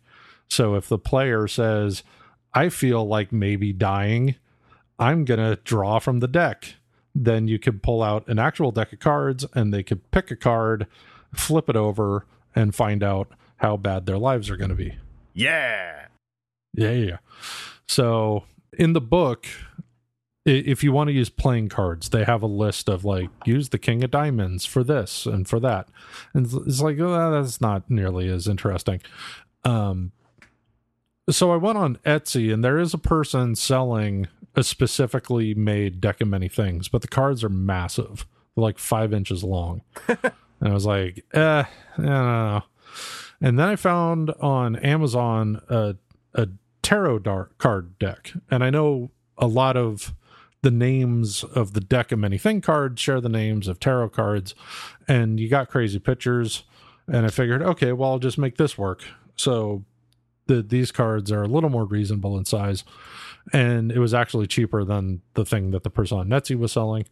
[0.48, 2.02] So if the player says,
[2.54, 4.36] I feel like maybe dying,
[4.98, 6.74] I'm going to draw from the deck.
[7.14, 10.36] Then you could pull out an actual deck of cards and they could pick a
[10.36, 10.86] card,
[11.34, 14.96] flip it over, and find out how bad their lives are going to be.
[15.34, 16.06] Yeah.
[16.74, 17.18] Yeah.
[17.88, 19.46] So in the book,
[20.56, 23.78] if you want to use playing cards, they have a list of like use the
[23.78, 25.88] king of diamonds for this and for that,
[26.34, 29.00] and it's- like oh, that's not nearly as interesting.
[29.64, 30.12] Um,
[31.30, 36.20] so I went on Etsy, and there is a person selling a specifically made deck
[36.20, 38.26] of many things, but the cards are massive,
[38.56, 40.18] They're like five inches long, and
[40.62, 41.66] I was like, eh, I
[41.96, 42.62] don't know.
[43.40, 45.96] And then I found on Amazon a
[46.34, 46.48] a
[46.82, 47.20] tarot
[47.58, 50.14] card deck, and I know a lot of
[50.62, 54.54] the names of the deck of many thing cards share the names of tarot cards,
[55.06, 56.64] and you got crazy pictures.
[57.06, 59.02] And I figured, okay, well, I'll just make this work.
[59.36, 59.84] So
[60.46, 62.84] the these cards are a little more reasonable in size,
[63.52, 67.06] and it was actually cheaper than the thing that the person on Etsy was selling.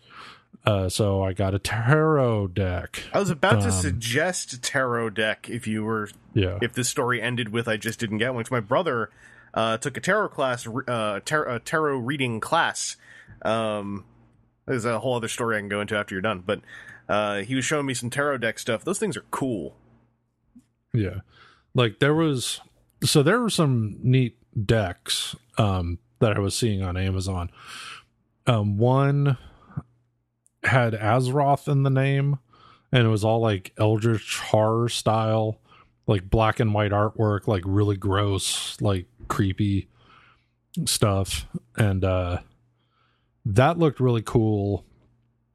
[0.64, 3.05] Uh, so I got a tarot deck.
[3.12, 7.23] I was about to Um, suggest tarot deck if you were Yeah, if this story
[7.23, 8.43] ended with I just didn't get one.
[8.44, 9.10] 'cause my brother
[9.55, 12.97] uh, took a tarot class, uh, tar- a tarot reading class.
[13.43, 14.05] Um,
[14.67, 16.61] there's a whole other story I can go into after you're done, but
[17.09, 18.85] uh, he was showing me some tarot deck stuff.
[18.85, 19.77] Those things are cool.
[20.93, 21.21] Yeah.
[21.75, 22.61] Like there was
[23.05, 27.51] so there were some neat decks um that I was seeing on Amazon.
[28.47, 29.37] Um one
[30.65, 32.39] had Azeroth in the name
[32.91, 35.61] and it was all like eldritch horror style,
[36.07, 39.89] like black and white artwork, like really gross, like creepy
[40.87, 41.47] stuff
[41.77, 42.39] and uh
[43.47, 44.85] that looked really cool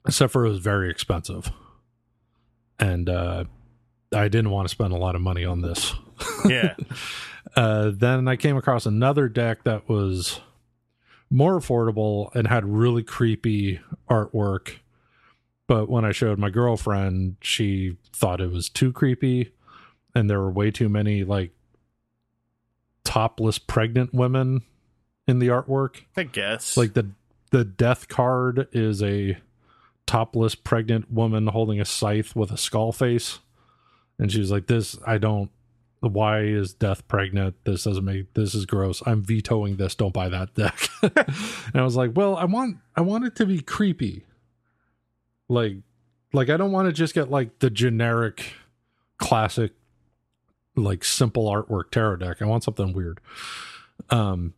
[0.07, 1.51] except for it was very expensive.
[2.80, 3.45] And uh
[4.13, 5.93] I didn't want to spend a lot of money on this.
[6.45, 6.76] Yeah,
[7.55, 10.39] Uh, then I came across another deck that was
[11.30, 14.77] more affordable and had really creepy artwork.
[15.68, 19.53] But when I showed my girlfriend, she thought it was too creepy,
[20.13, 21.51] and there were way too many like
[23.03, 24.61] topless pregnant women
[25.27, 26.01] in the artwork.
[26.15, 26.77] I guess.
[26.77, 27.09] Like the
[27.52, 29.38] the death card is a
[30.07, 33.40] topless pregnant woman holding a scythe with a skull face.
[34.18, 35.52] And she was like, This I don't
[35.99, 37.56] why is death pregnant?
[37.64, 39.03] This doesn't make this is gross.
[39.06, 39.94] I'm vetoing this.
[39.94, 40.90] Don't buy that deck.
[41.03, 44.26] and I was like, Well, I want I want it to be creepy.
[45.48, 45.78] Like
[46.34, 48.53] like I don't want to just get like the generic
[49.18, 49.73] classic
[50.76, 52.41] like simple artwork tarot deck.
[52.41, 53.19] I want something weird.
[54.10, 54.53] Um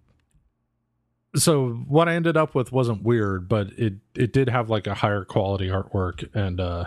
[1.35, 4.93] so what I ended up with wasn't weird, but it it did have like a
[4.93, 6.85] higher quality artwork and uh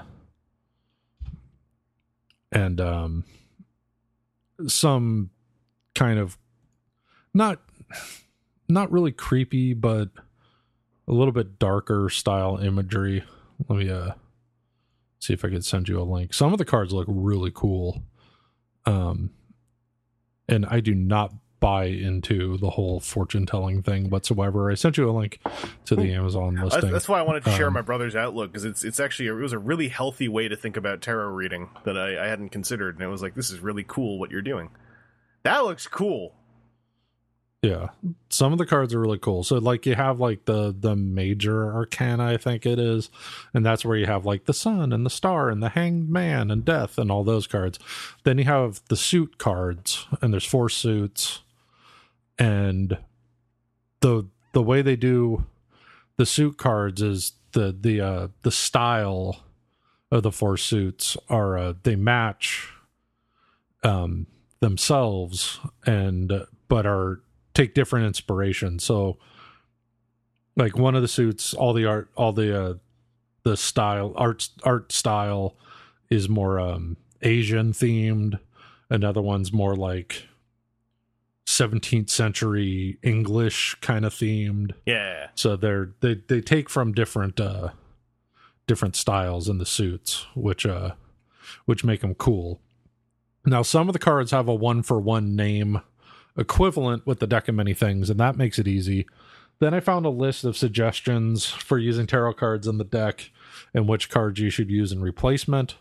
[2.52, 3.24] and um
[4.66, 5.30] some
[5.94, 6.38] kind of
[7.34, 7.60] not
[8.68, 10.10] not really creepy but
[11.08, 13.24] a little bit darker style imagery.
[13.68, 14.12] Let me uh
[15.18, 16.32] see if I could send you a link.
[16.32, 18.02] Some of the cards look really cool.
[18.84, 19.30] Um
[20.48, 24.70] and I do not buy into the whole fortune telling thing whatsoever.
[24.70, 25.40] I sent you a link
[25.86, 26.92] to the Amazon That's, listing.
[26.92, 29.36] that's why I wanted to share Um, my brother's outlook because it's it's actually a,
[29.36, 32.50] it was a really healthy way to think about tarot reading that I, I hadn't
[32.50, 34.70] considered, and it was like this is really cool what you're doing.
[35.44, 36.34] That looks cool.
[37.62, 37.88] Yeah.
[38.28, 39.42] Some of the cards are really cool.
[39.42, 43.10] So like you have like the the major arcana, I think it is,
[43.54, 46.50] and that's where you have like the sun and the star and the hanged man
[46.50, 47.78] and death and all those cards.
[48.24, 51.40] Then you have the suit cards, and there's four suits.
[52.38, 52.98] And
[54.00, 55.46] the the way they do
[56.16, 59.42] the suit cards is the the uh the style
[60.10, 62.70] of the four suits are uh, they match
[63.82, 64.26] um
[64.60, 66.32] themselves and
[66.68, 67.20] but are
[67.54, 68.78] take different inspiration.
[68.78, 69.18] So
[70.56, 72.74] like one of the suits all the art all the uh
[73.42, 75.56] the style art art style
[76.10, 78.38] is more um asian themed.
[78.88, 80.28] Another one's more like
[81.46, 84.72] 17th century english kind of themed.
[84.84, 87.70] Yeah, so they're they they take from different uh
[88.66, 90.92] different styles in the suits which uh
[91.64, 92.60] which make them cool.
[93.44, 95.80] Now some of the cards have a one for one name
[96.36, 99.06] equivalent with the deck of many things and that makes it easy.
[99.58, 103.30] Then i found a list of suggestions for using tarot cards in the deck
[103.72, 105.76] and which cards you should use in replacement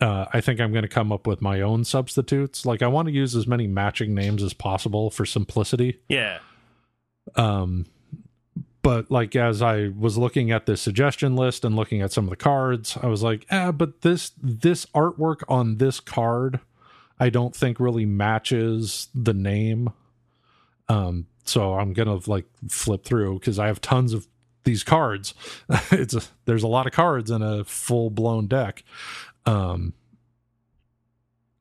[0.00, 2.66] uh, I think I'm going to come up with my own substitutes.
[2.66, 6.38] Like, I want to use as many matching names as possible for simplicity yeah.
[7.36, 7.86] um
[8.82, 12.30] but like as i was looking at the suggestion list and looking at some of
[12.30, 16.60] the cards i was like ah but this this artwork on this card
[17.18, 19.90] i don't think really matches the name
[20.88, 24.26] um so i'm gonna like flip through because i have tons of
[24.64, 25.34] these cards
[25.90, 28.84] it's a, there's a lot of cards in a full blown deck
[29.46, 29.92] um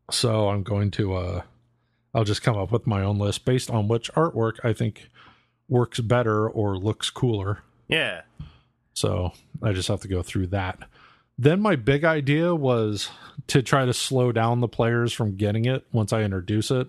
[0.09, 1.41] So I'm going to uh
[2.13, 5.09] I'll just come up with my own list based on which artwork I think
[5.69, 7.59] works better or looks cooler.
[7.87, 8.21] Yeah.
[8.93, 9.31] So
[9.63, 10.79] I just have to go through that.
[11.37, 13.09] Then my big idea was
[13.47, 16.87] to try to slow down the players from getting it once I introduce it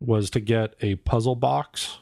[0.00, 1.98] was to get a puzzle box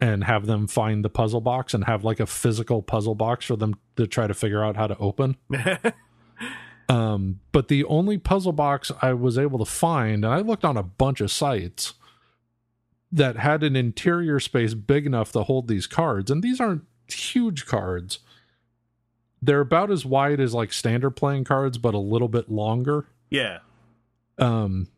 [0.00, 3.56] and have them find the puzzle box and have like a physical puzzle box for
[3.56, 5.36] them to try to figure out how to open.
[6.88, 10.76] Um, but the only puzzle box I was able to find, and I looked on
[10.76, 11.94] a bunch of sites
[13.10, 17.66] that had an interior space big enough to hold these cards, and these aren't huge
[17.66, 18.20] cards.
[19.42, 23.06] They're about as wide as like standard playing cards, but a little bit longer.
[23.30, 23.58] yeah.
[24.38, 24.88] Um,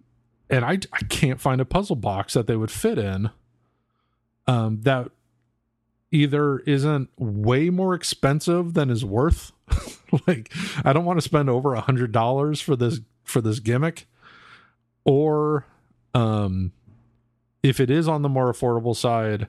[0.50, 3.30] and I I can't find a puzzle box that they would fit in.
[4.46, 5.10] Um, that
[6.10, 9.52] either isn't way more expensive than is worth.
[10.26, 10.52] like
[10.84, 14.06] I don't want to spend over a hundred dollars for this for this gimmick,
[15.04, 15.66] or
[16.14, 16.72] um,
[17.62, 19.48] if it is on the more affordable side,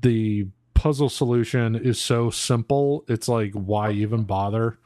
[0.00, 3.04] the puzzle solution is so simple.
[3.08, 4.78] It's like why even bother?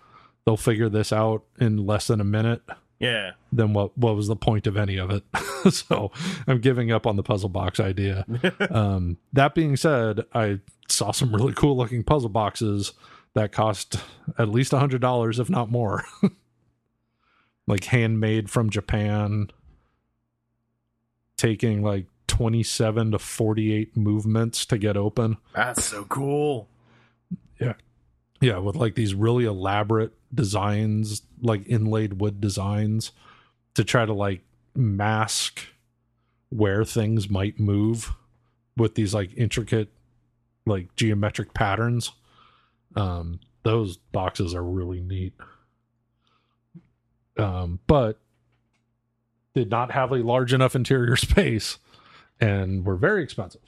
[0.45, 2.63] They'll figure this out in less than a minute
[2.99, 3.31] Yeah.
[3.51, 5.23] then what what was the point of any of it
[5.73, 6.13] so
[6.47, 8.27] i'm giving up on the puzzle box idea
[8.71, 12.93] um that being said i saw some really cool looking puzzle boxes
[13.35, 13.97] that cost
[14.39, 16.05] at least a hundred dollars if not more.
[17.67, 19.49] Like handmade from japan
[21.39, 25.37] taking like 27 to 48 movements to get open.
[25.55, 26.69] That's so cool.
[27.61, 27.75] yeah.
[28.41, 33.13] Yeah, with like these really elaborate designs like inlaid wood designs
[33.75, 34.43] to try to like
[34.75, 35.61] mask
[36.51, 38.13] where things might move
[38.77, 39.89] with these like intricate
[40.67, 42.13] like geometric patterns
[42.97, 45.35] um those boxes are really neat
[47.39, 48.21] um but
[49.55, 51.79] did not have a large enough interior space
[52.41, 53.63] and were very expensive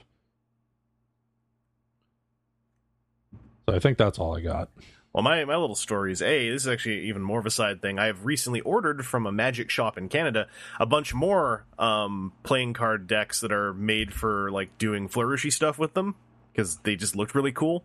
[3.69, 4.69] so i think that's all i got
[5.13, 7.81] Well, my, my little story is A, this is actually even more of a side
[7.81, 7.99] thing.
[7.99, 10.47] I have recently ordered from a magic shop in Canada
[10.79, 15.79] a bunch more um, playing card decks that are made for like doing flourishy stuff
[15.79, 16.17] with them
[16.53, 17.83] because they just looked really cool.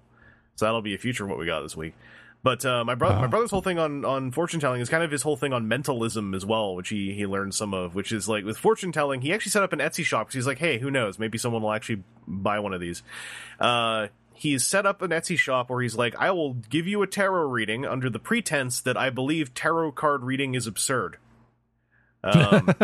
[0.55, 1.93] So that'll be a future of what we got this week.
[2.43, 5.11] But uh, my brother, my brother's whole thing on on fortune telling is kind of
[5.11, 7.93] his whole thing on mentalism as well, which he he learned some of.
[7.93, 10.47] Which is like with fortune telling, he actually set up an Etsy shop because he's
[10.47, 11.19] like, hey, who knows?
[11.19, 13.03] Maybe someone will actually buy one of these.
[13.59, 17.07] Uh, he's set up an Etsy shop where he's like, I will give you a
[17.07, 21.17] tarot reading under the pretense that I believe tarot card reading is absurd.
[22.23, 22.75] Um,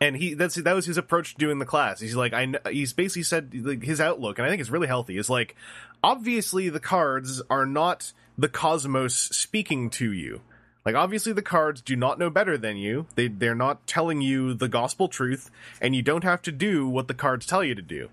[0.00, 2.00] and he that's that was his approach to doing the class.
[2.00, 5.18] He's like, I he's basically said like, his outlook, and I think it's really healthy.
[5.18, 5.56] Is like,
[6.02, 10.40] obviously the cards are not the cosmos speaking to you.
[10.86, 13.06] Like obviously the cards do not know better than you.
[13.14, 15.50] They they're not telling you the gospel truth,
[15.80, 18.08] and you don't have to do what the cards tell you to do.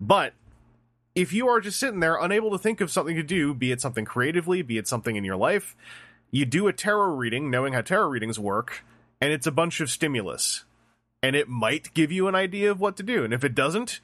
[0.00, 0.34] But
[1.14, 3.80] if you are just sitting there unable to think of something to do, be it
[3.80, 5.76] something creatively, be it something in your life,
[6.30, 8.84] you do a tarot reading, knowing how tarot readings work,
[9.20, 10.64] and it's a bunch of stimulus.
[11.22, 13.24] And it might give you an idea of what to do.
[13.24, 14.00] And if it doesn't,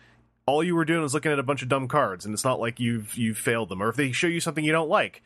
[0.47, 2.61] all you were doing is looking at a bunch of dumb cards, and it's not
[2.61, 3.83] like you've you've failed them.
[3.83, 5.23] Or if they show you something you don't like,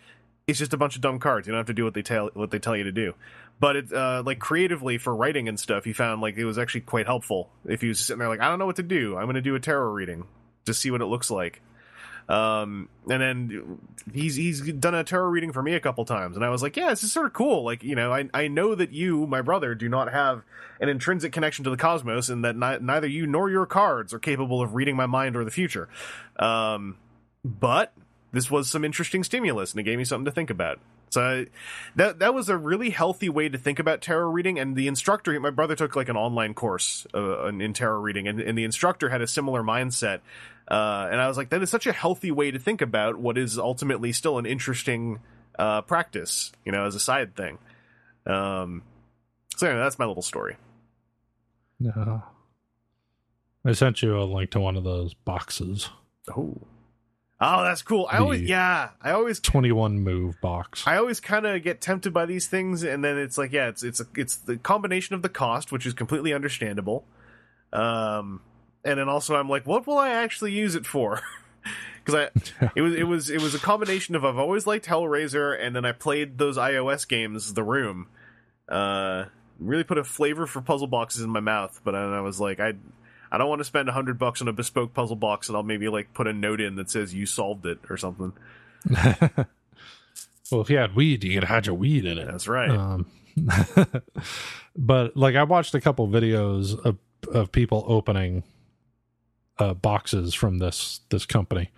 [0.47, 1.47] it's just a bunch of dumb cards.
[1.47, 3.14] You don't have to do what they tell what they tell you to do.
[3.60, 6.81] But it uh, like creatively for writing and stuff, he found like it was actually
[6.81, 7.51] quite helpful.
[7.64, 9.40] If he was sitting there like, I don't know what to do, I'm going to
[9.43, 10.27] do a tarot reading,
[10.64, 11.62] to see what it looks like.
[12.28, 13.78] Um, and then
[14.12, 16.77] he's he's done a tarot reading for me a couple times, and I was like,
[16.77, 17.65] yeah, this is sort of cool.
[17.65, 20.43] Like, you know, I I know that you, my brother, do not have
[20.81, 24.19] an intrinsic connection to the cosmos, and that ni- neither you nor your cards are
[24.19, 25.89] capable of reading my mind or the future.
[26.39, 26.97] Um,
[27.44, 27.93] but
[28.32, 30.78] this was some interesting stimulus, and it gave me something to think about.
[31.13, 31.45] So
[31.97, 34.59] that that was a really healthy way to think about tarot reading.
[34.59, 38.41] And the instructor, my brother took like an online course uh, in tarot reading, and,
[38.41, 40.21] and the instructor had a similar mindset.
[40.67, 43.37] Uh, and I was like, that is such a healthy way to think about what
[43.37, 45.21] is ultimately still an interesting
[45.59, 47.59] uh, practice, you know, as a side thing.
[48.25, 48.83] Um,
[49.57, 50.57] so anyway, that's my little story.
[51.79, 52.23] No.
[53.65, 55.91] I sent you a link to one of those boxes.
[56.35, 56.57] Oh,
[57.43, 58.09] oh, that's cool.
[58.10, 60.85] I always, yeah, I always 21 move box.
[60.86, 63.82] I always kind of get tempted by these things, and then it's like, yeah, it's
[63.82, 67.05] it's it's the combination of the cost, which is completely understandable,
[67.73, 68.40] um,
[68.85, 71.20] and then also I'm like, what will I actually use it for?
[72.05, 75.56] Because I it was it was it was a combination of I've always liked Hellraiser,
[75.56, 78.09] and then I played those iOS games, The Room,
[78.69, 79.27] uh,
[79.60, 82.59] really put a flavor for puzzle boxes in my mouth, but then I was like,
[82.59, 82.74] I.
[83.33, 85.63] I don't want to spend a hundred bucks on a bespoke puzzle box, and I'll
[85.63, 88.35] maybe like put a note in that says you solved it or something.
[90.51, 92.27] well, if you had weed, you could hide your weed in it.
[92.27, 92.69] That's right.
[92.71, 93.07] Um,
[94.77, 96.99] but like I watched a couple videos of
[97.33, 98.43] of people opening
[99.59, 101.71] uh, boxes from this this company,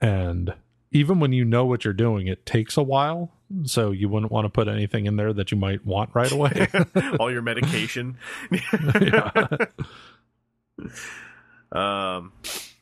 [0.00, 0.54] and
[0.90, 3.30] even when you know what you're doing, it takes a while.
[3.64, 6.68] So you wouldn't want to put anything in there that you might want right away.
[7.20, 8.18] All your medication.
[9.00, 9.46] yeah.
[11.70, 12.32] Um,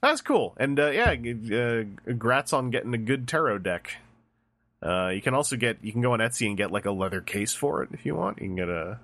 [0.03, 0.55] that's cool.
[0.59, 3.97] And uh, yeah, uh, congrats on getting a good tarot deck.
[4.83, 7.21] Uh, you can also get you can go on Etsy and get like a leather
[7.21, 8.39] case for it if you want.
[8.41, 9.01] You can get a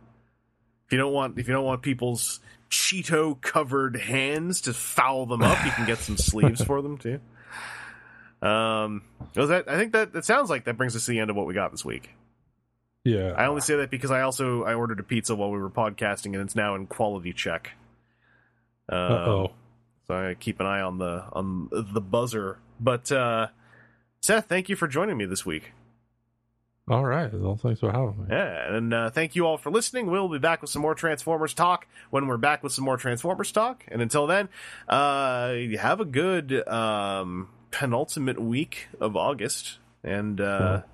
[0.87, 2.41] if you don't want if you don't want people's
[2.71, 7.21] Cheeto covered hands to foul them up, you can get some sleeves for them too.
[8.47, 9.03] Um,
[9.35, 11.37] was that I think that that sounds like that brings us to the end of
[11.37, 12.11] what we got this week.
[13.05, 13.33] yeah.
[13.37, 16.35] I only say that because I also I ordered a pizza while we were podcasting
[16.35, 17.73] and it's now in quality check.
[18.89, 19.53] Um, Uh oh.
[20.07, 22.59] so I keep an eye on the on the buzzer.
[22.81, 23.49] But uh
[24.21, 25.73] Seth, thank you for joining me this week.
[26.89, 27.33] All right.
[27.33, 28.27] Well, thanks for having me.
[28.29, 30.11] Yeah, and uh, thank you all for listening.
[30.11, 33.53] We'll be back with some more Transformers talk when we're back with some more Transformers
[33.53, 33.85] talk.
[33.89, 34.49] And until then,
[34.89, 40.91] uh, have a good um, penultimate week of August, and uh, Cool.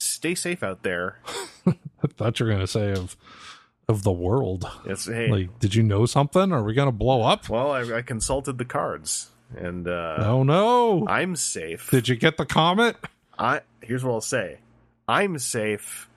[0.00, 1.20] stay safe out there.
[1.66, 1.76] I
[2.16, 3.16] thought you were gonna say of
[3.88, 4.68] of the world.
[4.84, 6.52] It's hey, Like, did you know something?
[6.52, 7.48] Are we gonna blow up?
[7.48, 11.06] well, I, I consulted the cards, and uh, oh no!
[11.08, 11.90] I'm safe.
[11.90, 12.96] Did you get the comet?
[13.38, 14.58] I here's what I'll say.
[15.08, 16.08] I'm safe.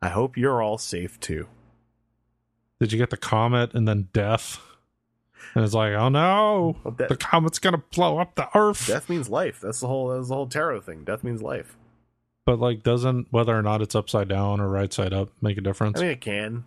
[0.00, 1.46] I hope you're all safe too.
[2.80, 4.60] Did you get the comet and then death?
[5.54, 8.86] And it's like, oh no, Well, de- the comet's gonna blow up the Earth.
[8.86, 9.60] Death means life.
[9.60, 11.04] That's the whole that's the whole tarot thing.
[11.04, 11.76] Death means life.
[12.46, 15.60] But like, doesn't whether or not it's upside down or right side up make a
[15.60, 15.98] difference?
[15.98, 16.64] I mean, it can.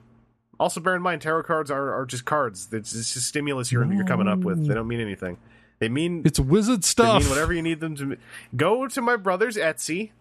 [0.62, 2.68] Also, bear in mind, tarot cards are, are just cards.
[2.72, 4.68] It's just stimulus you're, you're coming up with.
[4.68, 5.38] They don't mean anything.
[5.80, 7.24] They mean it's wizard they stuff.
[7.24, 8.16] mean whatever you need them to.
[8.56, 10.12] Go to my brother's Etsy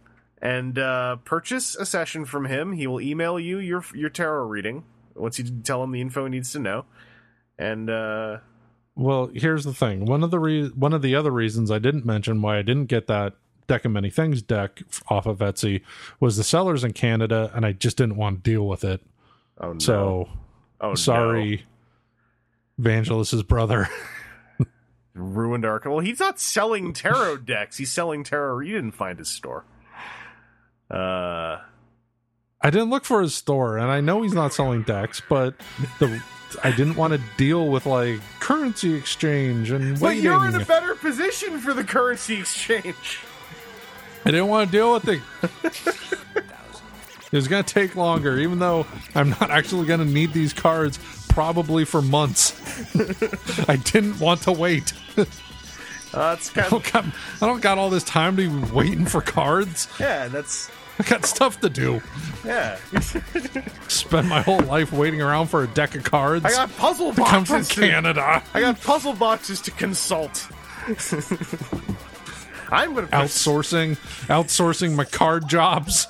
[0.41, 2.73] and uh, purchase a session from him.
[2.73, 4.85] He will email you your your tarot reading
[5.15, 6.87] once you tell him the info he needs to know.
[7.59, 8.39] And uh,
[8.97, 10.07] Well, here's the thing.
[10.07, 12.87] One of the re- one of the other reasons I didn't mention why I didn't
[12.87, 13.35] get that
[13.67, 15.83] deck of many things deck off of Etsy
[16.19, 19.03] was the sellers in Canada, and I just didn't want to deal with it.
[19.61, 20.29] Oh no, So
[20.81, 21.65] oh sorry,
[22.79, 23.89] Vangelis's brother.
[25.15, 25.81] ruined our.
[25.85, 27.77] Well, he's not selling tarot decks.
[27.77, 28.61] He's selling tarot.
[28.61, 29.65] You didn't find his store.
[30.91, 31.59] Uh.
[32.63, 35.55] I didn't look for his store, and I know he's not selling decks, but
[35.99, 36.23] the
[36.63, 40.25] I didn't want to deal with like currency exchange and But waiting.
[40.25, 43.21] you're in a better position for the currency exchange.
[44.27, 46.20] I didn't want to deal with it.
[47.33, 50.53] It was going to take longer, even though I'm not actually going to need these
[50.53, 50.99] cards
[51.29, 52.57] probably for months.
[53.69, 54.93] I didn't want to wait.
[56.13, 59.07] Uh, it's kind I don't, got, I don't got all this time to be waiting
[59.07, 59.87] for cards.
[60.01, 62.03] yeah, that's I got stuff to do.
[62.45, 62.79] yeah.
[63.89, 66.45] Spend my whole life waiting around for a deck of cards.
[66.45, 67.77] I got puzzle to come from boxes.
[67.77, 68.43] To, Canada.
[68.53, 70.49] I got puzzle boxes to consult.
[72.71, 73.97] I'm gonna Outsourcing,
[74.27, 76.07] outsourcing my card jobs.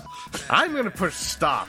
[0.48, 1.68] I'm gonna push stop.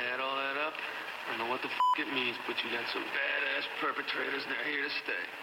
[0.00, 2.86] Add all that up, I don't know what the f it means, but you got
[2.92, 5.39] some badass perpetrators, and they're here to stay.